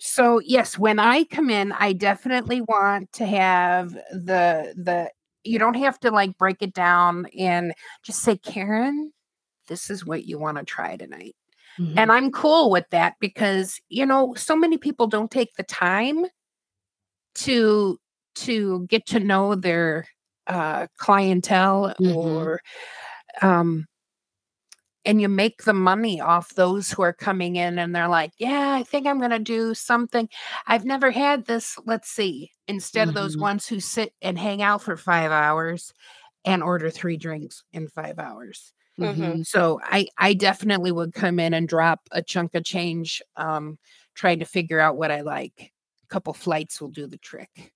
So 0.00 0.40
yes 0.44 0.78
when 0.78 0.98
i 0.98 1.24
come 1.24 1.50
in 1.50 1.72
i 1.72 1.92
definitely 1.92 2.60
want 2.62 3.10
to 3.12 3.24
have 3.26 3.92
the 4.12 4.74
the 4.76 5.10
you 5.44 5.58
don't 5.58 5.74
have 5.76 5.98
to 6.00 6.10
like 6.10 6.36
break 6.38 6.56
it 6.60 6.72
down 6.74 7.26
and 7.38 7.72
just 8.02 8.22
say 8.22 8.36
karen 8.36 9.12
this 9.68 9.90
is 9.90 10.04
what 10.04 10.24
you 10.24 10.38
want 10.38 10.56
to 10.58 10.64
try 10.64 10.96
tonight 10.96 11.34
Mm-hmm. 11.78 11.96
and 11.96 12.10
i'm 12.10 12.32
cool 12.32 12.70
with 12.72 12.86
that 12.90 13.14
because 13.20 13.80
you 13.88 14.04
know 14.04 14.34
so 14.34 14.56
many 14.56 14.78
people 14.78 15.06
don't 15.06 15.30
take 15.30 15.54
the 15.56 15.62
time 15.62 16.26
to 17.36 17.98
to 18.34 18.86
get 18.88 19.06
to 19.06 19.20
know 19.20 19.54
their 19.54 20.06
uh 20.48 20.86
clientele 20.96 21.94
Mhm. 22.00 22.16
or 22.16 22.60
um 23.42 23.86
and 25.08 25.20
you 25.22 25.28
make 25.28 25.64
the 25.64 25.74
money 25.74 26.20
off 26.20 26.54
those 26.54 26.92
who 26.92 27.02
are 27.02 27.14
coming 27.14 27.56
in 27.56 27.80
and 27.80 27.96
they're 27.96 28.08
like 28.08 28.32
yeah 28.38 28.74
i 28.74 28.84
think 28.84 29.06
i'm 29.08 29.18
going 29.18 29.32
to 29.32 29.40
do 29.40 29.74
something 29.74 30.28
i've 30.68 30.86
never 30.86 31.10
had 31.10 31.46
this 31.46 31.78
let's 31.86 32.10
see 32.10 32.52
instead 32.68 33.08
of 33.08 33.14
those 33.14 33.36
Mhm. 33.36 33.40
ones 33.40 33.66
who 33.66 33.80
sit 33.80 34.14
and 34.22 34.38
hang 34.38 34.62
out 34.62 34.82
for 34.82 34.96
5 34.96 35.32
hours 35.32 35.92
and 36.44 36.62
order 36.62 36.90
3 36.90 37.16
drinks 37.16 37.64
in 37.72 37.88
5 37.88 38.18
hours 38.18 38.72
Mhm. 38.98 39.38
so 39.44 39.80
I 39.84 40.08
I 40.18 40.34
definitely 40.34 40.92
would 40.92 41.12
come 41.14 41.38
in 41.40 41.54
and 41.54 41.68
drop 41.68 42.00
a 42.12 42.22
chunk 42.22 42.54
of 42.54 42.64
change, 42.64 43.22
um, 43.36 43.78
trying 44.14 44.40
to 44.40 44.44
figure 44.44 44.80
out 44.80 44.96
what 44.96 45.10
I 45.10 45.22
like. 45.22 45.72
A 46.04 46.06
couple 46.08 46.32
flights 46.34 46.80
will 46.80 46.90
do 46.90 47.06
the 47.06 47.18
trick. 47.18 47.72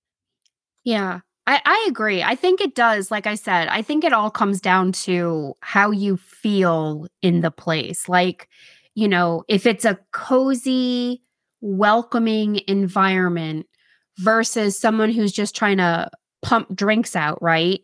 Yeah, 0.83 1.21
I, 1.45 1.61
I 1.65 1.85
agree. 1.89 2.23
I 2.23 2.35
think 2.35 2.61
it 2.61 2.73
does. 2.75 3.11
Like 3.11 3.27
I 3.27 3.35
said, 3.35 3.67
I 3.67 3.81
think 3.81 4.03
it 4.03 4.13
all 4.13 4.31
comes 4.31 4.61
down 4.61 4.93
to 4.93 5.55
how 5.61 5.91
you 5.91 6.17
feel 6.17 7.07
in 7.21 7.41
the 7.41 7.51
place. 7.51 8.07
Like, 8.07 8.47
you 8.95 9.07
know, 9.07 9.43
if 9.49 9.65
it's 9.65 9.85
a 9.85 9.99
cozy, 10.13 11.21
welcoming 11.59 12.61
environment 12.67 13.65
versus 14.19 14.79
someone 14.79 15.11
who's 15.11 15.31
just 15.33 15.55
trying 15.55 15.77
to 15.77 16.09
pump 16.41 16.73
drinks 16.75 17.15
out, 17.15 17.41
right? 17.41 17.81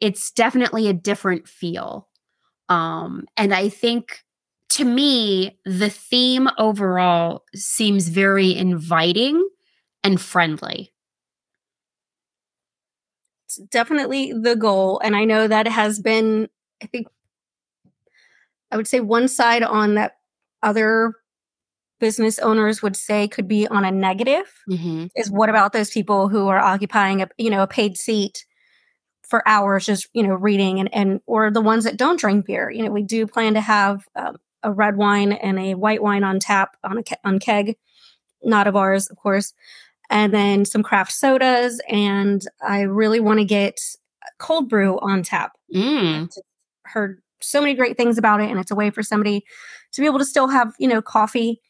It's 0.00 0.30
definitely 0.30 0.88
a 0.88 0.94
different 0.94 1.46
feel. 1.46 2.08
Um, 2.70 3.26
and 3.36 3.52
I 3.52 3.68
think 3.68 4.20
to 4.70 4.84
me, 4.84 5.58
the 5.66 5.90
theme 5.90 6.48
overall 6.58 7.44
seems 7.54 8.08
very 8.08 8.54
inviting 8.54 9.46
and 10.02 10.20
friendly. 10.20 10.93
Definitely 13.70 14.32
the 14.32 14.56
goal. 14.56 15.00
And 15.04 15.16
I 15.16 15.24
know 15.24 15.46
that 15.48 15.66
has 15.66 16.00
been, 16.00 16.48
I 16.82 16.86
think, 16.86 17.08
I 18.70 18.76
would 18.76 18.88
say 18.88 19.00
one 19.00 19.28
side 19.28 19.62
on 19.62 19.94
that 19.94 20.16
other 20.62 21.14
business 22.00 22.38
owners 22.38 22.82
would 22.82 22.96
say 22.96 23.28
could 23.28 23.48
be 23.48 23.66
on 23.68 23.84
a 23.84 23.90
negative 23.90 24.52
Mm-hmm. 24.68 25.06
is 25.16 25.30
what 25.30 25.48
about 25.48 25.72
those 25.72 25.90
people 25.90 26.28
who 26.28 26.48
are 26.48 26.58
occupying 26.58 27.22
a 27.22 27.28
you 27.38 27.50
know 27.50 27.62
a 27.62 27.66
paid 27.66 27.96
seat 27.96 28.44
for 29.22 29.46
hours 29.48 29.86
just 29.86 30.08
you 30.12 30.22
know 30.22 30.34
reading 30.34 30.80
and 30.80 30.92
and 30.92 31.20
or 31.26 31.50
the 31.50 31.60
ones 31.60 31.84
that 31.84 31.96
don't 31.96 32.18
drink 32.18 32.46
beer 32.46 32.70
you 32.70 32.82
know 32.82 32.90
we 32.90 33.02
do 33.02 33.26
plan 33.26 33.54
to 33.54 33.60
have 33.60 34.06
um, 34.16 34.36
a 34.62 34.72
red 34.72 34.96
wine 34.96 35.32
and 35.32 35.58
a 35.58 35.74
white 35.74 36.02
wine 36.02 36.24
on 36.24 36.40
tap 36.40 36.76
on 36.82 36.98
a 36.98 37.02
ke- 37.02 37.20
on 37.24 37.38
keg 37.38 37.76
not 38.42 38.66
of 38.66 38.76
ours 38.76 39.06
of 39.08 39.16
course 39.16 39.54
and 40.10 40.32
then 40.32 40.64
some 40.64 40.82
craft 40.82 41.12
sodas 41.12 41.80
and 41.88 42.46
i 42.62 42.80
really 42.80 43.20
want 43.20 43.38
to 43.38 43.44
get 43.44 43.78
cold 44.38 44.68
brew 44.68 44.98
on 45.00 45.22
tap 45.22 45.52
Mm. 45.74 46.30
Heard 46.84 47.20
so 47.40 47.60
many 47.60 47.74
great 47.74 47.96
things 47.96 48.16
about 48.16 48.40
it 48.40 48.48
and 48.48 48.60
it's 48.60 48.70
a 48.70 48.76
way 48.76 48.90
for 48.90 49.02
somebody 49.02 49.44
to 49.92 50.00
be 50.00 50.06
able 50.06 50.18
to 50.18 50.24
still 50.24 50.48
have 50.48 50.74
you 50.78 50.88
know 50.88 51.02
coffee 51.02 51.60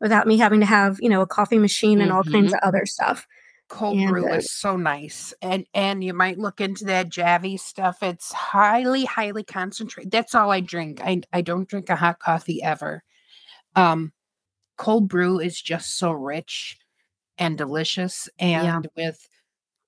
without 0.00 0.26
me 0.26 0.36
having 0.36 0.60
to 0.60 0.66
have 0.66 0.98
you 1.00 1.08
know 1.08 1.22
a 1.22 1.26
coffee 1.26 1.58
machine 1.58 2.00
and 2.00 2.12
all 2.12 2.22
kinds 2.24 2.52
of 2.52 2.58
other 2.62 2.84
stuff 2.86 3.26
Cold 3.68 3.96
And, 3.96 4.10
brew 4.10 4.30
uh, 4.30 4.36
is 4.36 4.52
so 4.52 4.76
nice. 4.76 5.32
And 5.40 5.66
and 5.72 6.04
you 6.04 6.12
might 6.12 6.38
look 6.38 6.60
into 6.60 6.84
that 6.84 7.08
Javy 7.08 7.58
stuff. 7.58 8.02
It's 8.02 8.30
highly, 8.30 9.06
highly 9.06 9.42
concentrated. 9.42 10.12
That's 10.12 10.34
all 10.34 10.50
I 10.50 10.60
drink. 10.60 11.00
I 11.02 11.22
I 11.32 11.40
don't 11.40 11.66
drink 11.66 11.88
a 11.88 11.96
hot 11.96 12.18
coffee 12.18 12.62
ever. 12.62 13.02
Um 13.74 14.12
cold 14.76 15.08
brew 15.08 15.40
is 15.40 15.60
just 15.60 15.96
so 15.98 16.12
rich 16.12 16.78
and 17.38 17.56
delicious. 17.58 18.28
Yeah. 18.40 18.76
And 18.76 18.88
with 18.96 19.28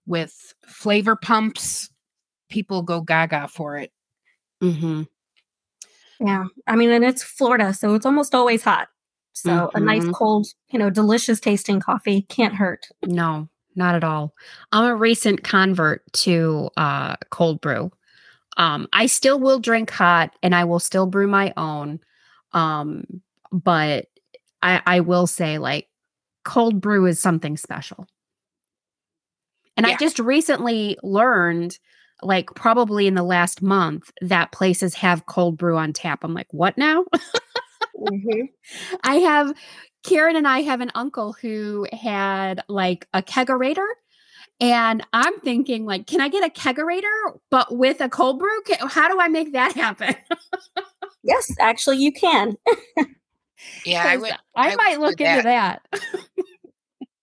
with 0.07 0.55
flavor 0.66 1.16
pumps, 1.16 1.90
people 2.49 2.82
go 2.82 3.01
gaga 3.01 3.49
for 3.49 3.76
it. 3.76 3.92
Mm-hmm. 4.62 5.03
Yeah. 6.20 6.44
I 6.66 6.76
mean, 6.76 6.90
and 6.90 7.05
it's 7.05 7.22
Florida, 7.22 7.74
so 7.74 7.94
it's 7.94 8.07
almost 8.07 8.34
always 8.34 8.62
hot. 8.62 8.88
So 9.32 9.70
a 9.74 9.80
nice 9.80 10.05
Mhm. 10.05 10.14
cold, 10.14 10.47
you 10.70 10.78
know, 10.78 10.88
delicious 10.88 11.40
tasting 11.40 11.78
coffee 11.80 12.22
can't 12.22 12.55
hurt. 12.55 12.88
No, 13.05 13.49
not 13.74 13.94
at 13.94 14.03
all. 14.03 14.32
I'm 14.72 14.84
a 14.84 14.97
recent 14.97 15.44
convert 15.44 16.11
to 16.14 16.70
uh, 16.78 17.16
cold 17.30 17.61
brew. 17.61 17.90
Um, 18.57 18.88
I 18.94 19.05
still 19.07 19.38
will 19.38 19.59
drink 19.59 19.90
hot 19.90 20.30
and 20.42 20.55
I 20.55 20.64
will 20.64 20.78
still 20.78 21.05
brew 21.05 21.26
my 21.26 21.53
own. 21.59 22.01
Um, 22.53 23.05
but 23.53 24.07
I, 24.62 24.80
I 24.86 25.01
will 25.01 25.26
say, 25.26 25.59
like, 25.59 25.88
cold 26.47 26.80
brew 26.80 27.05
is 27.05 27.20
something 27.20 27.59
special. 27.59 28.07
And 29.76 29.84
I 29.86 29.97
just 29.97 30.18
recently 30.18 30.97
learned, 31.03 31.78
like, 32.22 32.49
probably 32.55 33.07
in 33.07 33.14
the 33.14 33.22
last 33.22 33.61
month, 33.61 34.11
that 34.22 34.53
places 34.53 34.94
have 34.94 35.26
cold 35.26 35.59
brew 35.59 35.76
on 35.76 35.92
tap. 35.92 36.24
I'm 36.24 36.32
like, 36.32 36.47
what 36.51 36.78
now? 36.78 37.05
Mhm. 37.99 38.49
I 39.05 39.16
have 39.16 39.53
Karen 40.05 40.36
and 40.36 40.49
I 40.49 40.62
have 40.62 40.80
an 40.80 40.92
uncle 40.94 41.34
who 41.34 41.86
had 41.92 42.62
like 42.68 43.07
a 43.12 43.22
kegerator. 43.22 43.86
And 44.61 45.07
I'm 45.12 45.38
thinking, 45.40 45.84
like, 45.84 46.07
can 46.07 46.20
I 46.22 46.28
get 46.28 46.44
a 46.44 46.51
kegerator 46.51 47.38
but 47.51 47.76
with 47.76 48.01
a 48.01 48.09
cold 48.09 48.38
brew? 48.38 48.62
How 48.88 49.09
do 49.09 49.20
I 49.20 49.28
make 49.28 49.53
that 49.53 49.74
happen? 49.74 50.16
Yes, 51.24 51.49
actually, 51.59 51.99
you 51.99 52.12
can. 52.12 52.57
Yeah, 53.84 54.02
I 54.04 54.12
'Cause 54.14 54.22
would. 54.22 54.32
I, 54.54 54.70
I 54.72 54.74
might 54.76 54.94
do 54.94 55.00
look 55.00 55.20
into 55.20 55.42
that. 55.42 55.82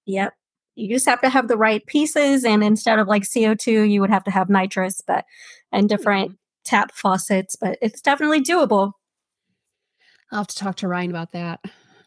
Yep. 0.05 0.33
You 0.75 0.89
just 0.95 1.05
have 1.05 1.21
to 1.21 1.29
have 1.29 1.47
the 1.47 1.57
right 1.57 1.85
pieces, 1.85 2.43
and 2.43 2.63
instead 2.63 2.99
of 2.99 3.07
like 3.07 3.23
CO2, 3.23 3.89
you 3.89 4.01
would 4.01 4.09
have 4.09 4.23
to 4.25 4.31
have 4.31 4.49
nitrous, 4.49 5.01
but 5.05 5.25
and 5.71 5.87
different 5.87 6.37
tap 6.65 6.91
faucets. 6.93 7.55
But 7.55 7.77
it's 7.81 8.01
definitely 8.01 8.41
doable. 8.41 8.93
I'll 10.31 10.39
have 10.39 10.47
to 10.47 10.55
talk 10.55 10.77
to 10.77 10.87
Ryan 10.87 11.11
about 11.11 11.31
that. 11.33 11.59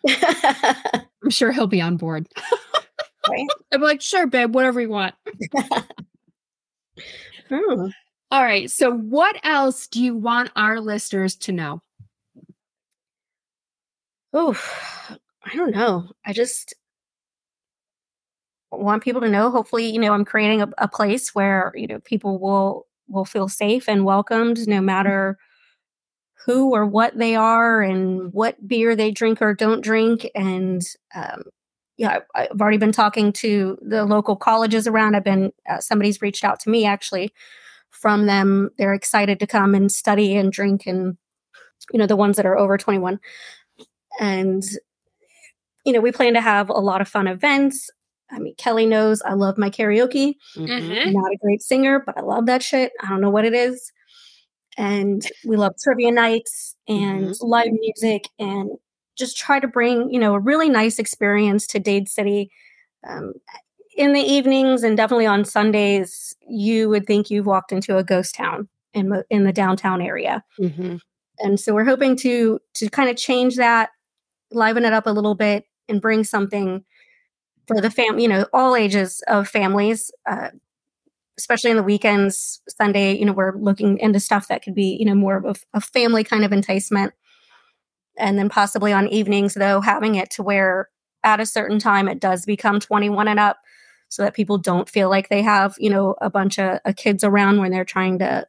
I'm 1.23 1.31
sure 1.31 1.53
he'll 1.53 1.69
be 1.69 1.81
on 1.81 1.97
board. 1.97 2.27
right? 3.29 3.47
I'm 3.73 3.81
like, 3.81 4.03
sure, 4.03 4.27
babe, 4.27 4.55
whatever 4.55 4.81
you 4.81 4.89
want. 4.91 5.15
Hmm. 7.49 7.89
All 8.31 8.43
right. 8.43 8.71
So, 8.71 8.91
what 8.93 9.37
else 9.45 9.87
do 9.87 10.03
you 10.03 10.15
want 10.17 10.51
our 10.57 10.81
listeners 10.81 11.37
to 11.37 11.53
know? 11.53 11.81
Oof. 14.37 15.19
I 15.45 15.55
don't 15.57 15.75
know. 15.75 16.11
I 16.25 16.33
just 16.33 16.75
want 18.71 19.03
people 19.03 19.21
to 19.21 19.29
know. 19.29 19.51
Hopefully, 19.51 19.87
you 19.87 19.99
know, 20.01 20.13
I'm 20.13 20.25
creating 20.25 20.63
a, 20.63 20.69
a 20.79 20.89
place 20.89 21.35
where 21.35 21.73
you 21.75 21.87
know 21.87 22.01
people 22.01 22.39
will 22.39 22.87
will 23.09 23.25
feel 23.25 23.49
safe 23.49 23.89
and 23.89 24.05
welcomed, 24.05 24.67
no 24.67 24.81
matter 24.81 25.39
who 26.45 26.75
or 26.75 26.87
what 26.87 27.17
they 27.19 27.35
are 27.35 27.83
and 27.83 28.33
what 28.33 28.67
beer 28.69 28.95
they 28.95 29.11
drink 29.11 29.41
or 29.43 29.55
don't 29.55 29.83
drink. 29.83 30.29
And 30.35 30.83
um, 31.15 31.45
yeah, 31.97 32.21
I- 32.35 32.49
I've 32.53 32.61
already 32.61 32.77
been 32.79 32.93
talking 32.93 33.33
to 33.35 33.79
the 33.83 34.05
local 34.05 34.37
colleges 34.37 34.87
around. 34.87 35.15
I've 35.17 35.25
been 35.25 35.53
uh, 35.69 35.81
somebody's 35.81 36.23
reached 36.23 36.45
out 36.45 36.61
to 36.61 36.71
me 36.71 36.85
actually 36.87 37.33
from 37.91 38.27
them. 38.27 38.71
They're 38.79 38.95
excited 38.95 39.41
to 39.41 39.47
come 39.47 39.75
and 39.75 39.91
study 39.93 40.37
and 40.37 40.53
drink, 40.53 40.87
and 40.87 41.17
you 41.93 41.99
know, 41.99 42.07
the 42.07 42.17
ones 42.17 42.37
that 42.37 42.47
are 42.47 42.59
over 42.59 42.77
21 42.79 43.21
and 44.21 44.63
you 45.85 45.93
know 45.93 46.01
we 46.01 46.13
plan 46.13 46.35
to 46.35 46.41
have 46.41 46.69
a 46.69 46.73
lot 46.75 47.01
of 47.01 47.09
fun 47.09 47.27
events. 47.27 47.91
I 48.31 48.39
mean 48.41 48.55
kelly 48.59 48.87
knows 48.87 49.23
i 49.23 49.35
love 49.35 49.57
my 49.57 49.71
karaoke. 49.71 50.35
Mhm. 50.57 51.07
i'm 51.07 51.13
not 51.13 51.33
a 51.33 51.39
great 51.41 51.63
singer 51.63 52.03
but 52.05 52.19
i 52.19 52.23
love 52.23 52.47
that 52.47 52.63
shit. 52.63 52.93
I 53.03 53.09
don't 53.09 53.21
know 53.21 53.31
what 53.31 53.45
it 53.45 53.55
is. 53.55 53.93
And 54.79 55.23
we 55.47 55.57
love 55.57 55.73
trivia 55.83 56.11
nights 56.13 56.75
and 56.87 57.35
live 57.41 57.69
music 57.73 58.29
and 58.39 58.69
just 59.17 59.37
try 59.39 59.59
to 59.61 59.67
bring 59.69 60.11
you 60.13 60.19
know 60.21 60.35
a 60.35 60.41
really 60.41 60.69
nice 60.69 60.99
experience 60.99 61.67
to 61.69 61.79
dade 61.79 62.09
city. 62.09 62.51
Um, 63.09 63.35
in 63.97 64.13
the 64.13 64.21
evenings 64.21 64.83
and 64.83 64.95
definitely 64.97 65.25
on 65.27 65.45
sundays 65.45 66.37
you 66.47 66.89
would 66.91 67.07
think 67.07 67.31
you've 67.31 67.47
walked 67.47 67.73
into 67.73 67.97
a 67.97 68.05
ghost 68.05 68.35
town 68.35 68.69
in, 68.93 69.23
in 69.31 69.45
the 69.45 69.53
downtown 69.55 70.03
area. 70.03 70.43
Mhm. 70.61 71.01
and 71.39 71.61
so 71.61 71.73
we're 71.75 71.85
hoping 71.85 72.17
to 72.17 72.59
to 72.75 72.91
kind 72.91 73.09
of 73.09 73.17
change 73.17 73.57
that 73.57 73.91
liven 74.51 74.85
it 74.85 74.93
up 74.93 75.07
a 75.07 75.11
little 75.11 75.35
bit 75.35 75.65
and 75.89 76.01
bring 76.01 76.25
something 76.25 76.85
for 77.67 77.81
the 77.81 77.91
fam 77.91 78.19
you 78.19 78.29
know 78.29 78.47
all 78.53 78.77
ages 78.77 79.23
of 79.27 79.49
families 79.49 80.11
uh, 80.27 80.51
especially 81.39 81.71
in 81.71 81.77
the 81.77 81.83
weekends 81.83 82.61
sunday 82.69 83.17
you 83.17 83.25
know 83.25 83.33
we're 83.33 83.57
looking 83.57 83.99
into 83.99 84.21
stuff 84.21 84.49
that 84.49 84.63
could 84.63 84.75
be 84.75 84.97
you 84.99 85.05
know 85.05 85.15
more 85.15 85.37
of 85.37 85.65
a, 85.75 85.81
family 85.81 86.25
kind 86.25 86.45
of 86.45 86.53
enticement. 86.53 87.13
And 88.19 88.39
then 88.39 88.49
possibly 88.49 88.95
on 88.95 89.09
evenings 89.09 89.55
though 89.55 89.83
having 89.83 90.15
it 90.15 90.31
to 90.33 90.43
where 90.43 90.89
at 91.23 91.41
a 91.41 91.45
certain 91.45 91.79
time 91.79 92.09
it 92.09 92.19
does 92.19 92.47
become 92.47 92.81
21 92.81 93.29
and 93.29 93.39
up 93.39 93.59
so 94.09 94.23
that 94.23 94.35
people 94.35 94.57
don't 94.57 94.89
feel 94.89 95.11
like 95.11 95.29
they 95.29 95.43
have 95.43 95.75
you 95.79 95.91
know 95.91 96.15
a 96.23 96.31
bunch 96.31 96.59
of, 96.59 96.81
of 96.87 96.97
kids 96.97 97.23
around 97.23 97.61
when 97.61 97.71
they're 97.71 97.85
trying 97.85 98.19
to 98.21 98.47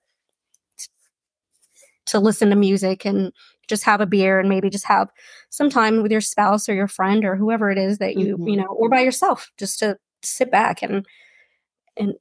to 2.05 2.19
listen 2.19 2.49
to 2.49 2.55
music 2.55 3.05
and 3.05 3.33
just 3.67 3.83
have 3.83 4.01
a 4.01 4.05
beer 4.05 4.39
and 4.39 4.49
maybe 4.49 4.69
just 4.69 4.85
have 4.85 5.09
some 5.49 5.69
time 5.69 6.01
with 6.01 6.11
your 6.11 6.21
spouse 6.21 6.67
or 6.69 6.73
your 6.73 6.87
friend 6.87 7.23
or 7.25 7.35
whoever 7.35 7.69
it 7.69 7.77
is 7.77 7.97
that 7.99 8.15
you 8.17 8.37
Mhm. 8.37 8.49
you 8.51 8.55
know 8.57 8.67
or 8.67 8.89
by 8.89 9.01
yourself 9.01 9.51
just 9.57 9.79
to 9.79 9.97
sit 10.23 10.49
back 10.51 10.81
and 10.81 11.05
and 11.97 12.13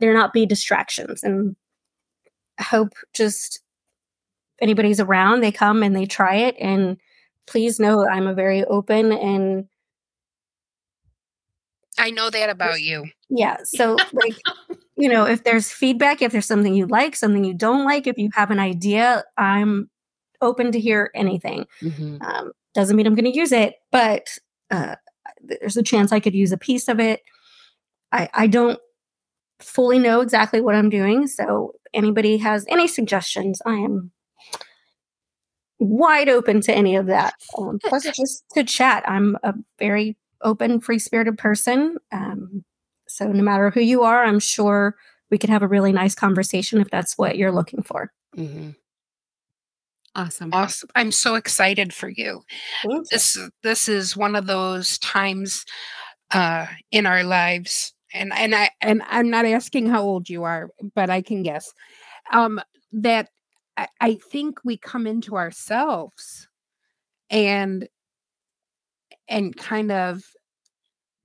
there 0.00 0.14
not 0.14 0.32
be 0.32 0.46
distractions 0.46 1.22
and 1.22 1.54
hope 2.60 2.94
just 3.12 3.60
if 4.56 4.62
anybody's 4.62 4.98
around 5.00 5.40
they 5.42 5.52
come 5.52 5.82
and 5.82 5.94
they 5.94 6.06
try 6.06 6.34
it 6.36 6.56
and 6.58 6.96
please 7.46 7.78
know 7.78 8.06
I'm 8.08 8.26
a 8.26 8.34
very 8.34 8.64
open 8.64 9.12
and 9.12 9.66
I 11.98 12.10
know 12.10 12.30
that 12.30 12.50
about 12.50 12.80
you. 12.80 13.06
yeah 13.28 13.56
so 13.64 13.96
like 14.12 14.34
you 14.96 15.08
know 15.08 15.24
if 15.26 15.44
there's 15.44 15.70
feedback 15.70 16.22
if 16.22 16.32
there's 16.32 16.46
something 16.46 16.74
you 16.74 16.86
like 16.86 17.14
something 17.16 17.44
you 17.44 17.54
don't 17.54 17.84
like 17.84 18.06
if 18.06 18.18
you 18.18 18.30
have 18.34 18.50
an 18.50 18.58
idea 18.58 19.24
I'm 19.36 19.90
open 20.40 20.72
to 20.72 20.80
hear 20.80 21.10
anything 21.14 21.64
Mhm. 21.82 22.22
Um, 22.22 22.52
doesn't 22.74 22.96
mean 22.96 23.06
I'm 23.06 23.14
going 23.14 23.30
to 23.32 23.36
use 23.36 23.50
it, 23.52 23.74
but 23.90 24.28
uh, 24.70 24.94
there's 25.42 25.76
a 25.76 25.82
chance 25.82 26.12
I 26.12 26.20
could 26.20 26.34
use 26.34 26.52
a 26.52 26.58
piece 26.58 26.86
of 26.88 27.00
it. 27.00 27.20
I, 28.12 28.28
I 28.34 28.46
don't 28.46 28.78
fully 29.60 29.98
know 29.98 30.20
exactly 30.20 30.60
what 30.60 30.74
I'm 30.74 30.90
doing. 30.90 31.26
So, 31.26 31.72
anybody 31.94 32.36
has 32.38 32.64
any 32.68 32.86
suggestions, 32.86 33.60
I 33.66 33.74
am 33.74 34.12
wide 35.78 36.28
open 36.28 36.60
to 36.62 36.72
any 36.72 36.96
of 36.96 37.06
that. 37.06 37.34
Um, 37.56 37.78
plus, 37.84 38.04
just 38.04 38.44
to 38.54 38.64
chat. 38.64 39.04
I'm 39.08 39.36
a 39.42 39.54
very 39.78 40.16
open, 40.42 40.80
free 40.80 40.98
spirited 40.98 41.38
person. 41.38 41.96
Um, 42.12 42.64
so, 43.08 43.32
no 43.32 43.42
matter 43.42 43.70
who 43.70 43.80
you 43.80 44.02
are, 44.02 44.24
I'm 44.24 44.40
sure 44.40 44.96
we 45.30 45.38
could 45.38 45.50
have 45.50 45.62
a 45.62 45.68
really 45.68 45.92
nice 45.92 46.14
conversation 46.14 46.80
if 46.80 46.90
that's 46.90 47.16
what 47.18 47.36
you're 47.36 47.52
looking 47.52 47.82
for. 47.82 48.12
Mhm. 48.36 48.76
Awesome. 50.18 50.50
Awesome. 50.52 50.88
I'm 50.96 51.12
so 51.12 51.36
excited 51.36 51.94
for 51.94 52.08
you. 52.08 52.42
This 53.10 53.38
this 53.62 53.88
is 53.88 54.16
one 54.16 54.34
of 54.36 54.46
those 54.46 54.98
times 54.98 55.64
uh 56.32 56.66
in 56.92 57.06
our 57.06 57.24
lives 57.24 57.94
and 58.14 58.32
and 58.34 58.54
I 58.54 58.70
and 58.82 59.02
I'm 59.08 59.30
not 59.30 59.46
asking 59.46 59.88
how 59.88 60.02
old 60.02 60.28
you 60.28 60.44
are, 60.44 60.70
but 60.94 61.10
I 61.10 61.22
can 61.22 61.42
guess. 61.42 61.72
Um, 62.32 62.60
that 62.92 63.28
I, 63.76 63.88
I 64.00 64.14
think 64.32 64.60
we 64.64 64.78
come 64.78 65.06
into 65.06 65.36
ourselves 65.36 66.48
and 67.30 67.88
and 69.28 69.56
kind 69.56 69.92
of 69.92 70.22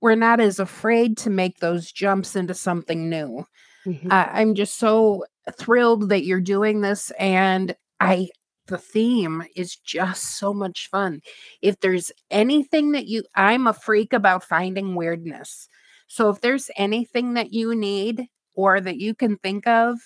we're 0.00 0.14
not 0.14 0.40
as 0.40 0.58
afraid 0.58 1.16
to 1.18 1.30
make 1.30 1.58
those 1.58 1.90
jumps 1.90 2.36
into 2.36 2.54
something 2.54 3.08
new. 3.08 3.46
Mhm. 3.86 4.12
Uh, 4.12 4.28
I'm 4.32 4.54
just 4.54 4.78
so 4.78 5.24
thrilled 5.58 6.10
that 6.10 6.24
you're 6.24 6.40
doing 6.40 6.80
this, 6.80 7.10
and 7.18 7.74
I 8.00 8.28
the 8.66 8.78
theme 8.78 9.44
is 9.54 9.76
just 9.76 10.38
so 10.38 10.54
much 10.54 10.88
fun. 10.90 11.20
If 11.62 11.80
there's 11.80 12.10
anything 12.30 12.92
that 12.92 13.06
you, 13.06 13.24
I'm 13.34 13.66
a 13.66 13.72
freak 13.72 14.12
about 14.12 14.44
finding 14.44 14.94
weirdness. 14.94 15.68
So 16.06 16.30
if 16.30 16.40
there's 16.40 16.70
anything 16.76 17.34
that 17.34 17.52
you 17.52 17.74
need 17.74 18.26
or 18.54 18.80
that 18.80 18.98
you 18.98 19.14
can 19.14 19.36
think 19.38 19.66
of, 19.66 19.98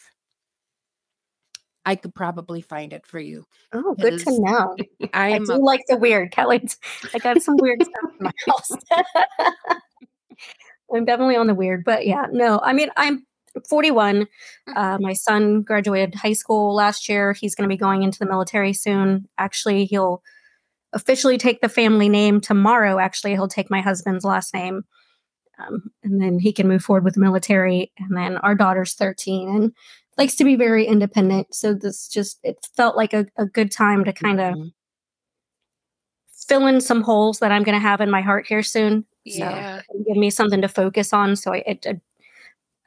I 1.84 1.96
could 1.96 2.14
probably 2.14 2.60
find 2.60 2.92
it 2.92 3.06
for 3.06 3.18
you. 3.18 3.46
Oh, 3.72 3.94
good 3.94 4.18
to 4.18 4.40
know. 4.40 4.76
I 5.14 5.32
I'm 5.32 5.44
do 5.44 5.54
a, 5.54 5.56
like 5.56 5.80
the 5.88 5.96
weird, 5.96 6.32
Kelly. 6.32 6.68
I 7.14 7.18
got 7.18 7.40
some 7.40 7.56
weird 7.56 7.82
stuff 7.82 8.10
in 8.18 8.24
my 8.24 8.32
house. 8.46 8.70
I'm 10.94 11.04
definitely 11.06 11.36
on 11.36 11.46
the 11.46 11.54
weird, 11.54 11.84
but 11.84 12.06
yeah, 12.06 12.26
no. 12.30 12.60
I 12.62 12.72
mean, 12.74 12.90
I'm 12.96 13.24
41. 13.68 14.22
Mm-hmm. 14.22 14.76
Uh, 14.76 14.98
my 15.00 15.12
son 15.12 15.62
graduated 15.62 16.14
high 16.14 16.32
school 16.32 16.74
last 16.74 17.08
year. 17.08 17.32
He's 17.32 17.54
going 17.54 17.68
to 17.68 17.72
be 17.72 17.78
going 17.78 18.02
into 18.02 18.18
the 18.18 18.26
military 18.26 18.72
soon. 18.72 19.28
Actually, 19.38 19.84
he'll 19.86 20.22
officially 20.92 21.38
take 21.38 21.60
the 21.60 21.68
family 21.68 22.08
name 22.08 22.40
tomorrow. 22.40 22.98
Actually, 22.98 23.32
he'll 23.32 23.48
take 23.48 23.70
my 23.70 23.80
husband's 23.80 24.24
last 24.24 24.54
name. 24.54 24.84
Um, 25.58 25.90
and 26.04 26.20
then 26.22 26.38
he 26.38 26.52
can 26.52 26.68
move 26.68 26.82
forward 26.82 27.04
with 27.04 27.14
the 27.14 27.20
military. 27.20 27.92
And 27.98 28.16
then 28.16 28.36
our 28.38 28.54
daughter's 28.54 28.94
13 28.94 29.48
and 29.48 29.72
likes 30.16 30.36
to 30.36 30.44
be 30.44 30.56
very 30.56 30.86
independent. 30.86 31.52
So 31.54 31.74
this 31.74 32.08
just, 32.08 32.38
it 32.42 32.56
felt 32.76 32.96
like 32.96 33.12
a, 33.12 33.26
a 33.36 33.44
good 33.46 33.70
time 33.72 34.04
to 34.04 34.12
kind 34.12 34.40
of 34.40 34.54
Mhm. 34.54 34.72
fill 36.48 36.66
in 36.66 36.80
some 36.80 37.02
holes 37.02 37.40
that 37.40 37.52
I'm 37.52 37.62
going 37.64 37.74
to 37.74 37.80
have 37.86 38.00
in 38.00 38.10
my 38.10 38.20
heart 38.20 38.46
here 38.46 38.62
soon. 38.62 39.04
So 39.26 39.38
Yeah. 39.44 39.82
give 40.06 40.16
me 40.16 40.30
something 40.30 40.62
to 40.62 40.68
focus 40.68 41.12
on. 41.12 41.36
So 41.36 41.52
I, 41.52 41.62
it, 41.66 41.86
I, 41.86 42.00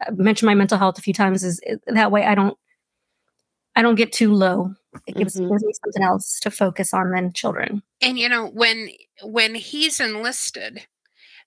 I 0.08 0.12
mentioned 0.12 0.48
my 0.48 0.56
mental 0.56 0.78
health 0.78 0.98
a 0.98 1.02
few 1.02 1.14
times. 1.14 1.44
Is 1.44 1.60
is- 1.64 1.80
that 1.88 2.12
way 2.12 2.26
I 2.26 2.36
don't 2.36 2.58
I 3.76 3.82
don't 3.82 3.96
get 3.96 4.12
too 4.12 4.34
low. 4.34 4.74
It 5.08 5.16
gives, 5.16 5.38
Mhm. 5.38 5.50
gives 5.50 5.64
me 5.64 5.72
something 5.84 6.04
else 6.04 6.40
to 6.42 6.52
focus 6.52 6.94
on 6.94 7.12
than 7.12 7.32
children. 7.32 7.82
And 8.02 8.20
you 8.20 8.28
know, 8.28 8.48
when 8.48 8.90
when 9.24 9.56
he's 9.56 10.00
enlisted, 10.00 10.86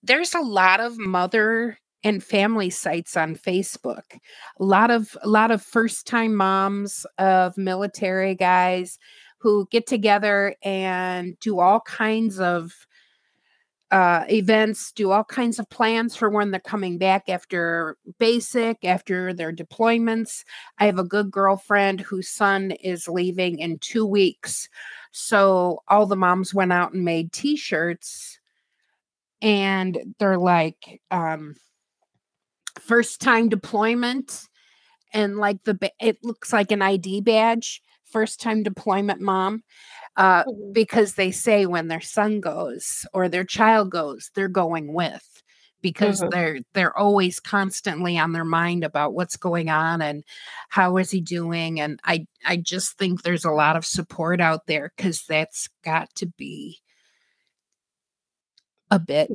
there's 0.03 0.35
a 0.35 0.41
lot 0.41 0.81
of 0.81 0.97
mother 0.99 1.79
and 2.03 2.23
family 2.25 2.71
sites 2.71 3.17
on 3.17 3.35
Facebook. 3.37 4.05
A 4.61 4.65
lot 4.65 4.91
of 4.91 5.17
a 5.23 5.29
lot 5.29 5.51
of 5.51 5.63
first-time 5.63 6.35
moms 6.35 7.05
of 7.19 7.57
military 7.59 8.35
guys 8.35 8.99
who 9.41 9.69
get 9.71 9.87
together 9.87 10.55
and 10.63 11.39
do 11.41 11.61
all 11.61 11.81
kinds 11.81 12.41
of 12.41 12.73
uh, 13.91 14.25
events, 14.29 14.93
do 14.93 15.11
all 15.11 15.25
kinds 15.25 15.59
of 15.59 15.69
plans 15.71 16.17
for 16.17 16.29
when 16.31 16.51
they're 16.51 16.61
coming 16.61 16.99
back 16.99 17.29
after 17.29 17.97
basic, 18.19 18.85
after 18.85 19.33
their 19.33 19.53
deployments. 19.53 20.45
I 20.79 20.87
have 20.87 20.99
a 20.99 21.05
good 21.05 21.31
girlfriend 21.31 22.01
whose 22.01 22.29
son 22.29 22.73
is 22.73 23.09
leaving 23.09 23.59
in 23.59 23.79
two 23.79 24.07
weeks. 24.07 24.69
So 25.13 25.83
all 25.87 26.07
the 26.07 26.17
moms 26.17 26.53
went 26.53 26.73
out 26.73 26.93
and 26.93 27.05
made 27.05 27.33
t 27.33 27.57
shirts, 27.57 28.39
and 29.41 30.15
they're 30.19 30.39
like, 30.39 31.01
um, 31.11 31.55
first 32.81 33.21
time 33.21 33.49
deployment. 33.49 34.49
And 35.13 35.37
like 35.37 35.63
the, 35.63 35.79
it 36.01 36.19
looks 36.25 36.53
like 36.53 36.73
an 36.73 36.83
ID 36.83 37.21
badge, 37.21 37.81
first 38.05 38.41
time 38.41 38.65
deployment 38.65 39.21
mom 39.21 39.63
uh, 40.17 40.45
because 40.73 41.15
they 41.15 41.31
say 41.31 41.67
when 41.67 41.89
their 41.89 42.01
son 42.01 42.41
goes 42.41 43.07
or 43.13 43.29
their 43.29 43.45
child 43.45 43.91
goes, 43.91 44.31
they're 44.35 44.49
going 44.49 44.93
with 44.95 45.43
because 45.83 46.21
Mhm. 46.21 46.31
they're 46.31 46.59
they're 46.75 46.97
always 46.97 47.41
constantly 47.41 48.19
on 48.19 48.33
their 48.33 48.45
mind 48.45 48.85
about 48.85 49.13
what's 49.15 49.37
going 49.37 49.69
on 49.71 50.01
and 50.03 50.25
how 50.71 50.97
is 50.97 51.11
he 51.11 51.21
doing 51.21 51.79
and 51.81 52.01
I 52.05 52.27
I 52.47 52.57
just 52.57 52.97
think 52.99 53.23
there's 53.23 53.45
a 53.45 53.51
lot 53.51 53.77
of 53.77 53.85
support 53.85 54.41
out 54.41 54.67
there 54.67 54.93
cuz 54.97 55.25
that's 55.29 55.69
got 55.85 56.15
to 56.17 56.27
be 56.27 56.79
a 58.91 58.99
bit 58.99 59.31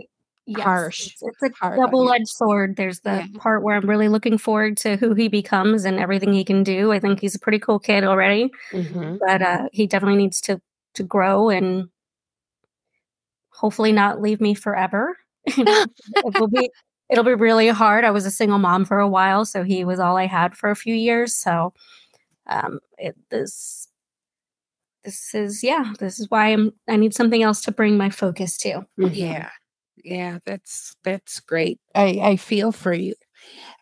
Yes, 0.46 0.64
Harsh. 0.64 1.08
It's, 1.08 1.22
it's 1.22 1.44
a 1.44 1.50
Hard 1.62 1.80
double 1.80 2.12
edged 2.12 2.28
sword. 2.28 2.76
There's 2.76 3.02
the 3.02 3.12
Yeah. 3.12 3.28
part 3.38 3.62
where 3.62 3.76
I'm 3.76 3.88
really 3.88 4.08
looking 4.08 4.40
forward 4.40 4.78
to 4.78 4.96
who 4.98 5.14
he 5.14 5.28
becomes 5.28 5.86
and 5.86 6.00
everything 6.00 6.34
he 6.34 6.44
can 6.44 6.64
do. 6.64 6.92
I 6.92 7.00
think 7.00 7.20
he's 7.20 7.36
a 7.36 7.40
pretty 7.40 7.60
cool 7.60 7.78
kid 7.78 8.04
already, 8.04 8.50
Mhm. 8.74 9.20
but 9.28 9.42
uh, 9.44 9.70
he 9.74 9.86
definitely 9.86 10.18
needs 10.18 10.42
to 10.42 10.60
to 10.96 11.04
grow 11.04 11.50
and 11.50 11.90
hopefully 13.52 13.92
not 13.92 14.22
leave 14.22 14.42
me 14.42 14.54
forever. 14.54 15.18
it 15.46 15.90
will 16.38 16.48
be 16.48 16.70
it'll 17.10 17.24
be 17.24 17.34
really 17.34 17.70
hard. 17.70 18.04
I 18.06 18.12
was 18.12 18.26
a 18.26 18.32
single 18.32 18.60
mom 18.60 18.86
for 18.86 19.00
a 19.00 19.08
while, 19.08 19.46
so 19.46 19.64
he 19.64 19.84
was 19.84 20.00
all 20.00 20.18
I 20.18 20.28
had 20.28 20.56
for 20.56 20.70
a 20.70 20.76
few 20.76 20.94
years. 20.96 21.36
So 21.36 21.74
um, 22.48 22.80
it 22.98 23.16
this 23.30 23.88
this 25.04 25.34
is 25.34 25.64
yeah, 25.64 25.94
this 26.00 26.20
is 26.20 26.30
why 26.30 26.48
I'm 26.48 26.72
I 26.88 26.96
need 26.98 27.14
something 27.14 27.42
else 27.42 27.62
to 27.62 27.72
bring 27.72 27.98
my 27.98 28.10
focus 28.10 28.58
to. 28.60 28.86
Mhm. 29.00 29.16
Yeah. 29.16 29.50
Yeah, 30.04 30.40
that's 30.46 30.96
that's 31.04 31.40
great. 31.40 31.80
I 31.96 32.20
I 32.22 32.36
feel 32.38 32.72
for 32.72 32.94
you. 32.94 33.16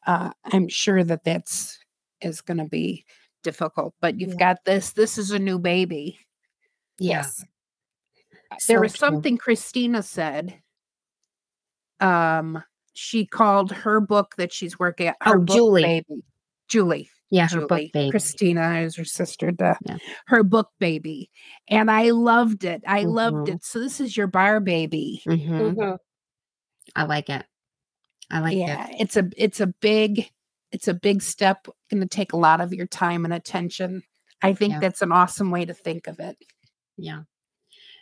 Uh 0.07 0.31
I'm 0.45 0.67
sure 0.69 1.03
that 1.03 1.23
that's 1.25 1.79
is 2.21 2.41
going 2.41 2.57
to 2.57 2.65
be 2.65 3.05
difficult, 3.43 3.93
but 4.01 4.19
you've 4.19 4.31
Yeah. 4.31 4.37
got 4.53 4.65
this. 4.65 4.93
This 4.93 5.17
is 5.17 5.31
a 5.31 5.39
new 5.39 5.59
baby. 5.59 6.19
Yes. 6.99 7.43
there 8.67 8.77
So 8.77 8.79
was 8.81 8.93
true. 8.93 8.99
something 9.07 9.37
Christina 9.37 10.01
said. 10.03 10.61
Um 11.99 12.63
she 12.93 13.25
called 13.25 13.71
her 13.71 13.99
book 13.99 14.33
that 14.37 14.51
she's 14.51 14.79
working 14.79 15.07
at 15.07 15.17
her 15.21 15.35
Oh, 15.37 15.39
book 15.41 15.55
Julie. 15.55 15.83
baby. 15.83 16.23
Julie. 16.67 17.09
Yeah, 17.29 17.43
her 17.43 17.49
Julie. 17.59 17.67
book 17.67 17.91
baby. 17.93 18.09
Christina 18.09 18.79
is 18.79 18.95
her 18.95 19.05
sister, 19.05 19.51
the, 19.51 19.77
Yeah. 19.85 19.97
her 20.27 20.43
book 20.43 20.71
baby. 20.79 21.29
And 21.67 21.91
I 21.91 22.09
loved 22.11 22.63
it. 22.63 22.81
I 22.87 23.03
loved 23.03 23.47
Mhm. 23.47 23.55
it. 23.55 23.65
So 23.65 23.79
this 23.79 23.99
is 23.99 24.15
your 24.17 24.27
bar 24.27 24.59
baby. 24.59 25.21
Mhm. 25.27 25.75
Mhm. 25.75 25.97
I 26.95 27.03
like 27.03 27.29
it. 27.29 27.45
I 28.31 28.39
like 28.39 28.57
yeah, 28.57 28.87
it. 28.89 28.95
it's 29.01 29.17
a 29.17 29.29
it's 29.37 29.59
a 29.59 29.67
big 29.67 30.31
it's 30.71 30.87
a 30.87 30.93
big 30.93 31.21
step. 31.21 31.67
Going 31.91 32.01
to 32.01 32.07
take 32.07 32.33
a 32.33 32.37
lot 32.37 32.59
of 32.61 32.73
your 32.73 32.87
time 32.87 33.23
and 33.25 33.33
attention. 33.33 34.03
I 34.41 34.53
think 34.53 34.73
Yeah. 34.73 34.79
that's 34.79 35.01
an 35.01 35.11
awesome 35.13 35.49
way 35.51 35.65
to 35.65 35.73
think 35.73 36.07
of 36.07 36.19
it. 36.19 36.37
Yeah. 36.97 37.21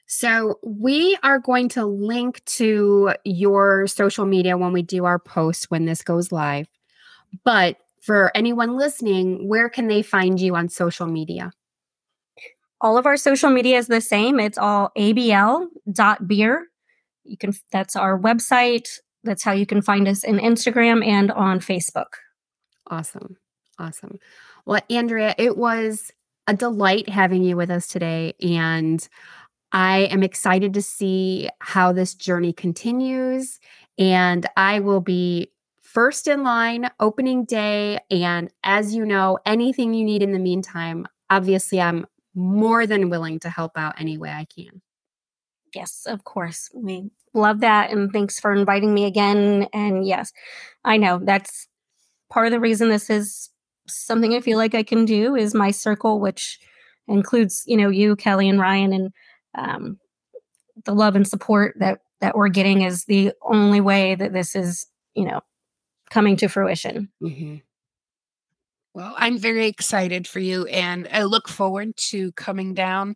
So 0.07 0.59
we 0.63 1.17
are 1.23 1.39
going 1.39 1.69
to 1.69 1.85
link 1.85 2.43
to 2.45 3.13
your 3.23 3.87
social 3.87 4.25
media 4.25 4.57
when 4.57 4.71
we 4.71 4.83
do 4.83 5.05
our 5.05 5.19
post 5.19 5.71
when 5.71 5.85
this 5.85 6.03
goes 6.03 6.31
live. 6.31 6.67
But 7.43 7.77
for 8.01 8.31
anyone 8.35 8.77
listening, 8.77 9.47
where 9.47 9.67
can 9.67 9.87
they 9.87 10.03
find 10.03 10.39
you 10.39 10.55
on 10.55 10.69
social 10.69 11.07
media? 11.07 11.51
all 12.81 12.97
of 12.97 13.05
our 13.05 13.17
social 13.17 13.49
media 13.49 13.77
is 13.77 13.87
the 13.87 14.01
same. 14.01 14.39
It's 14.39 14.57
all 14.57 14.91
abl.beer. 14.97 16.67
You 17.23 17.37
can 17.37 17.53
that's 17.71 17.95
our 17.95 18.19
website. 18.19 18.99
That's 19.23 19.43
how 19.43 19.53
you 19.53 19.65
can 19.65 19.81
find 19.81 20.07
us 20.07 20.23
in 20.23 20.37
Instagram 20.37 21.03
and 21.03 21.31
on 21.31 21.59
Facebook. 21.59 22.13
Awesome. 22.87 23.37
Awesome. 23.79 24.19
Well, 24.65 24.81
Andria, 24.91 25.33
it 25.37 25.57
was 25.57 26.11
a 26.47 26.53
delight 26.53 27.09
having 27.09 27.43
you 27.43 27.57
with 27.57 27.71
us 27.71 27.87
today. 27.87 28.33
And 28.41 29.07
I 29.71 30.01
am 30.11 30.23
excited 30.23 30.73
to 30.75 30.81
see 30.81 31.49
how 31.59 31.91
this 31.91 32.13
journey 32.13 32.53
continues. 32.53 33.59
And 33.97 34.45
I 34.55 34.79
will 34.79 35.01
be 35.01 35.51
first 35.81 36.27
in 36.27 36.43
line 36.43 36.89
opening 36.99 37.45
day. 37.45 37.99
And 38.11 38.51
as 38.63 38.93
you 38.93 39.05
know, 39.05 39.39
anything 39.45 39.93
you 39.93 40.05
need 40.05 40.21
in 40.21 40.33
the 40.33 40.39
meantime, 40.39 41.07
obviously, 41.29 41.81
I'm 41.81 42.05
more 42.35 42.85
than 42.85 43.09
willing 43.09 43.39
to 43.39 43.49
help 43.49 43.77
out 43.77 43.99
any 43.99 44.17
way 44.17 44.29
I 44.29 44.45
can. 44.45 44.81
Yes, 45.73 46.05
of 46.05 46.23
course. 46.23 46.69
We 46.73 47.09
love 47.33 47.59
that 47.61 47.91
and 47.91 48.11
thanks 48.11 48.39
for 48.39 48.53
inviting 48.53 48.93
me 48.93 49.05
again. 49.05 49.67
And 49.73 50.05
yes, 50.05 50.31
I 50.83 50.97
know 50.97 51.19
that's 51.21 51.67
part 52.29 52.47
of 52.47 52.51
the 52.51 52.59
reason 52.59 52.89
this 52.89 53.09
is 53.09 53.49
something 53.87 54.33
I 54.33 54.41
feel 54.41 54.57
like 54.57 54.75
I 54.75 54.83
can 54.83 55.05
do 55.05 55.35
is 55.35 55.53
my 55.53 55.71
circle, 55.71 56.19
which 56.19 56.59
includes, 57.07 57.63
you 57.67 57.77
know, 57.77 57.89
you, 57.89 58.15
Kelly 58.15 58.49
and 58.49 58.59
Ryan 58.59 58.93
and 58.93 59.13
um 59.55 59.99
the 60.85 60.93
love 60.95 61.15
and 61.15 61.27
support 61.27 61.75
that 61.79 61.99
that 62.21 62.35
we're 62.35 62.49
getting 62.49 62.81
is 62.83 63.05
the 63.05 63.31
only 63.43 63.81
way 63.81 64.15
that 64.15 64.33
this 64.33 64.55
is, 64.55 64.87
you 65.15 65.25
know, 65.25 65.41
coming 66.09 66.35
to 66.37 66.47
fruition. 66.47 67.09
Well, 68.93 69.13
I'm 69.17 69.37
very 69.37 69.67
excited 69.67 70.25
for 70.27 70.39
you 70.39 70.65
and 70.67 71.07
I 71.11 71.23
look 71.23 71.49
forward 71.49 71.97
to 72.11 72.31
coming 72.33 72.73
down 72.73 73.15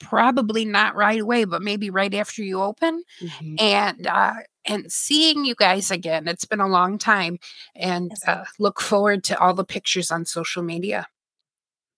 probably 0.00 0.64
not 0.64 0.94
right 0.96 1.20
away, 1.20 1.44
but 1.44 1.62
maybe 1.62 1.90
right 1.90 2.14
after 2.14 2.42
you 2.42 2.62
open 2.62 3.02
Mhm. 3.22 3.60
and 3.60 4.06
uh 4.06 4.34
and 4.68 4.92
seeing 4.92 5.44
you 5.44 5.54
guys 5.56 5.90
again. 5.90 6.28
It's 6.28 6.44
been 6.44 6.60
a 6.60 6.68
long 6.68 6.98
time 6.98 7.38
and 7.74 8.10
Yes. 8.10 8.28
uh, 8.28 8.44
look 8.58 8.80
forward 8.80 9.24
to 9.24 9.38
all 9.40 9.54
the 9.54 9.64
pictures 9.64 10.10
on 10.10 10.24
social 10.26 10.62
media. 10.62 11.08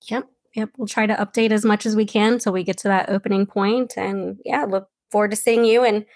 Yep. 0.09 0.29
Yep. 0.55 0.71
We'll 0.79 0.89
try 0.89 1.07
to 1.07 1.14
update 1.14 1.51
as 1.51 1.64
much 1.64 1.85
as 1.85 1.95
we 1.97 2.07
can 2.07 2.39
till 2.39 2.53
we 2.53 2.64
get 2.64 2.79
to 2.79 2.89
that 2.89 3.11
opening 3.11 3.45
point. 3.47 3.95
And 3.97 4.39
yeah, 4.45 4.64
look 4.64 4.89
forward 5.11 5.33
to 5.33 5.37
seeing 5.37 5.64
you 5.64 5.85
and, 5.85 6.07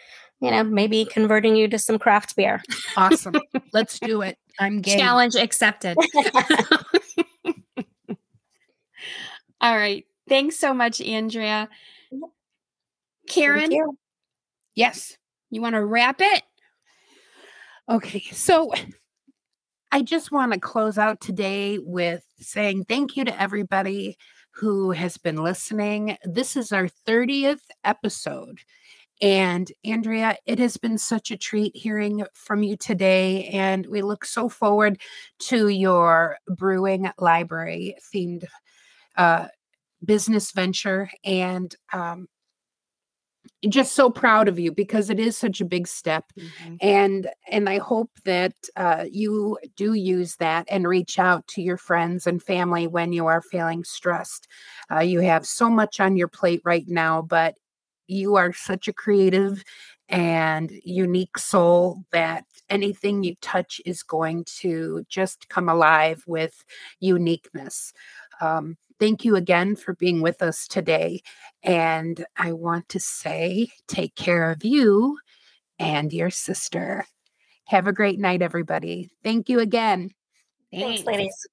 you 0.40 0.50
know, 0.50 0.64
maybe 0.64 1.04
converting 1.04 1.56
you 1.56 1.68
to 1.68 1.78
some 1.78 1.98
craft 1.98 2.34
beer. 2.36 2.62
Awesome. 2.96 3.34
Let's 3.72 3.98
do 3.98 4.22
it. 4.22 4.38
I'm 4.58 4.80
game. 4.80 4.98
Challenge 4.98 5.34
accepted. 5.36 5.96
All 9.60 9.76
right. 9.76 10.04
Thanks 10.28 10.58
so 10.58 10.72
much, 10.74 10.98
Andria. 10.98 11.68
Karen, 13.26 13.70
Thank 13.70 13.96
you. 15.54 15.62
Want 15.62 15.74
to 15.74 15.84
wrap 15.84 16.20
it? 16.20 16.42
Okay, 17.88 18.20
so 18.32 18.72
I 19.92 20.02
just 20.02 20.32
want 20.32 20.52
to 20.52 20.60
close 20.60 20.98
out 20.98 21.20
today 21.20 21.78
with 21.78 22.24
saying 22.40 22.84
thank 22.84 23.16
you 23.16 23.24
to 23.24 23.40
everybody 23.40 24.16
who 24.50 24.92
has 24.92 25.16
been 25.18 25.36
listening. 25.36 26.16
This 26.24 26.56
is 26.56 26.72
our 26.72 26.88
30th 27.06 27.60
episode, 27.84 28.60
And 29.20 29.70
Andria, 29.86 30.36
it 30.46 30.58
has 30.58 30.76
been 30.76 30.98
such 30.98 31.30
a 31.30 31.36
treat 31.36 31.76
hearing 31.76 32.24
from 32.34 32.62
you 32.62 32.76
today. 32.76 33.46
And 33.46 33.86
we 33.86 34.02
look 34.02 34.24
so 34.24 34.48
forward 34.48 35.00
to 35.40 35.68
your 35.68 36.38
brewing 36.48 37.10
library 37.18 37.96
themed 38.14 38.44
uh, 39.16 39.48
business 40.04 40.50
venture. 40.52 41.10
And 41.24 41.74
um, 41.92 42.28
just 43.68 43.94
so 43.94 44.10
proud 44.10 44.48
of 44.48 44.58
you 44.58 44.72
because 44.72 45.10
it 45.10 45.18
is 45.18 45.36
such 45.36 45.60
a 45.60 45.64
big 45.64 45.86
step. 45.86 46.24
Mhm. 46.38 46.78
and 46.80 47.28
and 47.50 47.68
i 47.68 47.78
hope 47.78 48.10
that 48.24 48.54
uh, 48.76 49.04
you 49.10 49.58
do 49.76 49.94
use 49.94 50.36
that 50.36 50.66
and 50.70 50.88
reach 50.88 51.18
out 51.18 51.46
to 51.48 51.62
your 51.62 51.76
friends 51.76 52.26
and 52.26 52.42
family 52.42 52.86
when 52.86 53.12
you 53.12 53.26
are 53.26 53.42
feeling 53.42 53.84
stressed. 53.84 54.48
Uh, 54.90 55.00
you 55.00 55.20
have 55.20 55.46
so 55.46 55.70
much 55.70 56.00
on 56.00 56.16
your 56.16 56.28
plate 56.28 56.60
right 56.64 56.86
now 56.88 57.22
but 57.22 57.54
you 58.06 58.36
are 58.36 58.52
such 58.52 58.88
a 58.88 58.92
creative 58.92 59.64
and 60.08 60.70
unique 60.84 61.38
soul 61.38 62.04
that 62.12 62.44
anything 62.68 63.24
you 63.24 63.34
touch 63.40 63.80
is 63.86 64.02
going 64.02 64.44
to 64.44 65.04
just 65.08 65.48
come 65.48 65.68
alive 65.68 66.22
with 66.26 66.64
uniqueness. 67.00 67.92
Um, 68.40 68.76
thank 69.04 69.22
you 69.22 69.36
again 69.36 69.76
for 69.76 69.92
being 69.96 70.22
with 70.22 70.40
us 70.40 70.66
today 70.66 71.20
and 71.62 72.24
I 72.38 72.52
want 72.52 72.88
to 72.88 72.98
say, 72.98 73.68
take 73.86 74.14
care 74.14 74.50
of 74.50 74.64
you 74.64 75.18
and 75.78 76.10
your 76.10 76.30
sister. 76.30 77.04
Have 77.66 77.86
a 77.86 77.92
great 77.92 78.18
night, 78.18 78.40
everybody. 78.40 79.10
Thank 79.22 79.50
you 79.50 79.60
again. 79.60 80.10
Thanks, 80.72 81.04
ladies. 81.04 81.46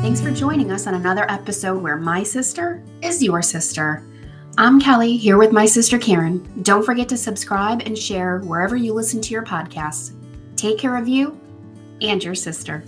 Thanks 0.00 0.22
for 0.22 0.30
joining 0.30 0.72
us 0.72 0.86
on 0.86 0.94
another 0.94 1.30
episode 1.30 1.82
where 1.82 1.98
my 1.98 2.22
sister 2.22 2.82
is 3.02 3.22
your 3.22 3.42
sister. 3.42 4.02
I'm 4.56 4.80
Kelly, 4.80 5.18
here 5.18 5.36
with 5.36 5.52
my 5.52 5.66
sister 5.66 5.98
Karen. 5.98 6.62
Don't 6.62 6.86
forget 6.86 7.06
to 7.10 7.18
subscribe 7.18 7.82
and 7.84 7.98
share 7.98 8.38
wherever 8.38 8.76
you 8.76 8.94
listen 8.94 9.20
to 9.20 9.30
your 9.34 9.44
podcasts. 9.44 10.14
Take 10.56 10.78
care 10.78 10.96
of 10.96 11.06
you 11.06 11.38
and 12.00 12.22
your 12.24 12.34
sister. 12.34 12.82